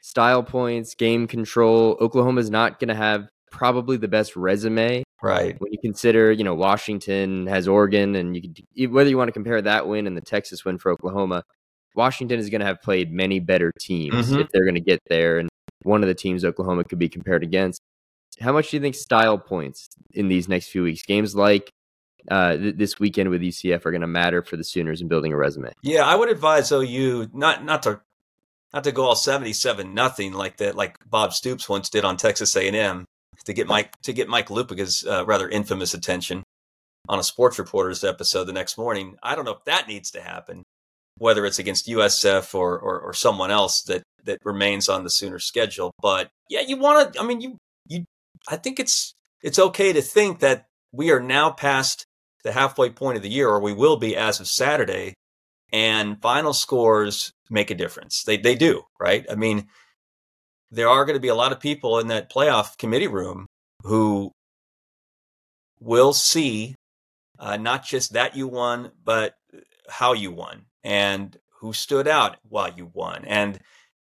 Style 0.00 0.42
points, 0.42 0.94
game 0.94 1.26
control. 1.26 1.96
Oklahoma's 2.00 2.50
not 2.50 2.80
going 2.80 2.88
to 2.88 2.94
have 2.94 3.28
probably 3.52 3.96
the 3.96 4.08
best 4.08 4.34
resume, 4.34 5.04
right? 5.22 5.54
When 5.60 5.72
you 5.72 5.78
consider, 5.80 6.32
you 6.32 6.42
know, 6.42 6.54
Washington 6.54 7.46
has 7.46 7.68
Oregon, 7.68 8.16
and 8.16 8.34
you 8.34 8.42
could 8.42 8.92
whether 8.92 9.08
you 9.08 9.16
want 9.16 9.28
to 9.28 9.32
compare 9.32 9.62
that 9.62 9.86
win 9.86 10.08
and 10.08 10.16
the 10.16 10.22
Texas 10.22 10.64
win 10.64 10.78
for 10.78 10.90
Oklahoma, 10.90 11.44
Washington 11.94 12.40
is 12.40 12.50
going 12.50 12.60
to 12.60 12.66
have 12.66 12.82
played 12.82 13.12
many 13.12 13.38
better 13.38 13.70
teams 13.78 14.14
mm-hmm. 14.14 14.40
if 14.40 14.50
they're 14.50 14.64
going 14.64 14.74
to 14.74 14.80
get 14.80 15.00
there. 15.08 15.38
And 15.38 15.48
one 15.84 16.02
of 16.02 16.08
the 16.08 16.14
teams 16.14 16.44
Oklahoma 16.44 16.82
could 16.84 16.98
be 16.98 17.08
compared 17.08 17.44
against. 17.44 17.80
How 18.40 18.52
much 18.52 18.70
do 18.70 18.76
you 18.76 18.80
think 18.80 18.94
style 18.94 19.38
points 19.38 19.88
in 20.12 20.28
these 20.28 20.48
next 20.48 20.68
few 20.68 20.82
weeks, 20.82 21.02
games 21.02 21.34
like 21.34 21.70
uh, 22.30 22.56
th- 22.56 22.76
this 22.76 22.98
weekend 22.98 23.30
with 23.30 23.42
UCF, 23.42 23.84
are 23.84 23.90
going 23.90 24.00
to 24.00 24.06
matter 24.06 24.42
for 24.42 24.56
the 24.56 24.64
Sooners 24.64 25.00
in 25.00 25.08
building 25.08 25.32
a 25.32 25.36
resume? 25.36 25.72
Yeah, 25.82 26.04
I 26.04 26.14
would 26.14 26.30
advise 26.30 26.72
OU 26.72 27.28
not 27.32 27.64
not 27.64 27.82
to 27.84 28.00
not 28.72 28.84
to 28.84 28.92
go 28.92 29.04
all 29.04 29.16
seventy-seven 29.16 29.92
nothing 29.94 30.32
like 30.32 30.56
that, 30.58 30.74
like 30.76 30.98
Bob 31.08 31.32
Stoops 31.32 31.68
once 31.68 31.90
did 31.90 32.04
on 32.04 32.16
Texas 32.16 32.56
A&M 32.56 33.04
to 33.44 33.52
get 33.52 33.66
Mike 33.66 34.00
to 34.02 34.12
get 34.12 34.28
Mike 34.28 34.50
Lupica's 34.50 35.04
uh, 35.06 35.24
rather 35.26 35.48
infamous 35.48 35.94
attention. 35.94 36.42
on 37.08 37.18
a 37.18 37.22
sports 37.22 37.58
reporters 37.58 38.04
episode 38.04 38.44
the 38.44 38.52
next 38.52 38.78
morning. 38.78 39.16
I 39.22 39.34
don't 39.34 39.44
know 39.44 39.52
if 39.54 39.64
that 39.64 39.88
needs 39.88 40.10
to 40.12 40.22
happen, 40.22 40.62
whether 41.18 41.44
it's 41.44 41.58
against 41.58 41.88
USF 41.88 42.54
or 42.54 42.78
or, 42.78 43.00
or 43.00 43.12
someone 43.14 43.50
else 43.50 43.82
that 43.82 44.02
that 44.24 44.38
remains 44.44 44.88
on 44.88 45.02
the 45.02 45.10
Sooner 45.10 45.40
schedule. 45.40 45.90
But 46.00 46.30
yeah, 46.48 46.60
you 46.60 46.76
want 46.76 47.14
to. 47.14 47.20
I 47.20 47.24
mean, 47.24 47.40
you 47.40 47.50
you. 47.50 47.58
I 48.48 48.56
think 48.56 48.80
it's 48.80 49.14
it's 49.42 49.58
okay 49.58 49.92
to 49.92 50.02
think 50.02 50.40
that 50.40 50.66
we 50.92 51.10
are 51.10 51.20
now 51.20 51.50
past 51.50 52.06
the 52.44 52.52
halfway 52.52 52.90
point 52.90 53.16
of 53.16 53.22
the 53.22 53.30
year, 53.30 53.48
or 53.48 53.60
we 53.60 53.72
will 53.72 53.96
be 53.96 54.16
as 54.16 54.40
of 54.40 54.48
Saturday, 54.48 55.14
and 55.72 56.20
final 56.20 56.52
scores 56.52 57.32
make 57.50 57.70
a 57.70 57.74
difference. 57.74 58.22
They 58.24 58.36
they 58.36 58.54
do, 58.54 58.82
right? 59.00 59.24
I 59.30 59.34
mean, 59.34 59.68
there 60.70 60.88
are 60.88 61.04
going 61.04 61.16
to 61.16 61.20
be 61.20 61.28
a 61.28 61.34
lot 61.34 61.52
of 61.52 61.60
people 61.60 61.98
in 61.98 62.08
that 62.08 62.30
playoff 62.30 62.78
committee 62.78 63.08
room 63.08 63.46
who 63.84 64.32
will 65.80 66.12
see 66.12 66.74
uh, 67.38 67.56
not 67.56 67.84
just 67.84 68.12
that 68.12 68.36
you 68.36 68.46
won, 68.46 68.92
but 69.04 69.34
how 69.88 70.12
you 70.12 70.30
won 70.30 70.66
and 70.84 71.36
who 71.60 71.72
stood 71.72 72.08
out 72.08 72.36
while 72.48 72.72
you 72.72 72.90
won. 72.92 73.24
And 73.24 73.58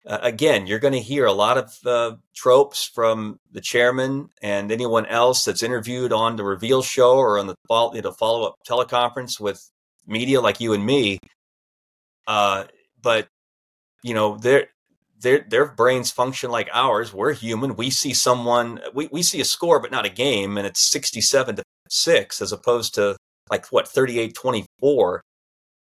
uh, 0.07 0.19
again, 0.23 0.67
you're 0.67 0.79
going 0.79 0.93
to 0.93 1.01
hear 1.01 1.25
a 1.25 1.33
lot 1.33 1.57
of 1.57 1.75
uh, 1.87 2.17
tropes 2.35 2.85
from 2.85 3.39
the 3.53 3.61
chairman 3.61 4.29
and 4.43 4.71
anyone 4.71 5.07
else 5.07 5.45
that's 5.45 5.63
interviewed 5.63 6.13
on 6.13 6.37
the 6.37 6.45
reveal 6.45 6.83
show 6.83 7.17
or 7.17 7.39
on 7.39 7.47
the 7.47 7.55
follow, 7.69 7.95
you 7.95 8.03
know, 8.03 8.13
follow 8.13 8.47
up 8.47 8.57
teleconference 8.69 9.41
with 9.41 9.61
media 10.07 10.41
like 10.41 10.61
you 10.61 10.75
and 10.75 10.85
me. 10.85 11.19
Uh, 12.27 12.65
but 13.01 13.29
you 14.03 14.13
know, 14.13 14.37
their 14.37 14.69
their 15.21 15.45
their 15.49 15.67
brains 15.67 16.11
function 16.11 16.51
like 16.51 16.69
ours. 16.73 17.13
We're 17.13 17.33
human. 17.33 17.77
We 17.77 17.91
see 17.91 18.13
someone, 18.13 18.81
we, 18.95 19.09
we 19.11 19.23
see 19.23 19.41
a 19.41 19.45
score, 19.45 19.81
but 19.81 19.91
not 19.91 20.05
a 20.05 20.11
game, 20.11 20.59
and 20.59 20.67
it's 20.67 20.91
sixty-seven 20.91 21.57
to 21.57 21.63
six 21.89 22.43
as 22.43 22.53
opposed 22.53 22.95
to 22.95 23.17
like 23.51 23.67
what 23.69 23.87
38-24. 23.87 25.21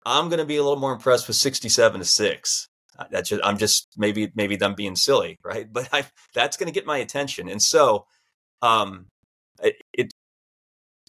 I'm 0.07 0.29
going 0.29 0.39
to 0.39 0.45
be 0.45 0.57
a 0.57 0.63
little 0.63 0.79
more 0.79 0.93
impressed 0.93 1.29
with 1.29 1.37
sixty-seven 1.37 2.01
to 2.01 2.05
six. 2.05 2.67
That's 3.11 3.29
just, 3.29 3.43
I'm 3.45 3.59
just 3.59 3.89
maybe 3.97 4.33
maybe 4.35 4.57
them 4.57 4.75
being 4.75 4.97
silly, 4.97 5.39
right? 5.45 5.71
But 5.73 5.89
I, 5.93 6.07
that's 6.35 6.57
going 6.57 6.67
to 6.67 6.73
get 6.73 6.87
my 6.87 6.99
attention, 6.99 7.49
and 7.49 7.63
so 7.63 8.07
um, 8.63 9.07
it, 9.63 9.77
it 9.93 10.13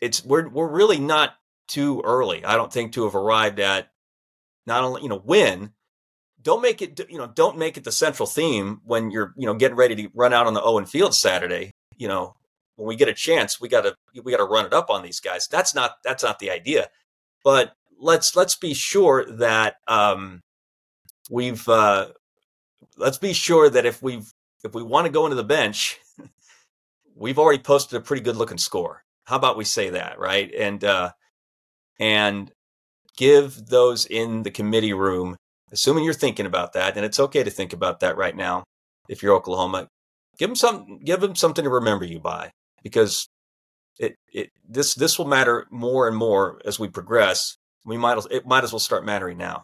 it's 0.02 0.23
we're 0.23 0.47
we're 0.49 0.69
really 0.69 0.99
not 0.99 1.34
too 1.67 2.02
early. 2.04 2.45
I 2.45 2.56
don't 2.56 2.71
think 2.71 2.93
to 2.93 3.04
have 3.04 3.15
arrived 3.15 3.60
at 3.60 3.89
not 4.65 4.84
only 4.84 5.04
you 5.04 5.10
know 5.10 5.21
win. 5.23 5.71
Don't 6.41 6.62
make 6.62 6.82
it 6.82 6.99
you 7.10 7.17
know 7.17 7.28
don't 7.28 7.58
make 7.58 7.75
it 7.78 7.84
the 7.84 7.91
central 7.91 8.25
theme 8.25 8.80
when 8.86 9.12
you're 9.12 9.34
you 9.36 9.45
know 9.45 9.56
getting 9.56 9.78
ready 9.78 9.95
to 9.95 10.10
run 10.13 10.34
out 10.34 10.47
on 10.47 10.54
the 10.54 10.63
Owen 10.63 10.86
Field 10.86 11.13
Saturday. 11.13 11.71
You 11.97 12.08
know 12.08 12.36
when 12.80 12.88
we 12.88 12.95
get 12.95 13.10
a 13.10 13.13
chance, 13.13 13.60
we 13.60 13.67
got 13.67 13.82
to 13.82 13.93
we 14.23 14.32
got 14.32 14.38
to 14.38 14.45
run 14.45 14.65
it 14.65 14.73
up 14.73 14.89
on 14.89 15.04
these 15.04 15.19
guys. 15.19 15.47
That's 15.47 15.75
not 15.75 15.95
that's 16.04 16.23
not 16.23 16.39
the 16.39 16.49
idea. 16.49 16.88
But 17.43 17.73
let's 17.99 18.38
let's 18.38 18.56
be 18.56 18.73
sure 18.73 19.25
that 19.38 19.75
um, 19.88 20.41
we've 21.30 21.68
uh, 21.70 22.08
let's 22.98 23.18
be 23.18 23.34
sure 23.34 23.70
that 23.70 23.86
if 23.86 24.02
we've 24.02 24.32
if 24.63 24.74
we 24.74 24.84
want 24.84 25.06
to 25.06 25.12
go 25.12 25.26
into 25.26 25.36
the 25.36 25.44
bench, 25.44 26.00
we've 27.15 27.39
already 27.39 27.62
posted 27.62 27.98
a 27.98 28.04
pretty 28.04 28.22
good 28.22 28.36
looking 28.36 28.58
score. 28.58 29.04
How 29.26 29.38
about 29.38 29.58
we 29.58 29.63
say 29.63 29.92
that, 29.92 30.20
right? 30.20 30.52
And 30.54 30.84
uh, 30.84 31.12
and 32.00 32.52
give 33.15 33.68
those 33.68 34.06
in 34.06 34.44
the 34.44 34.52
committee 34.52 34.94
room, 34.94 35.38
assuming 35.72 36.04
you're 36.04 36.13
thinking 36.13 36.46
about 36.46 36.74
that, 36.74 36.98
and 36.98 37.06
it's 37.06 37.20
okay 37.20 37.44
to 37.44 37.52
think 37.52 37.74
about 37.74 38.02
that 38.02 38.18
right 38.18 38.36
now. 38.36 38.63
If 39.08 39.24
you're 39.24 39.36
Oklahoma, 39.36 39.88
give 40.38 40.50
them 40.50 40.56
some, 40.56 41.00
give 41.00 41.20
them 41.22 41.36
something 41.36 41.63
to 41.63 41.70
remember 41.70 42.06
you 42.06 42.20
by, 42.20 42.52
because 42.84 43.28
it, 43.98 44.15
it 44.32 44.50
this 44.68 44.96
this 44.96 45.18
will 45.18 45.28
matter 45.28 45.68
more 45.72 46.08
and 46.08 46.18
more 46.18 46.60
as 46.65 46.80
we 46.80 46.89
progress. 46.89 47.56
We 47.86 47.98
might 47.98 48.20
it 48.30 48.46
might 48.46 48.63
as 48.63 48.74
well 48.74 48.80
start 48.80 49.06
mattering 49.06 49.38
now 49.38 49.63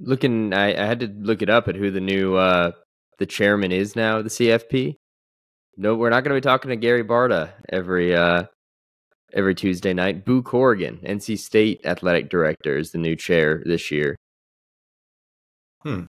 looking 0.00 0.52
I, 0.52 0.72
I, 0.72 0.86
had 0.86 1.00
to 1.00 1.06
look 1.06 1.42
it 1.42 1.50
up 1.50 1.68
at 1.68 1.76
who 1.76 1.90
the 1.90 2.00
new 2.00 2.36
uh 2.36 2.72
the 3.18 3.26
chairman 3.26 3.70
is 3.70 3.94
now 3.94 4.22
the 4.22 4.30
cfp 4.30 4.96
no 5.76 5.94
we're 5.94 6.10
not 6.10 6.24
going 6.24 6.34
to 6.34 6.40
be 6.40 6.48
talking 6.48 6.70
to 6.70 6.76
gary 6.76 7.04
barta 7.04 7.50
every 7.68 8.14
uh 8.14 8.44
every 9.32 9.54
tuesday 9.54 9.92
night. 9.92 10.24
Boo 10.24 10.42
corrigan 10.42 10.98
nc 11.04 11.38
state 11.38 11.80
athletic 11.84 12.30
director 12.30 12.76
is 12.76 12.90
the 12.90 12.98
new 12.98 13.14
chair 13.14 13.62
this 13.64 13.90
year. 13.90 14.16
Hmm. 15.82 16.04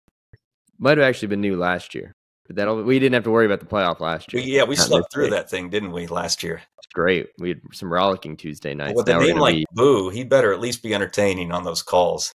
Might 0.78 0.98
have 0.98 1.06
actually 1.06 1.28
been 1.28 1.40
new 1.40 1.56
last 1.56 1.94
year 1.94 2.14
but 2.50 2.56
that 2.56 2.72
we 2.72 2.98
didn't 2.98 3.14
have 3.14 3.22
to 3.22 3.30
worry 3.30 3.46
about 3.46 3.60
the 3.60 3.66
playoff 3.66 4.00
last 4.00 4.32
year. 4.32 4.42
yeah 4.42 4.64
we 4.64 4.74
slept 4.74 5.12
through 5.12 5.30
that 5.30 5.48
thing 5.48 5.70
didn't 5.70 5.92
we 5.92 6.06
last 6.08 6.42
year? 6.42 6.62
It's 6.78 6.92
great. 6.92 7.28
We 7.38 7.50
had 7.50 7.60
some 7.72 7.92
rollicking 7.92 8.36
tuesday 8.36 8.74
nights. 8.74 8.94
with 8.96 9.08
a 9.08 9.18
name 9.18 9.38
like 9.38 9.54
be... 9.54 9.66
boo 9.72 10.08
he 10.10 10.24
better 10.24 10.52
at 10.52 10.60
least 10.60 10.82
be 10.82 10.94
entertaining 10.94 11.52
on 11.52 11.64
those 11.64 11.82
calls 11.82 12.32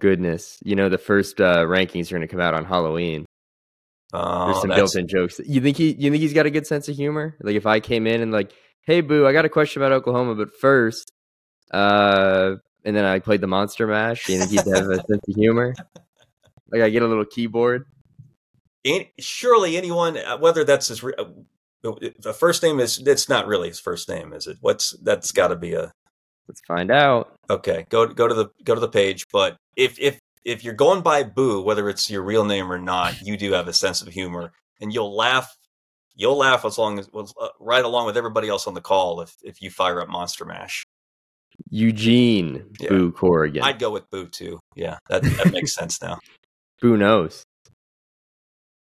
goodness. 0.00 0.58
You 0.64 0.76
know, 0.76 0.88
the 0.88 0.98
first 0.98 1.40
uh, 1.40 1.64
rankings 1.64 2.10
are 2.10 2.16
going 2.16 2.26
to 2.26 2.28
come 2.28 2.40
out 2.40 2.54
on 2.54 2.64
Halloween. 2.64 3.24
Oh, 4.12 4.46
There's 4.46 4.60
some 4.60 4.70
built-in 4.70 5.08
jokes. 5.08 5.40
You 5.44 5.60
think 5.60 5.76
he? 5.76 5.92
You 5.92 6.10
think 6.10 6.20
he's 6.20 6.32
got 6.32 6.46
a 6.46 6.50
good 6.50 6.66
sense 6.66 6.88
of 6.88 6.96
humor? 6.96 7.36
Like 7.40 7.56
if 7.56 7.66
I 7.66 7.80
came 7.80 8.06
in 8.06 8.20
and 8.20 8.30
like, 8.30 8.52
"Hey, 8.82 9.00
Boo, 9.00 9.26
I 9.26 9.32
got 9.32 9.44
a 9.44 9.48
question 9.48 9.82
about 9.82 9.92
Oklahoma, 9.92 10.36
but 10.36 10.54
first, 10.54 11.10
uh," 11.72 12.54
and 12.84 12.94
then 12.94 13.04
I 13.04 13.18
played 13.18 13.40
the 13.40 13.48
Monster 13.48 13.86
Mash. 13.88 14.28
You 14.28 14.38
think 14.38 14.50
he'd 14.50 14.72
have 14.72 14.88
a 14.88 14.96
sense 14.96 15.28
of 15.28 15.34
humor? 15.34 15.74
Like 16.70 16.82
I 16.82 16.90
get 16.90 17.02
a 17.02 17.08
little 17.08 17.24
keyboard. 17.24 17.86
Any, 18.84 19.12
surely 19.18 19.76
anyone, 19.76 20.16
uh, 20.16 20.38
whether 20.38 20.62
that's 20.62 20.88
his 20.88 21.02
uh, 21.02 21.24
the 21.82 22.34
first 22.34 22.62
name 22.62 22.80
is, 22.80 22.98
it's 22.98 23.28
not 23.28 23.46
really 23.46 23.68
his 23.68 23.80
first 23.80 24.08
name, 24.08 24.32
is 24.32 24.46
it? 24.46 24.58
What's 24.60 24.92
that's 25.02 25.32
got 25.32 25.48
to 25.48 25.56
be 25.56 25.74
a 25.74 25.92
Let's 26.48 26.60
find 26.66 26.90
out. 26.90 27.34
Okay, 27.48 27.86
go 27.88 28.06
go 28.06 28.28
to 28.28 28.34
the 28.34 28.50
go 28.64 28.74
to 28.74 28.80
the 28.80 28.88
page. 28.88 29.26
But 29.32 29.56
if 29.76 29.98
if 29.98 30.18
if 30.44 30.62
you're 30.62 30.74
going 30.74 31.02
by 31.02 31.22
Boo, 31.22 31.62
whether 31.62 31.88
it's 31.88 32.10
your 32.10 32.22
real 32.22 32.44
name 32.44 32.70
or 32.70 32.78
not, 32.78 33.20
you 33.22 33.36
do 33.36 33.52
have 33.52 33.68
a 33.68 33.72
sense 33.72 34.02
of 34.02 34.08
humor, 34.08 34.52
and 34.80 34.92
you'll 34.92 35.14
laugh. 35.14 35.56
You'll 36.16 36.36
laugh 36.36 36.64
as 36.64 36.78
long 36.78 36.98
as 36.98 37.08
uh, 37.16 37.48
right 37.58 37.84
along 37.84 38.06
with 38.06 38.16
everybody 38.16 38.48
else 38.48 38.66
on 38.66 38.74
the 38.74 38.80
call 38.80 39.20
if 39.20 39.34
if 39.42 39.62
you 39.62 39.70
fire 39.70 40.00
up 40.00 40.08
Monster 40.08 40.44
Mash. 40.44 40.84
Eugene 41.70 42.64
yeah. 42.80 42.88
Boo 42.88 43.12
Corrigan. 43.12 43.62
I'd 43.62 43.78
go 43.78 43.90
with 43.90 44.08
Boo 44.10 44.26
too. 44.26 44.60
Yeah, 44.76 44.98
that 45.08 45.22
that 45.22 45.52
makes 45.52 45.74
sense 45.80 46.00
now. 46.02 46.18
Boo 46.80 46.96
knows. 46.96 47.42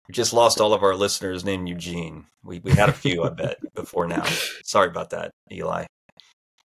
We 0.07 0.13
just 0.13 0.31
lost 0.31 0.61
all 0.61 0.73
of 0.73 0.83
our 0.83 0.95
listeners 0.95 1.43
named 1.43 1.67
Eugene. 1.67 2.25
We 2.43 2.59
we 2.59 2.71
had 2.71 2.89
a 2.89 2.93
few, 2.93 3.23
I 3.23 3.29
bet, 3.29 3.57
before 3.73 4.07
now. 4.07 4.23
Sorry 4.63 4.87
about 4.87 5.09
that, 5.09 5.31
Eli. 5.51 5.85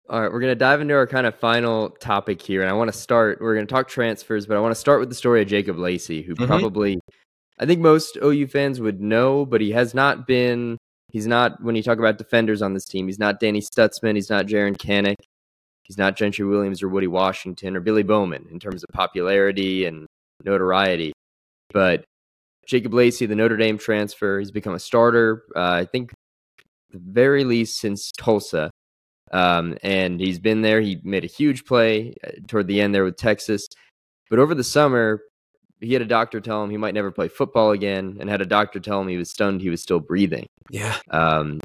All 0.10 0.22
right, 0.22 0.32
we're 0.32 0.42
going 0.42 0.52
to 0.52 0.56
dive 0.56 0.82
into 0.82 0.94
our 0.96 1.08
kind 1.08 1.26
of 1.26 1.34
final 1.40 1.90
topic 1.92 2.42
here. 2.42 2.62
And 2.62 2.70
I 2.70 2.74
want 2.74 2.92
to 2.92 2.98
start, 2.98 3.40
we're 3.40 3.56
going 3.56 3.66
to 3.66 3.74
talk 3.74 3.88
transfers, 3.88 4.46
but 4.46 4.58
I 4.58 4.60
want 4.60 4.74
to 4.74 4.80
start 4.80 5.00
with 5.00 5.08
the 5.08 5.16
story 5.16 5.42
of 5.42 5.48
Jacob 5.48 5.78
Lacey, 5.78 6.22
who 6.22 6.36
mm-hmm. 6.36 6.46
probably, 6.46 7.00
I 7.58 7.66
think 7.66 7.80
most 7.80 8.18
OU 8.22 8.48
fans 8.48 8.82
would 8.82 9.00
know, 9.00 9.46
but 9.46 9.62
he 9.62 9.72
has 9.72 9.94
not 9.94 10.28
been, 10.28 10.78
he's 11.10 11.26
not, 11.26 11.64
when 11.64 11.76
you 11.76 11.84
talk 11.84 12.00
about 12.00 12.18
defenders 12.18 12.62
on 12.62 12.74
this 12.74 12.84
team, 12.86 13.08
he's 13.08 13.18
not 13.18 13.40
Danny 13.40 13.62
Stutzman, 13.62 14.16
he's 14.16 14.30
not 14.30 14.46
Jaren 14.46 14.76
Kanak, 14.76 15.16
he's 15.84 15.98
not 15.98 16.18
Gentry 16.18 16.46
Williams 16.46 16.84
or 16.84 16.90
Woody 16.90 17.08
Washington 17.08 17.78
or 17.78 17.80
Billy 17.80 18.04
Bowman 18.04 18.46
in 18.52 18.60
terms 18.60 18.84
of 18.84 18.90
popularity 18.94 19.86
and 19.86 20.06
notoriety. 20.44 21.14
But 21.72 22.04
Jacob 22.68 22.94
Lacey, 22.94 23.26
the 23.26 23.36
Notre 23.36 23.56
Dame 23.56 23.78
transfer, 23.78 24.40
he's 24.40 24.52
become 24.52 24.74
a 24.74 24.80
starter, 24.80 25.44
uh, 25.56 25.60
I 25.60 25.86
think, 25.86 26.12
the 26.92 27.00
very 27.00 27.46
least 27.46 27.80
since 27.80 28.12
Tulsa. 28.12 28.70
Um, 29.34 29.78
and 29.82 30.20
he's 30.20 30.40
been 30.40 30.62
there. 30.62 30.80
He 30.80 31.02
made 31.04 31.24
a 31.24 31.28
huge 31.28 31.66
play 31.66 32.16
uh, 32.26 32.32
toward 32.48 32.68
the 32.68 32.80
end 32.80 32.94
there 32.94 33.04
with 33.04 33.18
Texas. 33.18 33.68
But 34.30 34.40
over 34.40 34.54
the 34.54 34.64
summer, 34.64 35.22
he 35.82 35.92
had 35.92 36.04
a 36.04 36.06
doctor 36.06 36.40
tell 36.40 36.64
him 36.64 36.70
he 36.70 36.78
might 36.78 36.94
never 36.94 37.12
play 37.12 37.28
football 37.28 37.72
again, 37.72 38.18
and 38.20 38.30
had 38.30 38.42
a 38.42 38.46
doctor 38.46 38.80
tell 38.80 39.02
him 39.02 39.08
he 39.08 39.18
was 39.18 39.32
stunned 39.32 39.62
he 39.62 39.70
was 39.70 39.82
still 39.82 40.00
breathing. 40.00 40.46
Yeah. 40.70 40.98
Um, 41.10 41.60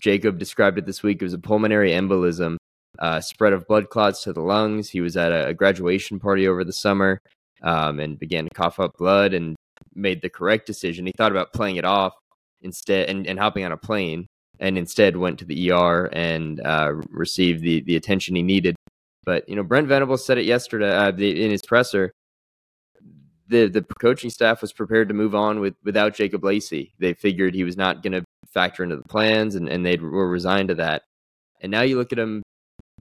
Jacob 0.00 0.38
described 0.38 0.78
it 0.78 0.86
this 0.86 1.02
week. 1.02 1.20
It 1.20 1.24
was 1.24 1.34
a 1.34 1.38
pulmonary 1.38 1.90
embolism, 1.90 2.56
uh, 2.98 3.20
spread 3.20 3.52
of 3.52 3.66
blood 3.66 3.90
clots 3.90 4.22
to 4.22 4.32
the 4.32 4.40
lungs. 4.40 4.88
He 4.88 5.00
was 5.00 5.16
at 5.16 5.32
a, 5.32 5.52
graduation 5.54 6.20
party 6.20 6.46
over 6.46 6.64
the 6.64 6.72
summer 6.72 7.20
um, 7.62 7.98
and 7.98 8.18
began 8.18 8.44
to 8.44 8.54
cough 8.54 8.78
up 8.78 8.96
blood 8.96 9.34
and 9.34 9.56
made 9.94 10.22
the 10.22 10.30
correct 10.30 10.66
decision. 10.66 11.06
He 11.06 11.12
thought 11.16 11.32
about 11.32 11.52
playing 11.52 11.76
it 11.76 11.84
off 11.84 12.14
instead 12.62 13.08
and, 13.08 13.26
and 13.26 13.38
hopping 13.38 13.64
on 13.64 13.72
a 13.72 13.76
plane 13.76 14.26
and 14.60 14.76
instead 14.76 15.16
went 15.16 15.38
to 15.38 15.44
the 15.44 15.70
ER 15.70 16.06
and 16.12 16.60
uh, 16.64 16.92
received 17.10 17.62
the 17.62 17.80
the 17.82 17.96
attention 17.96 18.36
he 18.36 18.42
needed. 18.42 18.76
But 19.24 19.48
you 19.48 19.56
know, 19.56 19.62
Brent 19.62 19.88
Venables 19.88 20.24
said 20.24 20.38
it 20.38 20.44
yesterday 20.44 20.90
uh, 20.90 21.12
in 21.12 21.50
his 21.50 21.62
presser. 21.62 22.12
The 23.48 23.68
the 23.68 23.82
coaching 24.00 24.30
staff 24.30 24.60
was 24.60 24.72
prepared 24.72 25.08
to 25.08 25.14
move 25.14 25.34
on 25.34 25.60
with 25.60 25.74
without 25.84 26.14
Jacob 26.14 26.44
Lacey. 26.44 26.94
They 26.98 27.14
figured 27.14 27.54
he 27.54 27.64
was 27.64 27.76
not 27.76 28.02
going 28.02 28.12
to 28.12 28.24
factor 28.52 28.82
into 28.82 28.96
the 28.96 29.08
plans, 29.08 29.54
and 29.54 29.68
and 29.68 29.84
they 29.84 29.96
were 29.96 30.28
resigned 30.28 30.68
to 30.68 30.74
that. 30.76 31.02
And 31.60 31.70
now 31.72 31.82
you 31.82 31.96
look 31.96 32.12
at 32.12 32.18
him 32.18 32.42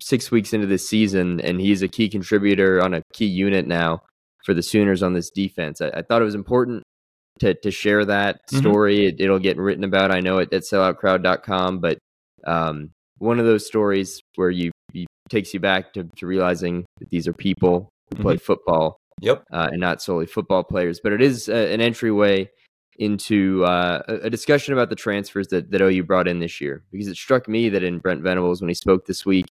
six 0.01 0.31
weeks 0.31 0.53
into 0.53 0.67
this 0.67 0.87
season, 0.87 1.39
and 1.41 1.59
he's 1.59 1.81
a 1.81 1.87
key 1.87 2.09
contributor 2.09 2.81
on 2.81 2.93
a 2.93 3.01
key 3.13 3.25
unit 3.25 3.67
now 3.67 4.01
for 4.45 4.53
the 4.53 4.63
Sooners 4.63 5.03
on 5.03 5.13
this 5.13 5.29
defense. 5.29 5.81
I, 5.81 5.89
I 5.89 6.01
thought 6.01 6.21
it 6.21 6.25
was 6.25 6.35
important 6.35 6.83
to 7.39 7.53
to 7.55 7.71
share 7.71 8.05
that 8.05 8.41
mm-hmm. 8.47 8.59
story. 8.59 9.07
It, 9.07 9.29
will 9.29 9.39
get 9.39 9.57
written 9.57 9.83
about. 9.83 10.11
I 10.11 10.19
know 10.19 10.37
it 10.39 10.53
at 10.53 10.63
selloutcrowd.com, 10.63 11.79
but 11.79 11.97
um, 12.45 12.91
one 13.19 13.39
of 13.39 13.45
those 13.45 13.65
stories 13.65 14.21
where 14.35 14.49
you, 14.49 14.71
you 14.93 15.05
takes 15.29 15.53
you 15.53 15.59
back 15.59 15.93
to, 15.93 16.03
to 16.17 16.27
realizing 16.27 16.85
that 16.99 17.09
these 17.09 17.27
are 17.27 17.33
people 17.33 17.89
who 18.09 18.15
mm-hmm. 18.15 18.23
play 18.23 18.37
football. 18.37 18.97
Yep. 19.21 19.45
Uh, 19.51 19.69
and 19.71 19.81
not 19.81 19.99
solely 20.01 20.27
football 20.27 20.63
players, 20.63 20.99
but 21.03 21.11
it 21.11 21.23
is 21.23 21.49
a, 21.49 21.73
an 21.73 21.81
entryway 21.81 22.47
into 22.99 23.63
uh, 23.65 24.01
a 24.07 24.29
discussion 24.29 24.73
about 24.73 24.89
the 24.89 24.95
transfers 24.95 25.47
that, 25.47 25.71
that 25.71 25.81
OU 25.81 26.03
brought 26.03 26.27
in 26.27 26.39
this 26.39 26.61
year. 26.61 26.83
Because 26.91 27.07
it 27.07 27.15
struck 27.15 27.47
me 27.47 27.69
that 27.69 27.83
in 27.83 27.99
Brent 27.99 28.21
Venables, 28.21 28.61
when 28.61 28.69
he 28.69 28.75
spoke 28.75 29.05
this 29.05 29.25
week, 29.25 29.45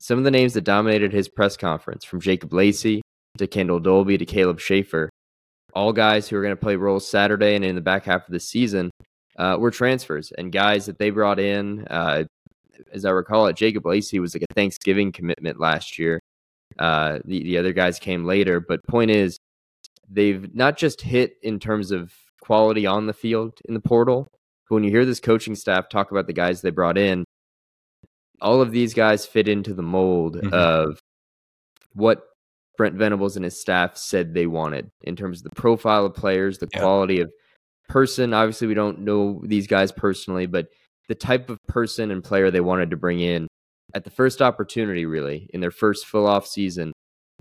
some 0.00 0.18
of 0.18 0.24
the 0.24 0.30
names 0.30 0.54
that 0.54 0.64
dominated 0.64 1.12
his 1.12 1.28
press 1.28 1.56
conference, 1.56 2.04
from 2.04 2.20
Jacob 2.20 2.52
Lacey 2.52 3.02
to 3.38 3.46
Kendel 3.46 3.80
Dolby 3.80 4.18
to 4.18 4.26
Caleb 4.26 4.58
Shaffer, 4.58 5.10
all 5.72 5.92
guys 5.92 6.28
who 6.28 6.36
are 6.36 6.42
going 6.42 6.56
to 6.56 6.60
play 6.60 6.76
roles 6.76 7.08
Saturday 7.08 7.54
and 7.54 7.64
in 7.64 7.74
the 7.74 7.80
back 7.80 8.04
half 8.04 8.26
of 8.26 8.32
the 8.32 8.40
season, 8.40 8.90
uh, 9.38 9.56
were 9.58 9.70
transfers 9.70 10.32
and 10.32 10.52
guys 10.52 10.86
that 10.86 10.98
they 10.98 11.10
brought 11.10 11.38
in. 11.38 11.86
Uh, 11.88 12.24
as 12.92 13.04
I 13.04 13.10
recall 13.10 13.46
it, 13.46 13.56
Jacob 13.56 13.86
Lacey 13.86 14.18
was 14.18 14.34
like 14.34 14.44
a 14.48 14.54
Thanksgiving 14.54 15.12
commitment 15.12 15.58
last 15.58 15.98
year. 15.98 16.20
Uh, 16.78 17.18
the, 17.24 17.42
the 17.42 17.58
other 17.58 17.72
guys 17.72 17.98
came 17.98 18.24
later, 18.24 18.60
but 18.60 18.86
point 18.86 19.10
is, 19.10 19.38
they've 20.08 20.54
not 20.54 20.76
just 20.76 21.00
hit 21.00 21.36
in 21.42 21.58
terms 21.58 21.90
of 21.90 22.12
quality 22.40 22.86
on 22.86 23.06
the 23.06 23.12
field 23.12 23.54
in 23.66 23.74
the 23.74 23.80
portal, 23.80 24.28
but 24.68 24.74
when 24.74 24.84
you 24.84 24.90
hear 24.90 25.04
this 25.04 25.20
coaching 25.20 25.54
staff 25.54 25.88
talk 25.88 26.10
about 26.10 26.26
the 26.26 26.32
guys 26.32 26.60
they 26.60 26.70
brought 26.70 26.98
in, 26.98 27.24
all 28.40 28.60
of 28.60 28.72
these 28.72 28.94
guys 28.94 29.24
fit 29.24 29.48
into 29.48 29.72
the 29.72 29.82
mold 29.82 30.36
mm-hmm. 30.36 30.52
of 30.52 30.98
what 31.94 32.24
Brent 32.76 32.94
Venables 32.94 33.36
and 33.36 33.44
his 33.44 33.60
staff 33.60 33.96
said 33.96 34.32
they 34.32 34.46
wanted 34.46 34.90
in 35.02 35.16
terms 35.16 35.40
of 35.40 35.44
the 35.44 35.60
profile 35.60 36.06
of 36.06 36.14
players, 36.14 36.58
the 36.58 36.68
yeah. 36.72 36.80
quality 36.80 37.20
of 37.20 37.30
person. 37.88 38.32
Obviously, 38.32 38.66
we 38.66 38.74
don't 38.74 39.00
know 39.00 39.42
these 39.44 39.66
guys 39.66 39.92
personally, 39.92 40.46
but 40.46 40.68
the 41.08 41.14
type 41.14 41.50
of 41.50 41.58
person 41.68 42.10
and 42.10 42.24
player 42.24 42.50
they 42.50 42.60
wanted 42.60 42.90
to 42.90 42.96
bring 42.96 43.20
in 43.20 43.46
at 43.94 44.04
the 44.04 44.10
first 44.10 44.40
opportunity, 44.40 45.04
really, 45.04 45.48
in 45.52 45.60
their 45.60 45.70
first 45.70 46.06
full 46.06 46.26
off 46.26 46.46
season. 46.46 46.92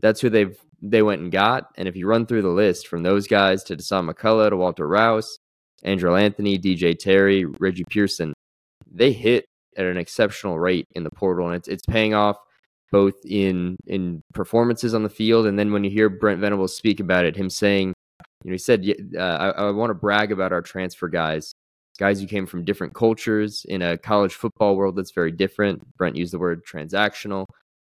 That's 0.02 0.20
who 0.20 0.30
they've 0.30 0.58
they 0.82 1.04
went 1.04 1.22
and 1.22 1.32
got. 1.32 1.68
And 1.78 1.88
if 1.88 1.96
you 1.96 2.08
run 2.08 2.26
through 2.26 2.42
the 2.42 2.50
list 2.50 2.88
from 2.88 3.04
those 3.04 3.28
guys 3.28 3.64
to 3.66 3.78
Dasan 3.78 4.12
McCullough 4.12 4.50
to 4.50 4.58
Walter 4.58 4.88
Rouse, 4.88 5.38
Andrel 5.86 6.20
Anthony, 6.20 6.58
DJ 6.58 6.98
Terry, 6.98 7.46
Reggie 7.46 7.86
Pearson, 7.90 8.34
they 8.92 9.12
hit 9.12 9.46
at 9.78 9.86
an 9.86 9.98
exceptional 9.98 10.60
rate 10.60 10.88
in 10.96 11.04
the 11.04 11.12
portal, 11.12 11.48
and 11.48 11.56
it's 11.56 11.68
it's 11.68 11.86
paying 11.86 12.14
off 12.14 12.38
both 12.92 13.16
in 13.26 13.78
in 13.88 14.22
performances 14.34 14.94
on 14.94 15.04
the 15.04 15.10
field, 15.10 15.46
and 15.46 15.58
then 15.58 15.72
when 15.72 15.84
you 15.84 15.89
hear 15.89 16.10
Brent 16.10 16.42
Venables 16.42 16.76
speak 16.76 17.00
about 17.00 17.26
it, 17.26 17.36
him 17.36 17.50
saying, 17.50 17.94
you 18.44 18.52
know, 18.52 18.54
he 18.54 18.58
said, 18.58 18.86
uh, 19.18 19.20
I, 19.20 19.50
I 19.50 19.72
want 19.72 19.89
to 19.89 19.96
brag 19.96 20.32
about 20.32 20.52
our 20.52 20.62
transfer 20.62 21.08
guys, 21.08 21.54
guys 22.00 22.20
who 22.20 22.28
came 22.28 22.46
from 22.46 22.66
different 22.66 22.94
cultures 22.94 23.66
in 23.70 23.82
a 23.82 23.98
college 23.98 24.34
football 24.34 24.76
world 24.76 24.96
that's 24.96 25.12
very 25.12 25.32
different. 25.32 25.82
Brent 25.98 26.16
used 26.16 26.34
the 26.34 26.39
word 26.39 26.66
transactional 26.66 27.46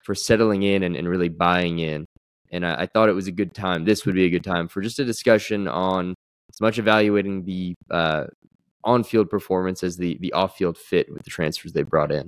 for 0.04 0.16
settling 0.16 0.64
in 0.64 0.84
and, 0.84 0.96
and 0.96 1.10
really 1.10 1.30
buying 1.30 1.80
in. 1.80 2.06
And 2.52 2.66
I, 2.66 2.84
I 2.84 2.86
thought 2.86 3.10
it 3.10 3.14
was 3.14 3.28
a 3.28 3.32
good 3.32 3.54
time. 3.56 3.86
This 3.86 4.06
would 4.06 4.16
be 4.16 4.26
a 4.26 4.30
good 4.30 4.44
time 4.44 4.68
for 4.68 4.82
just 4.82 5.00
a 5.00 5.06
discussion 5.06 5.68
on 5.68 6.14
as 6.54 6.62
much 6.62 6.78
evaluating 6.78 7.44
the 7.44 7.74
uh, 7.90 8.26
on-field 8.84 9.32
performance 9.32 9.84
as 9.84 9.98
the 9.98 10.18
the 10.20 10.32
off-field 10.34 10.78
fit 10.78 11.12
with 11.12 11.24
the 11.24 11.32
transfers 11.32 11.74
they 11.74 11.82
brought 11.82 12.12
in. 12.12 12.28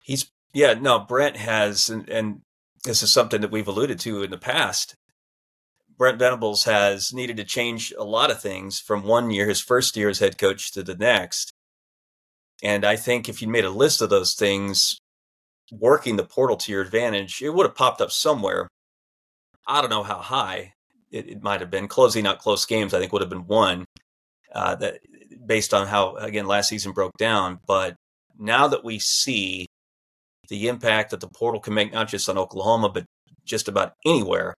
He's 0.00 0.30
yeah, 0.52 0.74
no, 0.74 0.98
Brent 0.98 1.36
has, 1.36 1.88
and, 1.88 2.08
and 2.08 2.40
this 2.84 3.02
is 3.02 3.12
something 3.12 3.40
that 3.40 3.50
we've 3.50 3.68
alluded 3.68 3.98
to 4.00 4.22
in 4.22 4.30
the 4.30 4.38
past. 4.38 4.94
Brent 5.96 6.18
Venables 6.18 6.64
has 6.64 7.12
needed 7.12 7.36
to 7.36 7.44
change 7.44 7.92
a 7.98 8.04
lot 8.04 8.30
of 8.30 8.40
things 8.40 8.80
from 8.80 9.04
one 9.04 9.30
year, 9.30 9.46
his 9.46 9.60
first 9.60 9.96
year 9.96 10.08
as 10.08 10.18
head 10.18 10.38
coach, 10.38 10.72
to 10.72 10.82
the 10.82 10.96
next. 10.96 11.52
And 12.62 12.84
I 12.84 12.96
think 12.96 13.28
if 13.28 13.42
you 13.42 13.48
made 13.48 13.64
a 13.64 13.70
list 13.70 14.00
of 14.00 14.10
those 14.10 14.34
things, 14.34 14.98
working 15.70 16.16
the 16.16 16.24
portal 16.24 16.56
to 16.56 16.72
your 16.72 16.82
advantage, 16.82 17.42
it 17.42 17.50
would 17.50 17.66
have 17.66 17.74
popped 17.74 18.00
up 18.00 18.10
somewhere. 18.10 18.68
I 19.66 19.80
don't 19.80 19.90
know 19.90 20.02
how 20.02 20.18
high 20.18 20.74
it, 21.10 21.28
it 21.28 21.42
might 21.42 21.60
have 21.60 21.70
been. 21.70 21.88
Closing 21.88 22.26
out 22.26 22.38
close 22.38 22.64
games, 22.66 22.94
I 22.94 22.98
think, 22.98 23.12
would 23.12 23.22
have 23.22 23.30
been 23.30 23.46
one. 23.46 23.84
Uh, 24.52 24.74
that 24.76 25.00
based 25.46 25.72
on 25.72 25.86
how 25.86 26.16
again 26.16 26.46
last 26.46 26.68
season 26.68 26.92
broke 26.92 27.16
down. 27.18 27.60
But 27.66 27.94
now 28.38 28.68
that 28.68 28.84
we 28.84 28.98
see 28.98 29.66
the 30.50 30.68
impact 30.68 31.10
that 31.10 31.20
the 31.20 31.28
portal 31.28 31.60
can 31.60 31.74
make, 31.74 31.92
not 31.92 32.08
just 32.08 32.28
on 32.28 32.36
Oklahoma, 32.36 32.90
but 32.90 33.06
just 33.44 33.68
about 33.68 33.92
anywhere 34.04 34.54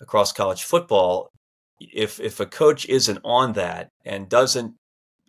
across 0.00 0.32
college 0.32 0.62
football. 0.64 1.30
If 1.80 2.20
if 2.20 2.38
a 2.38 2.46
coach 2.46 2.86
isn't 2.86 3.20
on 3.24 3.54
that 3.54 3.88
and 4.04 4.28
doesn't 4.28 4.74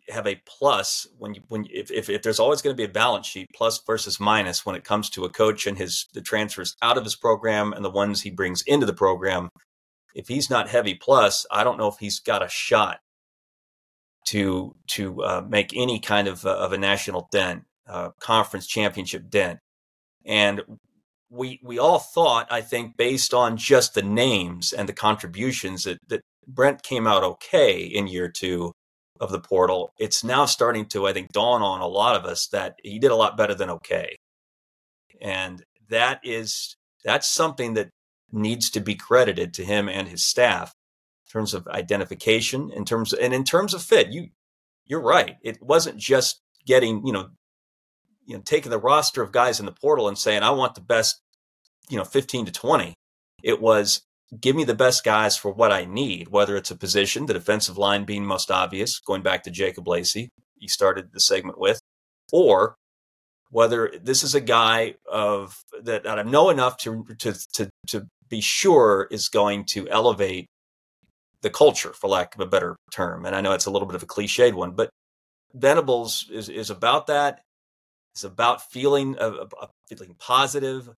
have 0.10 0.28
a 0.28 0.42
plus 0.46 1.08
when 1.18 1.34
you 1.34 1.42
when 1.48 1.66
if 1.70 1.90
if, 1.90 2.10
if 2.10 2.22
there's 2.22 2.40
always 2.40 2.62
going 2.62 2.76
to 2.76 2.78
be 2.78 2.90
a 2.90 2.94
balance 2.94 3.26
sheet 3.26 3.48
plus 3.56 3.82
versus 3.88 4.20
minus 4.20 4.66
when 4.66 4.76
it 4.76 4.84
comes 4.84 5.10
to 5.10 5.24
a 5.24 5.30
coach 5.30 5.66
and 5.66 5.78
his 5.78 6.08
the 6.14 6.22
transfers 6.22 6.76
out 6.82 6.98
of 6.98 7.04
his 7.04 7.16
program 7.16 7.72
and 7.74 7.86
the 7.86 7.90
ones 7.90 8.22
he 8.22 8.30
brings 8.30 8.62
into 8.68 8.86
the 8.86 8.94
program 8.94 9.50
if 10.14 10.28
he's 10.28 10.50
not 10.50 10.68
heavy 10.68 10.94
plus 10.94 11.46
i 11.52 11.64
don't 11.64 11.78
know 11.78 11.88
if 11.88 11.96
he's 12.00 12.20
got 12.20 12.44
a 12.44 12.50
shot 12.50 13.00
to 14.28 14.76
to 14.88 15.24
uh, 15.24 15.42
make 15.48 15.72
any 15.76 16.00
kind 16.00 16.28
of 16.28 16.46
uh, 16.46 16.58
of 16.58 16.74
a 16.74 16.78
national 16.78 17.30
dent 17.32 17.64
uh, 17.88 18.10
conference 18.20 18.68
championship 18.68 19.30
dent 19.30 19.60
and 20.26 20.62
we 21.30 21.60
we 21.64 21.80
all 21.80 22.00
thought, 22.00 22.48
I 22.52 22.62
think, 22.62 22.96
based 22.98 23.34
on 23.34 23.58
just 23.58 23.94
the 23.94 24.04
names 24.04 24.72
and 24.72 24.88
the 24.88 24.94
contributions 24.94 25.84
that, 25.84 25.98
that 26.08 26.22
Brent 26.48 26.84
came 26.84 27.08
out 27.08 27.24
okay 27.24 27.82
in 27.82 28.08
year 28.08 28.30
two 28.30 28.72
of 29.20 29.32
the 29.32 29.40
portal. 29.40 29.94
It's 30.00 30.24
now 30.24 30.46
starting 30.46 30.86
to, 30.88 31.08
I 31.08 31.14
think, 31.14 31.32
dawn 31.32 31.62
on 31.62 31.82
a 31.82 31.88
lot 31.88 32.16
of 32.16 32.26
us 32.26 32.48
that 32.48 32.76
he 32.84 33.00
did 33.00 33.12
a 33.12 33.16
lot 33.16 33.38
better 33.38 33.56
than 33.56 33.70
okay. 33.70 34.16
And 35.22 35.64
that 35.90 36.20
is 36.24 36.76
that's 37.04 37.28
something 37.28 37.74
that 37.74 37.90
needs 38.32 38.70
to 38.72 38.80
be 38.80 38.96
credited 38.96 39.54
to 39.56 39.66
him 39.66 39.88
and 39.90 40.08
his 40.08 40.26
staff 40.26 40.74
in 41.28 41.40
terms 41.40 41.54
of 41.54 41.68
identification, 41.68 42.72
in 42.72 42.86
terms 42.86 43.14
of, 43.14 43.20
and 43.20 43.34
in 43.34 43.44
terms 43.44 43.74
of 43.74 43.82
fit. 43.82 44.10
You 44.10 44.28
you're 44.86 45.02
right. 45.02 45.38
It 45.42 45.62
wasn't 45.62 45.98
just 45.98 46.42
getting, 46.66 47.06
you 47.06 47.14
know, 47.14 47.30
you 48.26 48.36
know, 48.36 48.44
taking 48.46 48.72
the 48.72 48.80
roster 48.80 49.22
of 49.22 49.32
guys 49.32 49.60
in 49.60 49.66
the 49.66 49.72
portal 49.72 50.08
and 50.08 50.18
saying, 50.18 50.44
I 50.44 50.52
want 50.52 50.76
the 50.76 50.82
best, 50.82 51.20
you 51.90 51.98
know, 51.98 52.04
15 52.04 52.46
to 52.46 52.52
20. 52.52 52.94
It 53.44 53.62
was 53.62 54.02
give 54.40 54.56
me 54.56 54.64
the 54.64 54.76
best 54.76 55.04
guys 55.04 55.38
for 55.38 55.52
what 55.52 55.72
I 55.72 55.86
need, 55.86 56.30
whether 56.30 56.56
it's 56.56 56.72
a 56.72 56.76
position, 56.76 57.26
the 57.26 57.34
defensive 57.34 57.78
line 57.78 58.04
being 58.06 58.26
most 58.26 58.50
obvious, 58.50 59.00
going 59.00 59.22
back 59.22 59.44
to 59.44 59.52
Jacob 59.52 59.88
Lacey, 59.88 60.30
you 60.58 60.68
started 60.68 61.12
the 61.12 61.20
segment 61.20 61.60
with, 61.60 61.80
or 62.32 62.76
whether 63.52 63.94
this 64.02 64.24
is 64.24 64.34
a 64.34 64.42
guy 64.42 64.96
of 65.12 65.62
that, 65.84 66.04
that 66.04 66.20
I 66.20 66.24
know 66.24 66.50
enough 66.50 66.78
to, 66.78 67.06
to, 67.20 67.34
to, 67.54 67.70
to 67.90 68.08
be 68.30 68.42
sure 68.42 69.08
is 69.12 69.30
going 69.30 69.66
to 69.66 69.88
elevate 69.90 70.48
the 71.42 71.50
culture, 71.50 71.94
for 71.94 72.08
lack 72.08 72.34
of 72.34 72.42
a 72.42 72.48
better 72.48 72.76
term. 72.92 73.26
And 73.26 73.36
I 73.36 73.42
know 73.42 73.52
it's 73.52 73.66
a 73.66 73.72
little 73.72 73.88
bit 73.88 73.96
of 73.96 74.04
a 74.04 74.08
cliched 74.08 74.54
one, 74.54 74.72
but 74.72 74.90
Venables 75.54 76.28
is, 76.32 76.50
is 76.50 76.70
about 76.70 77.08
that. 77.08 77.42
It's 78.14 78.24
about 78.24 78.72
feeling 78.72 79.18
uh, 79.18 79.48
uh, 79.60 79.68
feeling 79.88 80.16
positive 80.20 80.90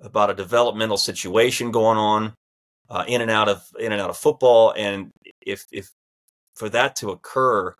about 0.00 0.30
a 0.30 0.34
developmental 0.34 0.96
situation 0.96 1.70
going 1.70 1.98
on 1.98 2.34
uh, 2.90 3.04
in 3.06 3.20
and 3.20 3.30
out 3.30 3.48
of 3.48 3.62
in 3.78 3.92
and 3.92 4.00
out 4.00 4.10
of 4.10 4.16
football. 4.16 4.72
And 4.76 5.10
if 5.40 5.66
if 5.70 5.90
for 6.56 6.68
that 6.70 6.96
to 6.96 7.10
occur, 7.10 7.74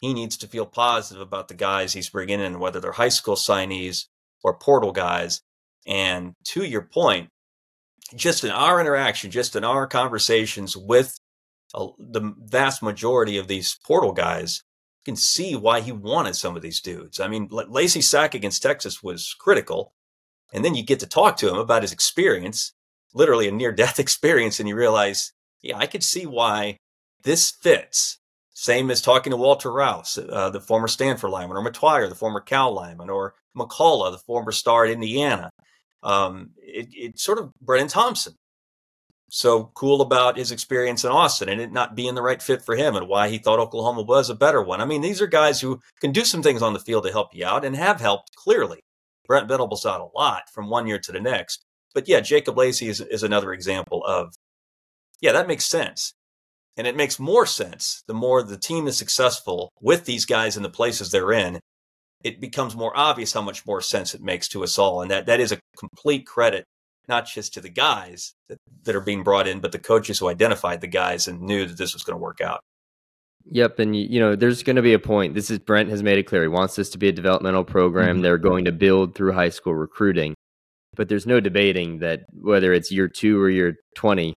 he 0.00 0.14
needs 0.14 0.38
to 0.38 0.48
feel 0.48 0.66
positive 0.66 1.20
about 1.20 1.48
the 1.48 1.54
guys 1.54 1.92
he's 1.92 2.10
bringing 2.10 2.40
in, 2.40 2.58
whether 2.58 2.80
they're 2.80 2.92
high 2.92 3.10
school 3.10 3.36
signees 3.36 4.06
or 4.42 4.56
portal 4.58 4.92
guys. 4.92 5.42
And 5.86 6.32
to 6.48 6.64
your 6.64 6.82
point, 6.82 7.28
just 8.14 8.44
in 8.44 8.50
our 8.50 8.80
interaction, 8.80 9.30
just 9.30 9.56
in 9.56 9.64
our 9.64 9.86
conversations 9.86 10.76
with 10.76 11.18
uh, 11.74 11.88
the 11.98 12.34
vast 12.38 12.82
majority 12.82 13.36
of 13.36 13.48
these 13.48 13.78
portal 13.84 14.12
guys, 14.12 14.62
can 15.04 15.16
see 15.16 15.56
why 15.56 15.80
he 15.80 15.92
wanted 15.92 16.36
some 16.36 16.56
of 16.56 16.62
these 16.62 16.80
dudes. 16.80 17.20
I 17.20 17.28
mean, 17.28 17.48
Lacey's 17.50 18.10
sack 18.10 18.34
against 18.34 18.62
Texas 18.62 19.02
was 19.02 19.34
critical. 19.38 19.92
And 20.52 20.64
then 20.64 20.74
you 20.74 20.82
get 20.82 21.00
to 21.00 21.06
talk 21.06 21.36
to 21.38 21.48
him 21.48 21.56
about 21.56 21.82
his 21.82 21.92
experience, 21.92 22.72
literally 23.14 23.48
a 23.48 23.52
near 23.52 23.72
death 23.72 23.98
experience, 23.98 24.60
and 24.60 24.68
you 24.68 24.76
realize, 24.76 25.32
yeah, 25.62 25.78
I 25.78 25.86
could 25.86 26.04
see 26.04 26.26
why 26.26 26.76
this 27.22 27.50
fits. 27.50 28.18
Same 28.54 28.90
as 28.90 29.00
talking 29.00 29.30
to 29.30 29.36
Walter 29.36 29.72
Rouse, 29.72 30.18
uh, 30.18 30.50
the 30.50 30.60
former 30.60 30.86
Stanford 30.86 31.30
lineman, 31.30 31.56
or 31.56 31.64
Mettauer, 31.64 32.08
the 32.08 32.14
former 32.14 32.40
Cal 32.40 32.72
lineman, 32.72 33.08
or 33.08 33.34
McCullough, 33.56 34.12
the 34.12 34.18
former 34.18 34.52
star 34.52 34.84
at 34.84 34.90
Indiana. 34.90 35.50
Um, 36.02 36.50
it, 36.58 36.88
it 36.92 37.18
sort 37.18 37.38
of 37.38 37.52
Brennan 37.60 37.88
Thompson 37.88 38.34
so 39.34 39.70
cool 39.72 40.02
about 40.02 40.36
his 40.36 40.52
experience 40.52 41.04
in 41.04 41.10
Austin 41.10 41.48
and 41.48 41.58
it 41.58 41.72
not 41.72 41.94
being 41.94 42.14
the 42.14 42.20
right 42.20 42.42
fit 42.42 42.60
for 42.60 42.76
him 42.76 42.94
and 42.94 43.08
why 43.08 43.30
he 43.30 43.38
thought 43.38 43.58
Oklahoma 43.58 44.02
was 44.02 44.28
a 44.28 44.34
better 44.34 44.60
one. 44.62 44.82
I 44.82 44.84
mean, 44.84 45.00
these 45.00 45.22
are 45.22 45.26
guys 45.26 45.58
who 45.58 45.80
can 46.02 46.12
do 46.12 46.22
some 46.26 46.42
things 46.42 46.60
on 46.60 46.74
the 46.74 46.78
field 46.78 47.04
to 47.04 47.12
help 47.12 47.34
you 47.34 47.46
out 47.46 47.64
and 47.64 47.74
have 47.74 47.98
helped 47.98 48.36
clearly. 48.36 48.80
Brent 49.26 49.48
Venables 49.48 49.86
out 49.86 50.02
a 50.02 50.18
lot 50.18 50.50
from 50.52 50.68
one 50.68 50.86
year 50.86 50.98
to 50.98 51.12
the 51.12 51.20
next. 51.20 51.64
But 51.94 52.08
yeah, 52.08 52.20
Jacob 52.20 52.58
Lacey 52.58 52.88
is, 52.88 53.00
is 53.00 53.22
another 53.22 53.54
example 53.54 54.04
of, 54.04 54.34
yeah, 55.22 55.32
that 55.32 55.48
makes 55.48 55.64
sense. 55.64 56.12
And 56.76 56.86
it 56.86 56.94
makes 56.96 57.18
more 57.18 57.46
sense 57.46 58.02
the 58.06 58.12
more 58.12 58.42
the 58.42 58.58
team 58.58 58.86
is 58.86 58.98
successful 58.98 59.72
with 59.80 60.04
these 60.04 60.26
guys 60.26 60.58
in 60.58 60.62
the 60.62 60.68
places 60.68 61.10
they're 61.10 61.32
in 61.32 61.58
it 62.22 62.40
becomes 62.40 62.76
more 62.76 62.92
obvious 62.94 63.32
how 63.32 63.42
much 63.42 63.66
more 63.66 63.80
sense 63.80 64.14
it 64.14 64.22
makes 64.22 64.48
to 64.48 64.62
us 64.62 64.78
all. 64.78 65.02
And 65.02 65.10
that, 65.10 65.26
that 65.26 65.40
is 65.40 65.52
a 65.52 65.58
complete 65.76 66.26
credit, 66.26 66.64
not 67.08 67.26
just 67.26 67.54
to 67.54 67.60
the 67.60 67.68
guys 67.68 68.34
that, 68.48 68.58
that 68.84 68.94
are 68.94 69.00
being 69.00 69.22
brought 69.22 69.48
in, 69.48 69.60
but 69.60 69.72
the 69.72 69.78
coaches 69.78 70.18
who 70.18 70.28
identified 70.28 70.80
the 70.80 70.86
guys 70.86 71.28
and 71.28 71.40
knew 71.40 71.66
that 71.66 71.76
this 71.76 71.94
was 71.94 72.02
going 72.02 72.14
to 72.14 72.22
work 72.22 72.40
out. 72.40 72.60
Yep, 73.50 73.80
and 73.80 73.96
you 73.96 74.20
know, 74.20 74.36
there's 74.36 74.62
going 74.62 74.76
to 74.76 74.82
be 74.82 74.92
a 74.92 75.00
point. 75.00 75.34
This 75.34 75.50
is 75.50 75.58
Brent 75.58 75.90
has 75.90 76.00
made 76.00 76.16
it 76.16 76.24
clear 76.24 76.42
he 76.42 76.48
wants 76.48 76.76
this 76.76 76.90
to 76.90 76.98
be 76.98 77.08
a 77.08 77.12
developmental 77.12 77.64
program. 77.64 78.16
Mm-hmm. 78.16 78.22
They're 78.22 78.38
going 78.38 78.64
to 78.66 78.72
build 78.72 79.16
through 79.16 79.32
high 79.32 79.48
school 79.48 79.74
recruiting, 79.74 80.34
but 80.94 81.08
there's 81.08 81.26
no 81.26 81.40
debating 81.40 81.98
that 81.98 82.20
whether 82.32 82.72
it's 82.72 82.92
year 82.92 83.08
two 83.08 83.42
or 83.42 83.50
year 83.50 83.74
twenty, 83.96 84.34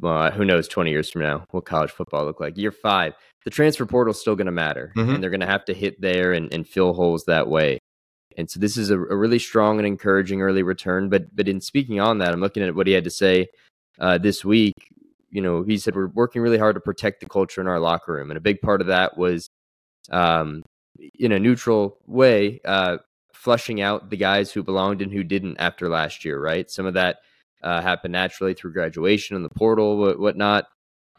well, 0.00 0.30
who 0.30 0.44
knows, 0.44 0.68
twenty 0.68 0.92
years 0.92 1.10
from 1.10 1.22
now, 1.22 1.44
what 1.50 1.64
college 1.64 1.90
football 1.90 2.24
look 2.24 2.38
like? 2.38 2.56
Year 2.56 2.70
five, 2.70 3.14
the 3.44 3.50
transfer 3.50 3.86
portal 3.86 4.12
is 4.12 4.20
still 4.20 4.36
going 4.36 4.46
to 4.46 4.52
matter, 4.52 4.92
mm-hmm. 4.96 5.14
and 5.14 5.22
they're 5.22 5.28
going 5.28 5.40
to 5.40 5.46
have 5.46 5.64
to 5.64 5.74
hit 5.74 6.00
there 6.00 6.32
and, 6.32 6.54
and 6.54 6.64
fill 6.68 6.92
holes 6.92 7.24
that 7.26 7.48
way. 7.48 7.80
And 8.36 8.50
so 8.50 8.60
this 8.60 8.76
is 8.76 8.90
a, 8.90 8.98
a, 8.98 9.16
really 9.16 9.38
strong 9.38 9.78
and 9.78 9.86
encouraging 9.86 10.42
early 10.42 10.62
return. 10.62 11.08
But 11.08 11.34
but 11.34 11.48
in 11.48 11.60
speaking 11.60 12.00
on 12.00 12.18
that, 12.18 12.32
I'm 12.32 12.40
looking 12.40 12.62
at 12.62 12.74
what 12.74 12.86
he 12.86 12.92
had 12.92 13.04
to 13.04 13.10
say 13.10 13.48
uh, 13.98 14.18
this 14.18 14.44
week. 14.44 14.74
You 15.30 15.40
know, 15.40 15.62
he 15.62 15.78
said 15.78 15.94
we're 15.94 16.08
working 16.08 16.42
really 16.42 16.58
hard 16.58 16.74
to 16.74 16.80
protect 16.80 17.20
the 17.20 17.28
culture 17.28 17.60
in 17.60 17.66
our 17.66 17.80
locker 17.80 18.12
room, 18.12 18.30
and 18.30 18.38
a 18.38 18.40
big 18.40 18.60
part 18.60 18.80
of 18.80 18.88
that 18.88 19.16
was, 19.16 19.48
um, 20.10 20.62
in 21.18 21.32
a 21.32 21.38
neutral 21.38 21.98
way, 22.06 22.60
uh, 22.64 22.98
flushing 23.32 23.80
out 23.80 24.10
the 24.10 24.16
guys 24.16 24.52
who 24.52 24.62
belonged 24.62 25.00
and 25.00 25.12
who 25.12 25.24
didn't 25.24 25.56
after 25.58 25.88
last 25.88 26.24
year. 26.24 26.40
Right, 26.40 26.70
some 26.70 26.86
of 26.86 26.94
that 26.94 27.18
uh, 27.62 27.80
happened 27.80 28.12
naturally 28.12 28.54
through 28.54 28.72
graduation 28.72 29.36
and 29.36 29.44
the 29.44 29.50
portal, 29.50 29.96
what 29.96 30.18
whatnot 30.18 30.66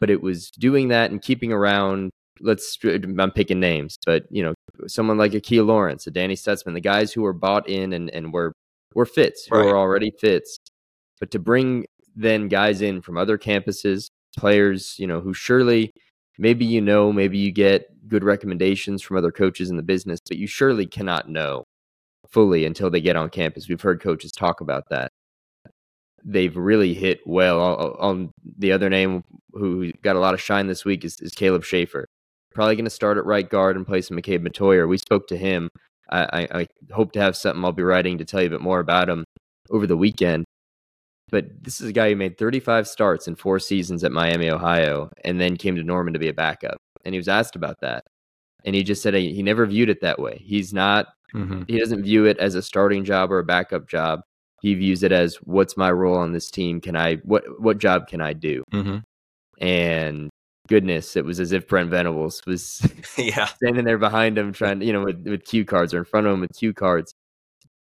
but 0.00 0.10
it 0.10 0.22
was 0.22 0.50
doing 0.50 0.88
that 0.88 1.10
and 1.10 1.22
keeping 1.22 1.52
around. 1.52 2.10
Let's 2.40 2.78
I'm 2.84 3.30
picking 3.30 3.60
names, 3.60 3.96
but 4.04 4.24
you 4.30 4.42
know, 4.42 4.53
someone 4.86 5.18
like 5.18 5.34
Akil 5.34 5.64
Lawrence, 5.64 6.06
a 6.06 6.10
Danny 6.10 6.34
Stutzman, 6.34 6.74
the 6.74 6.80
guys 6.80 7.12
who 7.12 7.22
were 7.22 7.32
bought 7.32 7.68
in 7.68 7.92
and 7.92 8.10
and 8.10 8.32
were 8.32 8.52
were 8.94 9.06
fits, 9.06 9.46
who 9.46 9.56
right. 9.56 9.66
were 9.66 9.76
already 9.76 10.10
fits, 10.10 10.58
but 11.20 11.30
to 11.32 11.38
bring 11.38 11.86
then 12.16 12.48
guys 12.48 12.80
in 12.80 13.02
from 13.02 13.18
other 13.18 13.36
campuses, 13.36 14.08
players, 14.36 14.96
you 14.98 15.06
know, 15.06 15.20
who 15.20 15.34
surely 15.34 15.92
maybe 16.38 16.64
you 16.64 16.80
know, 16.80 17.12
maybe 17.12 17.38
you 17.38 17.50
get 17.52 17.86
good 18.08 18.24
recommendations 18.24 19.02
from 19.02 19.16
other 19.16 19.32
coaches 19.32 19.70
in 19.70 19.76
the 19.76 19.82
business, 19.82 20.20
but 20.28 20.38
you 20.38 20.46
surely 20.46 20.86
cannot 20.86 21.28
know 21.28 21.64
fully 22.28 22.64
until 22.64 22.90
they 22.90 23.00
get 23.00 23.16
on 23.16 23.30
campus. 23.30 23.68
We've 23.68 23.80
heard 23.80 24.00
coaches 24.00 24.32
talk 24.32 24.60
about 24.60 24.88
that 24.90 25.10
they've 26.24 26.56
really 26.56 26.94
hit 26.94 27.20
well. 27.26 27.60
On 28.00 28.32
the 28.58 28.72
other 28.72 28.88
name 28.88 29.22
who 29.52 29.92
got 30.02 30.16
a 30.16 30.20
lot 30.20 30.34
of 30.34 30.40
shine 30.40 30.66
this 30.66 30.84
week 30.84 31.04
is, 31.04 31.20
is 31.20 31.34
Caleb 31.34 31.64
Shaffer. 31.64 32.06
Probably 32.54 32.76
going 32.76 32.84
to 32.84 32.90
start 32.90 33.18
at 33.18 33.26
right 33.26 33.48
guard 33.48 33.76
and 33.76 33.86
play 33.86 34.00
some 34.00 34.16
McKade 34.16 34.46
Mettauer. 34.46 34.88
We 34.88 34.98
spoke 34.98 35.26
to 35.28 35.36
him. 35.36 35.68
I, 36.10 36.22
I, 36.22 36.60
I, 36.60 36.66
hope 36.92 37.12
to 37.12 37.20
have 37.20 37.34
something 37.34 37.64
I'll 37.64 37.72
be 37.72 37.82
writing 37.82 38.18
to 38.18 38.24
tell 38.24 38.42
you 38.42 38.48
a 38.48 38.50
bit 38.50 38.60
more 38.60 38.80
about 38.80 39.08
him 39.08 39.24
over 39.70 39.86
the 39.86 39.96
weekend. 39.96 40.44
But 41.30 41.46
this 41.62 41.80
is 41.80 41.88
a 41.88 41.92
guy 41.92 42.10
who 42.10 42.16
made 42.16 42.36
35 42.36 42.86
starts 42.86 43.26
in 43.26 43.36
four 43.36 43.58
seasons 43.58 44.04
at 44.04 44.12
Miami, 44.12 44.50
Ohio, 44.50 45.10
and 45.24 45.40
then 45.40 45.56
came 45.56 45.76
to 45.76 45.82
Norman 45.82 46.12
to 46.12 46.18
be 46.18 46.28
a 46.28 46.34
backup. 46.34 46.76
And 47.04 47.14
he 47.14 47.18
was 47.18 47.28
asked 47.28 47.56
about 47.56 47.76
that. 47.80 48.04
And 48.64 48.74
he 48.74 48.82
just 48.82 49.02
said 49.02 49.14
he 49.14 49.42
never 49.42 49.66
viewed 49.66 49.88
it 49.88 50.02
that 50.02 50.18
way. 50.18 50.42
He's 50.44 50.72
not, 50.72 51.06
mm-hmm. 51.34 51.62
he 51.66 51.78
doesn't 51.78 52.02
view 52.02 52.26
it 52.26 52.38
as 52.38 52.54
a 52.54 52.62
starting 52.62 53.04
job 53.04 53.32
or 53.32 53.38
a 53.38 53.44
backup 53.44 53.88
job 53.88 54.20
he 54.64 54.72
views 54.72 55.02
it 55.02 55.12
as 55.12 55.36
what's 55.42 55.76
my 55.76 55.92
role 55.92 56.16
on 56.16 56.32
this 56.32 56.50
team 56.50 56.80
can 56.80 56.96
i 56.96 57.16
what 57.16 57.44
what 57.60 57.76
job 57.76 58.08
can 58.08 58.22
i 58.22 58.32
do 58.32 58.64
mm-hmm. 58.72 58.96
and 59.62 60.30
goodness 60.68 61.16
it 61.16 61.24
was 61.24 61.40
as 61.40 61.52
if 61.52 61.68
brent 61.68 61.90
venables 61.90 62.42
was 62.46 62.80
yeah 63.18 63.44
standing 63.62 63.84
there 63.84 63.98
behind 63.98 64.38
him 64.38 64.52
trying 64.52 64.80
to, 64.80 64.86
you 64.86 64.92
know 64.92 65.04
with, 65.04 65.26
with 65.26 65.44
cue 65.44 65.64
cards 65.64 65.92
or 65.92 65.98
in 65.98 66.04
front 66.04 66.26
of 66.26 66.34
him 66.34 66.40
with 66.40 66.56
cue 66.56 66.72
cards 66.72 67.14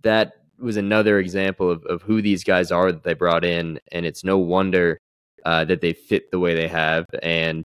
that 0.04 0.34
was 0.60 0.78
another 0.78 1.20
example 1.20 1.70
of, 1.70 1.84
of 1.86 2.02
who 2.02 2.22
these 2.22 2.44
guys 2.44 2.72
are 2.72 2.92
that 2.92 3.04
they 3.04 3.14
brought 3.14 3.44
in 3.44 3.80
and 3.92 4.06
it's 4.06 4.24
no 4.24 4.38
wonder 4.38 4.98
uh, 5.46 5.64
that 5.64 5.82
they 5.82 5.94
fit 5.94 6.30
the 6.32 6.40
way 6.40 6.56
they 6.56 6.68
have 6.68 7.06
and 7.22 7.64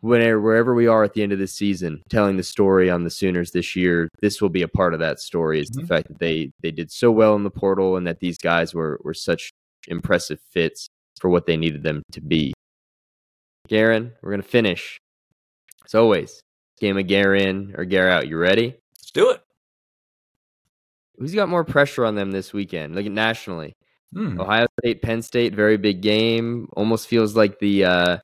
whenever 0.00 0.40
wherever 0.40 0.74
we 0.74 0.86
are 0.86 1.04
at 1.04 1.14
the 1.14 1.22
end 1.22 1.32
of 1.32 1.38
the 1.38 1.46
season, 1.46 2.02
telling 2.08 2.36
the 2.36 2.42
story 2.42 2.90
on 2.90 3.04
the 3.04 3.10
Sooners 3.10 3.50
this 3.50 3.74
year, 3.76 4.08
this 4.20 4.40
will 4.40 4.48
be 4.48 4.62
a 4.62 4.68
part 4.68 4.94
of 4.94 5.00
that 5.00 5.20
story. 5.20 5.60
Is 5.60 5.70
mm-hmm. 5.70 5.82
the 5.82 5.86
fact 5.86 6.08
that 6.08 6.18
they 6.18 6.52
they 6.62 6.70
did 6.70 6.90
so 6.90 7.10
well 7.10 7.34
in 7.34 7.42
the 7.42 7.50
portal 7.50 7.96
and 7.96 8.06
that 8.06 8.20
these 8.20 8.38
guys 8.38 8.74
were 8.74 9.00
were 9.04 9.14
such 9.14 9.50
impressive 9.88 10.40
fits 10.50 10.88
for 11.20 11.30
what 11.30 11.46
they 11.46 11.56
needed 11.56 11.82
them 11.82 12.02
to 12.12 12.20
be. 12.20 12.52
Guerin, 13.68 14.12
we're 14.22 14.30
gonna 14.30 14.42
finish. 14.42 15.00
As 15.84 15.94
always, 15.94 16.42
game 16.80 16.98
of 16.98 17.06
Garen 17.06 17.74
or 17.76 17.84
Gare 17.84 18.10
out. 18.10 18.28
You 18.28 18.36
ready? 18.36 18.74
Let's 18.96 19.10
do 19.12 19.30
it. 19.30 19.42
Who's 21.18 21.34
got 21.34 21.48
more 21.48 21.64
pressure 21.64 22.04
on 22.04 22.14
them 22.14 22.30
this 22.30 22.52
weekend? 22.52 22.94
Look 22.94 23.04
like 23.04 23.06
at 23.06 23.12
nationally. 23.12 23.74
Hmm. 24.12 24.40
Ohio 24.40 24.66
State, 24.80 25.02
Penn 25.02 25.22
State, 25.22 25.54
very 25.54 25.76
big 25.76 26.00
game. 26.00 26.68
Almost 26.76 27.08
feels 27.08 27.34
like 27.34 27.58
the 27.58 27.84
uh, 27.84 28.18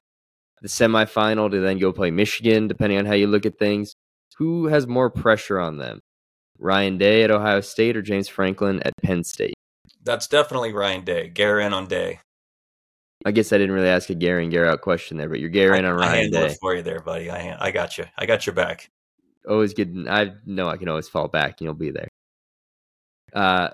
the 0.60 0.68
semifinal 0.68 1.50
to 1.50 1.60
then 1.60 1.78
go 1.78 1.92
play 1.92 2.10
Michigan, 2.10 2.68
depending 2.68 2.98
on 2.98 3.06
how 3.06 3.14
you 3.14 3.26
look 3.26 3.46
at 3.46 3.58
things. 3.58 3.94
Who 4.36 4.66
has 4.66 4.86
more 4.86 5.10
pressure 5.10 5.58
on 5.58 5.78
them? 5.78 6.00
Ryan 6.58 6.98
Day 6.98 7.24
at 7.24 7.30
Ohio 7.30 7.60
State 7.60 7.96
or 7.96 8.02
James 8.02 8.28
Franklin 8.28 8.80
at 8.84 8.92
Penn 9.02 9.24
State? 9.24 9.54
That's 10.04 10.28
definitely 10.28 10.72
Ryan 10.72 11.04
Day. 11.04 11.28
Gare 11.28 11.60
in 11.60 11.72
on 11.72 11.86
Day. 11.86 12.20
I 13.24 13.30
guess 13.30 13.52
I 13.52 13.58
didn't 13.58 13.74
really 13.74 13.88
ask 13.88 14.10
a 14.10 14.14
Gary 14.14 14.42
and 14.42 14.52
Gare 14.52 14.66
out 14.66 14.80
question 14.80 15.16
there, 15.16 15.28
but 15.28 15.38
you're 15.40 15.48
Gare 15.48 15.74
in 15.74 15.84
on 15.84 15.94
Ryan 15.94 16.34
I 16.34 16.48
Day. 16.48 16.56
for 16.60 16.74
you 16.74 16.82
there, 16.82 17.00
buddy. 17.00 17.30
I 17.30 17.56
I 17.60 17.70
got 17.70 17.98
you. 17.98 18.04
I 18.18 18.26
got 18.26 18.46
your 18.46 18.54
back. 18.54 18.90
Always 19.48 19.74
good. 19.74 20.06
I 20.08 20.32
know 20.46 20.68
I 20.68 20.76
can 20.76 20.88
always 20.88 21.08
fall 21.08 21.28
back. 21.28 21.56
And 21.58 21.66
you'll 21.66 21.74
be 21.74 21.90
there. 21.90 22.08
Uh, 23.32 23.70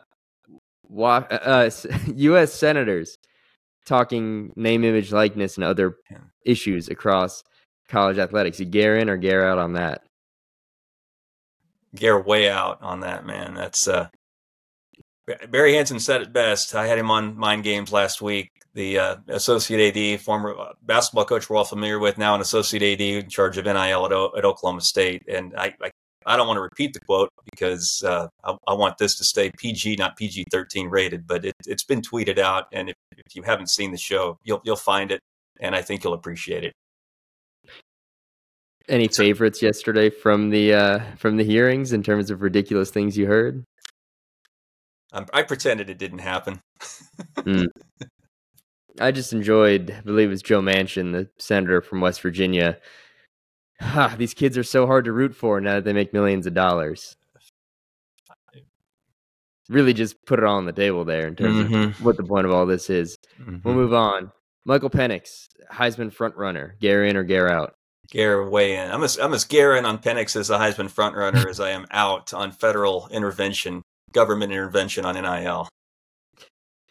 uh, 0.99 1.71
U.S. 2.15 2.53
Uh, 2.53 2.57
senators 2.57 3.17
talking 3.87 4.53
name, 4.57 4.85
image, 4.85 5.13
likeness, 5.13 5.57
and 5.57 5.65
other 5.65 5.97
yeah. 6.11 6.19
issues 6.45 6.89
across 6.89 7.43
college 7.89 8.19
athletics. 8.19 8.61
You 8.61 8.67
gear 8.67 8.97
in 8.97 9.09
or 9.09 9.17
gear 9.17 9.47
out 9.47 9.59
on 9.59 9.75
that? 9.75 10.03
Gear 11.95 12.21
way 12.21 12.51
out 12.51 12.83
on 12.83 13.01
that, 13.01 13.27
man. 13.27 13.55
That's 13.55 13.89
uh, 13.89 14.09
Barry 15.49 15.75
Hinson 15.75 16.01
said 16.01 16.23
it 16.23 16.33
best. 16.33 16.75
I 16.75 16.87
had 16.87 16.99
him 16.99 17.11
on 17.11 17.37
Mind 17.37 17.65
Games 17.65 17.93
last 17.93 18.21
week. 18.21 18.51
The 18.79 18.97
uh, 18.97 19.17
associate 19.27 19.97
AD, 19.97 20.21
former 20.21 20.57
uh, 20.57 20.73
basketball 20.83 21.25
coach 21.25 21.51
we're 21.51 21.57
all 21.57 21.65
familiar 21.65 21.99
with, 21.99 22.17
now 22.17 22.37
an 22.37 22.41
associate 22.41 22.81
AD 22.81 23.01
in 23.01 23.29
charge 23.29 23.59
of 23.59 23.65
NIL 23.65 24.07
at, 24.07 24.13
o- 24.13 24.33
at 24.39 24.45
Oklahoma 24.45 24.83
State. 24.83 25.25
And 25.27 25.53
I, 25.59 25.75
I 25.83 25.91
I 26.25 26.37
don't 26.37 26.47
want 26.47 26.59
to 26.59 26.63
repeat 26.63 26.95
the 26.95 27.01
quote 27.01 27.31
because 27.51 28.05
uh, 28.07 28.29
I, 28.45 28.57
I, 28.69 28.75
want 28.75 28.99
this 28.99 29.17
to 29.17 29.25
stay 29.25 29.51
PG, 29.59 29.97
not 29.97 30.17
PG 30.17 30.45
13 30.53 30.89
rated, 30.91 31.27
but 31.27 31.45
it, 31.45 31.55
has 31.69 31.83
been 31.83 32.03
tweeted 32.03 32.39
out. 32.39 32.67
And 32.71 32.91
if, 32.91 32.95
if, 33.17 33.35
you 33.35 33.43
haven't 33.43 33.69
seen 33.69 33.91
the 33.91 33.99
show, 33.99 34.39
you'll, 34.45 34.61
you'll 34.63 34.77
find 34.77 35.11
it. 35.11 35.23
And 35.59 35.75
I 35.75 35.83
think 35.83 36.05
you'll 36.05 36.13
appreciate 36.13 36.63
it. 36.63 36.73
Any 38.89 39.09
favorites 39.09 39.61
yesterday 39.61 40.09
from 40.09 40.51
the 40.51 40.75
uh, 40.75 41.01
from 41.17 41.37
the 41.37 41.45
hearings 41.45 41.93
in 41.93 42.05
terms 42.05 42.31
of 42.31 42.43
ridiculous 42.43 42.91
things 42.91 43.19
you 43.19 43.27
heard? 43.27 43.65
Um, 45.13 45.27
I 45.33 45.43
pretended 45.43 45.91
it 45.91 45.99
didn't 45.99 46.21
happen. 46.21 46.61
mm. 47.39 47.67
I 49.01 49.13
just 49.13 49.33
enjoyed, 49.33 49.95
I 49.97 50.01
believe 50.01 50.29
it 50.29 50.31
was 50.31 50.43
Joe 50.43 50.61
Manchin, 50.61 51.13
the 51.13 51.29
senator 51.39 51.81
from 51.81 52.01
West 52.01 52.21
Virginia, 52.21 52.79
these 54.17 54.35
kids 54.35 54.59
are 54.59 54.65
so 54.65 54.87
hard 54.87 55.05
to 55.05 55.13
root 55.13 55.35
for 55.35 55.61
now 55.61 55.75
that 55.75 55.85
they 55.85 55.93
make 55.93 56.13
millions 56.13 56.47
of 56.47 56.55
dollars. 56.55 57.17
Really, 59.69 59.93
just 59.93 60.25
put 60.25 60.39
it 60.39 60.47
all 60.47 60.57
on 60.57 60.65
the 60.65 60.73
table 60.73 61.05
there 61.05 61.27
in 61.27 61.37
terms 61.37 61.67
mm-hmm. 61.67 61.75
of 61.75 62.05
what 62.05 62.17
the 62.17 62.25
point 62.25 62.47
of 62.47 62.53
all 62.53 62.65
this 62.65 62.89
is. 62.89 63.17
Mm-hmm. 63.39 63.59
We'll 63.63 63.75
move 63.75 63.93
on. 63.93 64.33
Michael 64.65 64.89
Penix, 64.89 65.49
Heisman 65.71 66.13
front 66.13 66.37
runner, 66.37 66.77
Gare 66.81 67.05
in 67.05 67.17
or 67.17 67.23
Gare 67.23 67.51
out? 67.51 67.75
Gare 68.11 68.49
way 68.49 68.77
in. 68.77 68.91
I'm 68.91 69.03
as 69.03 69.19
I'm 69.19 69.35
as 69.35 69.45
Gare 69.45 69.77
in 69.77 69.85
on 69.85 69.99
Penix 69.99 70.37
as 70.37 70.49
a 70.49 70.59
Heisman 70.59 70.91
front 70.91 71.17
runner 71.17 71.47
as 71.51 71.61
I 71.61 71.71
am 71.71 71.87
out 71.91 72.33
on 72.33 72.51
federal 72.51 73.09
intervention, 73.11 73.83
government 74.13 74.53
intervention 74.53 75.05
on 75.05 75.17
NIL. 75.17 75.69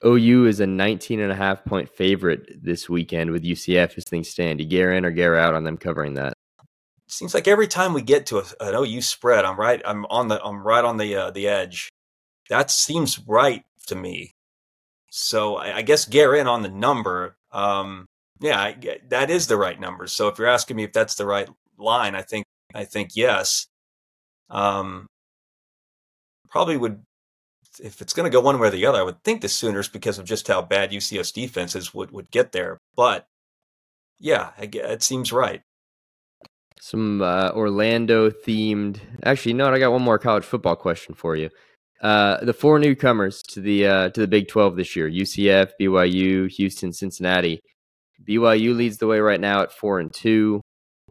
OU 0.05 0.45
is 0.45 0.59
a 0.59 0.67
19 0.67 1.19
and 1.19 1.31
a 1.31 1.35
half 1.35 1.63
point 1.65 1.89
favorite 1.89 2.63
this 2.63 2.87
weekend 2.87 3.31
with 3.31 3.43
UCF 3.43 3.97
as 3.97 4.03
things 4.03 4.29
stand. 4.29 4.59
You 4.59 4.65
gear 4.65 4.93
in 4.93 5.05
or 5.05 5.11
gear 5.11 5.35
out 5.35 5.55
on 5.55 5.63
them 5.63 5.77
covering 5.77 6.13
that? 6.15 6.33
seems 7.07 7.33
like 7.33 7.47
every 7.47 7.67
time 7.67 7.93
we 7.93 8.01
get 8.01 8.25
to 8.27 8.39
a, 8.39 8.43
an 8.59 8.75
OU 8.75 9.01
spread, 9.01 9.45
I'm 9.45 9.59
right. 9.59 9.81
I'm 9.85 10.05
on 10.05 10.27
the. 10.27 10.43
I'm 10.43 10.65
right 10.65 10.83
on 10.83 10.97
the 10.97 11.15
uh, 11.15 11.31
the 11.31 11.47
edge. 11.47 11.89
That 12.49 12.69
seems 12.69 13.19
right 13.19 13.63
to 13.87 13.95
me. 13.95 14.31
So 15.09 15.55
I, 15.55 15.77
I 15.77 15.81
guess 15.81 16.05
gear 16.05 16.35
in 16.35 16.47
on 16.47 16.61
the 16.61 16.69
number. 16.69 17.37
Um, 17.51 18.07
yeah, 18.39 18.59
I, 18.59 18.99
that 19.09 19.29
is 19.29 19.47
the 19.47 19.57
right 19.57 19.79
number. 19.79 20.07
So 20.07 20.27
if 20.27 20.37
you're 20.37 20.47
asking 20.47 20.77
me 20.77 20.83
if 20.83 20.93
that's 20.93 21.15
the 21.15 21.25
right 21.25 21.49
line, 21.77 22.15
I 22.15 22.21
think 22.21 22.45
I 22.73 22.85
think 22.85 23.11
yes. 23.15 23.67
Um, 24.49 25.07
probably 26.49 26.77
would 26.77 27.03
if 27.80 28.01
it's 28.01 28.13
going 28.13 28.30
to 28.30 28.36
go 28.36 28.41
one 28.41 28.59
way 28.59 28.67
or 28.67 28.71
the 28.71 28.86
other. 28.86 28.99
I 28.99 29.03
would 29.03 29.23
think 29.23 29.41
the 29.41 29.49
Sooners 29.49 29.88
because 29.88 30.19
of 30.19 30.25
just 30.25 30.47
how 30.47 30.61
bad 30.61 30.91
UCF's 30.91 31.32
defenses 31.32 31.93
would 31.93 32.11
would 32.11 32.32
get 32.32 32.51
there. 32.51 32.80
But 32.95 33.28
yeah, 34.19 34.51
it 34.57 35.03
seems 35.03 35.32
right. 35.32 35.61
Some 36.80 37.21
uh, 37.21 37.51
Orlando 37.51 38.30
themed. 38.30 38.99
Actually, 39.23 39.53
no, 39.53 39.67
I 39.67 39.80
got 39.80 39.91
one 39.91 40.01
more 40.01 40.19
college 40.19 40.43
football 40.43 40.75
question 40.75 41.15
for 41.15 41.36
you. 41.36 41.49
Uh, 42.01 42.43
the 42.45 42.53
four 42.53 42.78
newcomers 42.78 43.41
to 43.41 43.61
the 43.61 43.88
uh, 43.88 44.09
to 44.09 44.21
the 44.21 44.28
Big 44.28 44.47
Twelve 44.47 44.75
this 44.75 44.95
year: 44.95 45.09
UCF, 45.09 45.71
BYU, 45.80 46.49
Houston, 46.51 46.93
Cincinnati. 46.93 47.59
BYU 48.28 48.75
leads 48.75 48.97
the 48.97 49.07
way 49.07 49.19
right 49.19 49.39
now 49.39 49.61
at 49.61 49.71
four 49.71 49.99
and 49.99 50.13
two. 50.13 50.61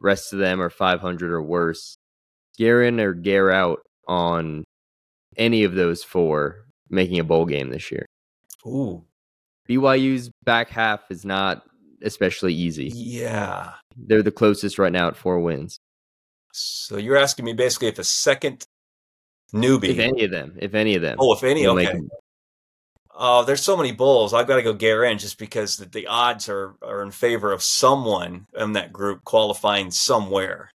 Rest 0.01 0.33
of 0.33 0.39
them 0.39 0.61
are 0.61 0.71
five 0.71 1.01
hundred 1.01 1.33
or 1.33 1.43
worse. 1.43 1.97
Gear 2.57 2.83
or 3.01 3.15
gear 3.15 3.51
out 3.51 3.81
on 4.07 4.65
any 5.37 5.65
of 5.65 5.75
those 5.75 6.03
four 6.03 6.67
making 6.89 7.19
a 7.19 7.25
bowl 7.25 7.47
game 7.47 7.71
this 7.71 7.91
year. 7.91 8.07
Ooh, 8.67 9.05
BYU's 9.69 10.31
back 10.45 10.69
half 10.69 11.11
is 11.11 11.25
not 11.25 11.65
especially 12.03 12.55
easy. 12.55 12.91
Yeah, 12.95 13.73
they're 13.97 14.23
the 14.23 14.31
closest 14.31 14.79
right 14.79 14.93
now 14.93 15.09
at 15.09 15.17
four 15.17 15.41
wins. 15.41 15.79
So 16.53 16.97
you're 16.97 17.17
asking 17.17 17.45
me 17.45 17.53
basically 17.53 17.89
if 17.89 17.99
a 17.99 18.05
second 18.05 18.65
newbie, 19.53 19.91
if 19.91 19.99
any 19.99 20.25
of 20.25 20.31
them, 20.31 20.57
if 20.59 20.75
any 20.75 20.95
of 20.95 21.03
them. 21.03 21.17
Oh, 21.21 21.35
if 21.35 21.45
any, 21.45 21.67
okay. 21.67 22.01
Oh, 23.19 23.45
there's 23.45 23.63
so 23.63 23.77
many 23.77 23.93
bulls. 23.93 24.35
I've 24.35 24.47
got 24.47 24.57
to 24.57 24.63
go 24.63 24.75
Guerin 24.75 25.17
just 25.19 25.39
because 25.39 25.79
the, 25.79 25.87
the, 25.87 26.07
odds 26.07 26.51
are 26.51 26.75
are 26.83 27.03
in 27.03 27.11
favor 27.11 27.51
of 27.51 27.63
someone 27.63 28.47
in 28.55 28.75
that 28.75 28.93
group 28.93 29.25
qualifying 29.25 29.91
somewhere. 29.91 30.71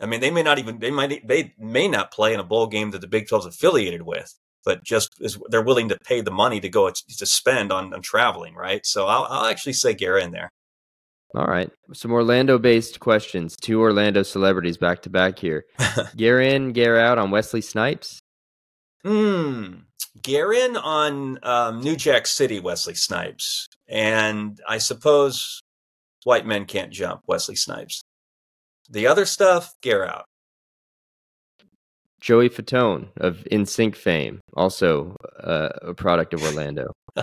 I 0.00 0.06
mean, 0.06 0.20
they 0.20 0.30
may 0.30 0.42
not 0.42 0.58
even 0.58 0.78
they 0.78 0.90
might 0.90 1.26
they 1.26 1.54
may 1.58 1.88
not 1.88 2.12
play 2.12 2.32
in 2.32 2.40
a 2.40 2.44
bowl 2.44 2.66
game 2.66 2.90
that 2.92 3.00
the 3.00 3.08
Big 3.08 3.28
12 3.28 3.46
is 3.46 3.54
affiliated 3.54 4.02
with, 4.02 4.32
but 4.64 4.84
just 4.84 5.10
is 5.20 5.38
they're 5.48 5.62
willing 5.62 5.88
to 5.88 5.98
pay 6.04 6.20
the 6.20 6.30
money 6.30 6.60
to 6.60 6.68
go 6.68 6.90
to 6.90 7.26
spend 7.26 7.72
on, 7.72 7.92
on 7.92 8.00
traveling, 8.02 8.54
right? 8.54 8.86
So 8.86 9.06
I'll, 9.06 9.24
I'll 9.24 9.46
actually 9.46 9.72
say 9.72 9.94
Guerin 9.94 10.30
there. 10.30 10.50
All 11.34 11.46
right. 11.46 11.70
Some 11.92 12.12
Orlando 12.12 12.58
based 12.58 13.00
questions. 13.00 13.54
Two 13.60 13.80
Orlando 13.80 14.22
celebrities 14.22 14.78
back 14.78 15.02
to 15.02 15.10
back 15.10 15.38
here. 15.38 15.66
Gear 16.16 16.40
in, 16.40 16.72
gear 16.72 16.98
out 16.98 17.18
on 17.18 17.30
Wesley 17.30 17.60
Snipes. 17.60 18.18
Hmm. 19.04 19.80
Gear 20.22 20.52
in 20.52 20.76
on 20.76 21.38
um, 21.42 21.80
New 21.80 21.96
Jack 21.96 22.26
City, 22.26 22.60
Wesley 22.60 22.94
Snipes. 22.94 23.66
And 23.88 24.60
I 24.66 24.78
suppose 24.78 25.60
white 26.24 26.46
men 26.46 26.64
can't 26.64 26.90
jump, 26.90 27.22
Wesley 27.26 27.56
Snipes. 27.56 28.00
The 28.88 29.06
other 29.06 29.26
stuff, 29.26 29.74
gear 29.82 30.04
out. 30.04 30.24
Joey 32.20 32.48
Fatone 32.48 33.08
of 33.16 33.46
NSYNC 33.50 33.94
fame, 33.94 34.40
also 34.56 35.16
uh, 35.42 35.68
a 35.82 35.94
product 35.94 36.34
of 36.34 36.42
Orlando. 36.42 36.92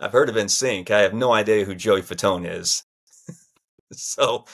I've 0.00 0.12
heard 0.12 0.28
of 0.28 0.34
NSYNC. 0.34 0.90
I 0.90 1.00
have 1.00 1.14
no 1.14 1.32
idea 1.32 1.64
who 1.64 1.74
Joey 1.74 2.02
Fatone 2.02 2.50
is. 2.50 2.82
so, 3.92 4.44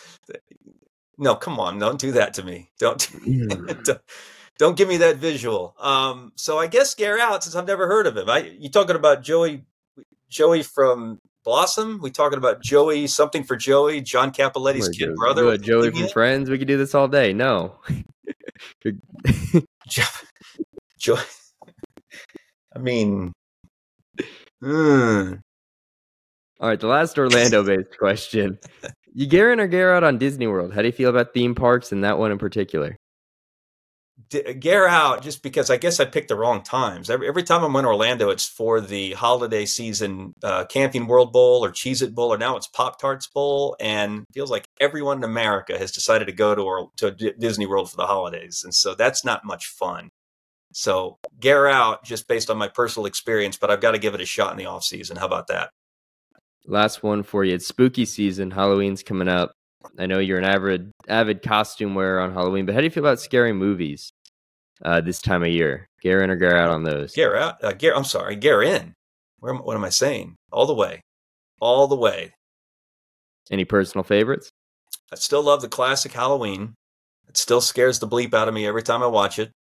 no, 1.17 1.35
come 1.35 1.59
on, 1.59 1.79
don't 1.79 1.99
do 1.99 2.13
that 2.13 2.35
to 2.35 2.43
me. 2.43 2.71
Don't, 2.79 3.09
don't, 3.85 4.01
don't, 4.59 4.77
give 4.77 4.89
me 4.89 4.99
that 4.99 5.17
visual. 5.17 5.75
Um, 5.81 6.33
so 6.37 6.59
I 6.59 6.67
guess 6.67 6.95
Gare 6.95 7.19
out 7.19 7.43
since 7.43 7.57
I've 7.57 7.67
never 7.67 7.87
heard 7.89 8.07
of 8.07 8.17
him. 8.17 8.29
I 8.29 8.55
you 8.59 8.71
talking 8.71 8.97
about 8.97 9.23
Joey, 9.23 9.65
Joey 10.29 10.63
from 10.63 11.21
Blossom? 11.51 11.99
We 12.01 12.13
talking 12.13 12.39
about 12.39 12.63
Joey 12.63 13.09
something 13.09 13.43
for 13.43 13.57
Joey, 13.57 14.01
John 14.03 14.31
Cappelletti's 14.31 14.89
kid 14.89 15.17
brother. 15.17 15.59
Joey 15.59 15.91
from 15.91 16.07
Friends. 16.07 16.49
We 16.49 16.59
could 16.59 16.69
do 16.69 16.77
this 16.77 16.95
all 16.95 17.09
day. 17.09 17.33
No, 17.33 17.75
Joey. 20.99 21.19
I 22.77 22.79
mean, 22.79 23.33
Mm. 24.63 25.41
All 26.61 26.69
right, 26.69 26.79
the 26.79 26.87
last 26.87 27.19
Orlando 27.19 27.65
based 27.67 27.99
question. 27.99 28.57
You 29.13 29.27
gear 29.27 29.53
in 29.53 29.59
or 29.59 29.67
gear 29.67 29.93
out 29.93 30.05
on 30.05 30.19
Disney 30.19 30.47
World? 30.47 30.73
How 30.73 30.83
do 30.83 30.87
you 30.87 30.93
feel 30.93 31.11
about 31.11 31.35
theme 31.35 31.57
parks 31.57 31.91
and 31.91 32.05
that 32.05 32.19
one 32.19 32.31
in 32.31 32.39
particular? 32.39 32.97
Gear 34.31 34.87
out 34.87 35.23
just 35.23 35.43
because 35.43 35.71
I 35.71 35.77
guess 35.77 35.99
I 35.99 36.05
picked 36.05 36.29
the 36.29 36.37
wrong 36.37 36.63
times. 36.63 37.11
Every, 37.11 37.27
every 37.27 37.43
time 37.43 37.65
I'm 37.65 37.75
in 37.75 37.85
Orlando, 37.85 38.31
it's 38.31 38.47
for 38.47 38.81
the 38.81 39.13
holiday 39.13 39.67
season 39.67 40.35
uh, 40.45 40.67
Camping 40.67 41.09
World 41.09 41.33
Bowl 41.33 41.65
or 41.65 41.73
Cheez 41.73 42.01
It 42.01 42.15
Bowl, 42.15 42.33
or 42.33 42.39
now 42.39 42.57
it's 42.57 42.69
Pop 42.69 43.01
Tarts 43.01 43.27
Bowl. 43.27 43.77
And 43.81 44.25
feels 44.33 44.51
like 44.51 44.67
everyone 44.81 45.19
in 45.19 45.25
America 45.25 45.77
has 45.77 45.91
decided 45.91 46.27
to 46.27 46.33
go 46.33 46.55
to, 46.55 46.63
or, 46.63 46.91
to 46.99 47.11
Disney 47.11 47.67
World 47.67 47.91
for 47.91 47.97
the 47.97 48.07
holidays. 48.07 48.63
And 48.63 48.73
so 48.73 48.95
that's 48.95 49.25
not 49.25 49.45
much 49.45 49.67
fun. 49.67 50.11
So 50.73 51.19
gear 51.41 51.67
out 51.67 52.05
just 52.05 52.29
based 52.29 52.51
on 52.51 52.57
my 52.57 52.69
personal 52.69 53.07
experience, 53.07 53.57
but 53.57 53.71
I've 53.71 53.81
got 53.81 53.93
to 53.93 53.99
give 53.99 54.15
it 54.15 54.21
a 54.21 54.27
shot 54.27 54.53
in 54.53 54.59
the 54.59 54.67
off 54.67 54.85
season. 54.85 55.17
How 55.17 55.27
about 55.27 55.49
that? 55.49 55.71
Last 56.67 57.03
one 57.03 57.25
for 57.25 57.43
you. 57.43 57.55
It's 57.55 57.67
spooky 57.67 58.05
season. 58.05 58.53
Halloween's 58.53 59.03
coming 59.03 59.27
up. 59.27 59.53
I 59.99 60.07
know 60.07 60.19
you're 60.21 60.39
an 60.39 60.45
avid 60.45 60.93
avid 61.09 61.43
costume 61.43 61.95
wearer 61.97 62.21
on 62.21 62.33
Halloween, 62.33 62.67
but 62.67 62.75
how 62.75 62.81
do 62.81 62.85
you 62.85 62.91
feel 62.91 63.03
about 63.03 63.19
scary 63.19 63.53
movies 63.53 64.13
uh, 64.85 65.01
this 65.01 65.21
time 65.21 65.43
of 65.43 65.49
year? 65.49 65.87
Gear 66.03 66.23
in 66.23 66.31
or 66.31 66.37
gear 66.37 66.57
out 66.57 66.71
on 66.71 66.83
those? 66.85 67.13
Gear 67.15 67.37
out. 67.37 67.63
Uh, 67.63 67.73
gear. 67.73 67.95
I'm 67.95 68.05
sorry. 68.05 68.37
Gear 68.37 68.63
in. 68.63 68.95
Where? 69.39 69.55
What 69.55 69.77
am 69.77 69.85
I 69.85 69.91
saying? 69.91 70.37
All 70.53 70.67
the 70.67 70.75
way. 70.75 71.01
All 71.61 71.87
the 71.87 71.97
way. 71.97 72.33
Any 73.51 73.65
personal 73.65 74.05
favorites? 74.05 74.51
I 75.13 75.17
still 75.17 75.43
love 75.43 75.61
the 75.61 75.69
classic 75.69 76.13
Halloween. 76.13 76.75
It 77.29 77.37
still 77.37 77.61
scares 77.61 77.99
the 77.99 78.09
bleep 78.09 78.33
out 78.35 78.49
of 78.49 78.55
me 78.55 78.67
every 78.67 78.83
time 78.83 79.03
I 79.03 79.07
watch 79.07 79.39
it. 79.39 79.51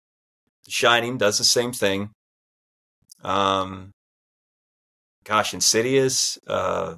The 0.65 0.71
Shining 0.71 1.19
does 1.19 1.39
the 1.39 1.45
same 1.45 1.73
thing. 1.73 2.11
Um, 3.23 3.91
gosh, 5.25 5.53
Insidious, 5.55 6.39
uh, 6.47 6.97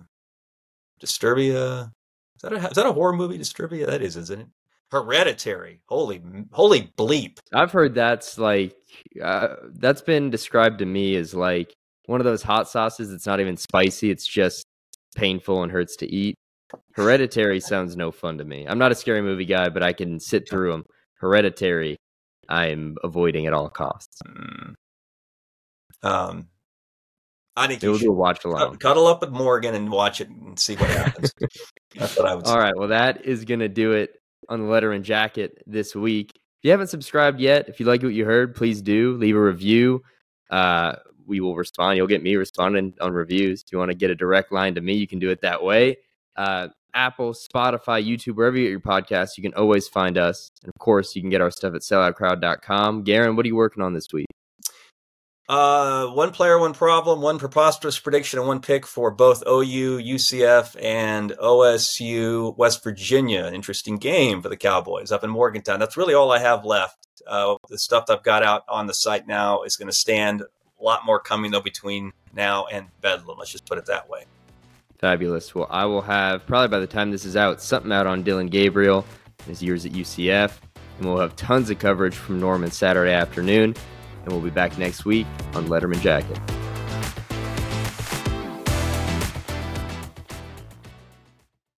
Disturbia. 1.00 1.90
Is 2.36 2.42
that 2.42 2.52
a 2.52 2.56
is 2.56 2.74
that 2.74 2.86
a 2.86 2.92
horror 2.92 3.12
movie? 3.12 3.38
Disturbia. 3.38 3.86
That 3.86 4.02
is, 4.02 4.16
isn't 4.16 4.40
it? 4.40 4.46
Hereditary. 4.92 5.80
Holy 5.86 6.22
holy 6.52 6.92
bleep. 6.98 7.38
I've 7.54 7.72
heard 7.72 7.94
that's 7.94 8.36
like 8.36 8.76
uh, 9.24 9.54
that's 9.72 10.02
been 10.02 10.28
described 10.28 10.80
to 10.80 10.86
me 10.86 11.16
as 11.16 11.32
like 11.32 11.74
one 12.04 12.20
of 12.20 12.26
those 12.26 12.42
hot 12.42 12.68
sauces. 12.68 13.10
It's 13.10 13.24
not 13.24 13.40
even 13.40 13.56
spicy. 13.56 14.10
It's 14.10 14.26
just 14.26 14.66
painful 15.16 15.62
and 15.62 15.72
hurts 15.72 15.96
to 15.96 16.14
eat. 16.14 16.34
Hereditary 16.94 17.58
sounds 17.58 17.96
no 17.96 18.10
fun 18.10 18.36
to 18.36 18.44
me. 18.44 18.66
I'm 18.68 18.78
not 18.78 18.92
a 18.92 18.94
scary 18.94 19.22
movie 19.22 19.46
guy, 19.46 19.70
but 19.70 19.82
I 19.82 19.94
can 19.94 20.20
sit 20.20 20.46
through 20.46 20.72
them. 20.72 20.84
Hereditary 21.14 21.96
I'm 22.50 22.98
avoiding 23.02 23.46
at 23.46 23.54
all 23.54 23.70
costs. 23.70 24.20
Mm. 24.26 24.74
Um, 26.02 26.48
I 27.56 27.66
think 27.66 27.82
you 27.82 27.94
should 27.94 28.04
do 28.04 28.10
a 28.10 28.14
watch 28.14 28.44
along. 28.44 28.76
Cuddle 28.76 29.06
up 29.06 29.22
with 29.22 29.30
Morgan 29.30 29.74
and 29.74 29.90
watch 29.90 30.20
it 30.20 30.28
and 30.28 30.58
see 30.58 30.76
what 30.76 30.90
happens. 30.90 31.32
That's 31.96 32.14
what 32.18 32.26
I 32.26 32.34
would. 32.34 32.44
All 32.44 32.52
say. 32.52 32.58
right, 32.58 32.76
well, 32.76 32.88
that 32.88 33.24
is 33.24 33.46
gonna 33.46 33.70
do 33.70 33.92
it 33.92 34.18
on 34.48 34.60
the 34.60 34.66
Lederman 34.66 35.02
Jacket 35.02 35.62
this 35.66 35.94
week. 35.94 36.32
If 36.34 36.64
you 36.64 36.70
haven't 36.70 36.88
subscribed 36.88 37.40
yet, 37.40 37.68
if 37.68 37.80
you 37.80 37.86
like 37.86 38.02
what 38.02 38.14
you 38.14 38.24
heard, 38.24 38.54
please 38.54 38.82
do 38.82 39.16
leave 39.16 39.36
a 39.36 39.40
review. 39.40 40.02
Uh, 40.50 40.96
we 41.26 41.40
will 41.40 41.56
respond. 41.56 41.96
You'll 41.96 42.06
get 42.06 42.22
me 42.22 42.36
responding 42.36 42.94
on 43.00 43.12
reviews. 43.12 43.62
If 43.62 43.72
you 43.72 43.78
want 43.78 43.90
to 43.90 43.96
get 43.96 44.10
a 44.10 44.14
direct 44.14 44.52
line 44.52 44.74
to 44.74 44.80
me, 44.80 44.94
you 44.94 45.06
can 45.06 45.18
do 45.18 45.30
it 45.30 45.40
that 45.42 45.62
way. 45.62 45.96
Uh, 46.36 46.68
Apple, 46.94 47.32
Spotify, 47.32 48.04
YouTube, 48.06 48.36
wherever 48.36 48.56
you 48.56 48.64
get 48.64 48.70
your 48.70 48.80
podcasts, 48.80 49.36
you 49.36 49.42
can 49.42 49.54
always 49.54 49.88
find 49.88 50.18
us. 50.18 50.50
And 50.62 50.68
of 50.68 50.78
course, 50.78 51.16
you 51.16 51.22
can 51.22 51.30
get 51.30 51.40
our 51.40 51.50
stuff 51.50 51.74
at 51.74 51.80
selloutcrowd.com. 51.80 53.04
Guerin, 53.04 53.34
what 53.34 53.44
are 53.44 53.48
you 53.48 53.56
working 53.56 53.82
on 53.82 53.94
this 53.94 54.12
week? 54.12 54.26
Uh, 55.48 56.06
one 56.08 56.30
player, 56.30 56.58
one 56.58 56.72
problem, 56.72 57.20
one 57.20 57.38
preposterous 57.38 57.98
prediction, 57.98 58.38
and 58.38 58.46
one 58.46 58.60
pick 58.60 58.86
for 58.86 59.10
both 59.10 59.42
OU, 59.46 59.98
UCF, 59.98 60.76
and 60.80 61.32
OSU, 61.32 62.56
West 62.56 62.84
Virginia. 62.84 63.50
Interesting 63.52 63.96
game 63.96 64.40
for 64.40 64.48
the 64.48 64.56
Cowboys 64.56 65.10
up 65.10 65.24
in 65.24 65.30
Morgantown. 65.30 65.80
That's 65.80 65.96
really 65.96 66.14
all 66.14 66.30
I 66.30 66.38
have 66.38 66.64
left. 66.64 66.96
Uh, 67.26 67.56
the 67.68 67.78
stuff 67.78 68.06
that 68.06 68.18
I've 68.18 68.24
got 68.24 68.42
out 68.42 68.64
on 68.68 68.86
the 68.86 68.94
site 68.94 69.26
now 69.26 69.62
is 69.62 69.76
going 69.76 69.88
to 69.88 69.94
stand. 69.94 70.42
A 70.42 70.82
lot 70.82 71.04
more 71.04 71.20
coming 71.20 71.50
though 71.52 71.60
between 71.60 72.12
now 72.32 72.66
and 72.66 72.86
Bedlam. 73.00 73.38
Let's 73.38 73.52
just 73.52 73.66
put 73.66 73.78
it 73.78 73.86
that 73.86 74.08
way. 74.08 74.24
Fabulous. 74.98 75.54
Well, 75.54 75.66
I 75.70 75.84
will 75.84 76.02
have 76.02 76.46
probably 76.46 76.68
by 76.68 76.78
the 76.78 76.86
time 76.86 77.10
this 77.10 77.24
is 77.24 77.36
out, 77.36 77.60
something 77.60 77.92
out 77.92 78.06
on 78.06 78.22
Dillon 78.22 78.46
Gabriel, 78.46 79.04
his 79.46 79.62
years 79.62 79.84
at 79.84 79.92
UCF, 79.92 80.58
and 80.98 81.06
we'll 81.06 81.18
have 81.18 81.36
tons 81.36 81.70
of 81.70 81.78
coverage 81.78 82.14
from 82.14 82.40
Norman 82.40 82.70
Saturday 82.70 83.12
afternoon. 83.12 83.74
And 84.24 84.32
we'll 84.32 84.40
be 84.42 84.50
back 84.50 84.78
next 84.78 85.04
week 85.04 85.26
on 85.54 85.66
Lederman 85.66 86.00
Jacket. 86.00 86.38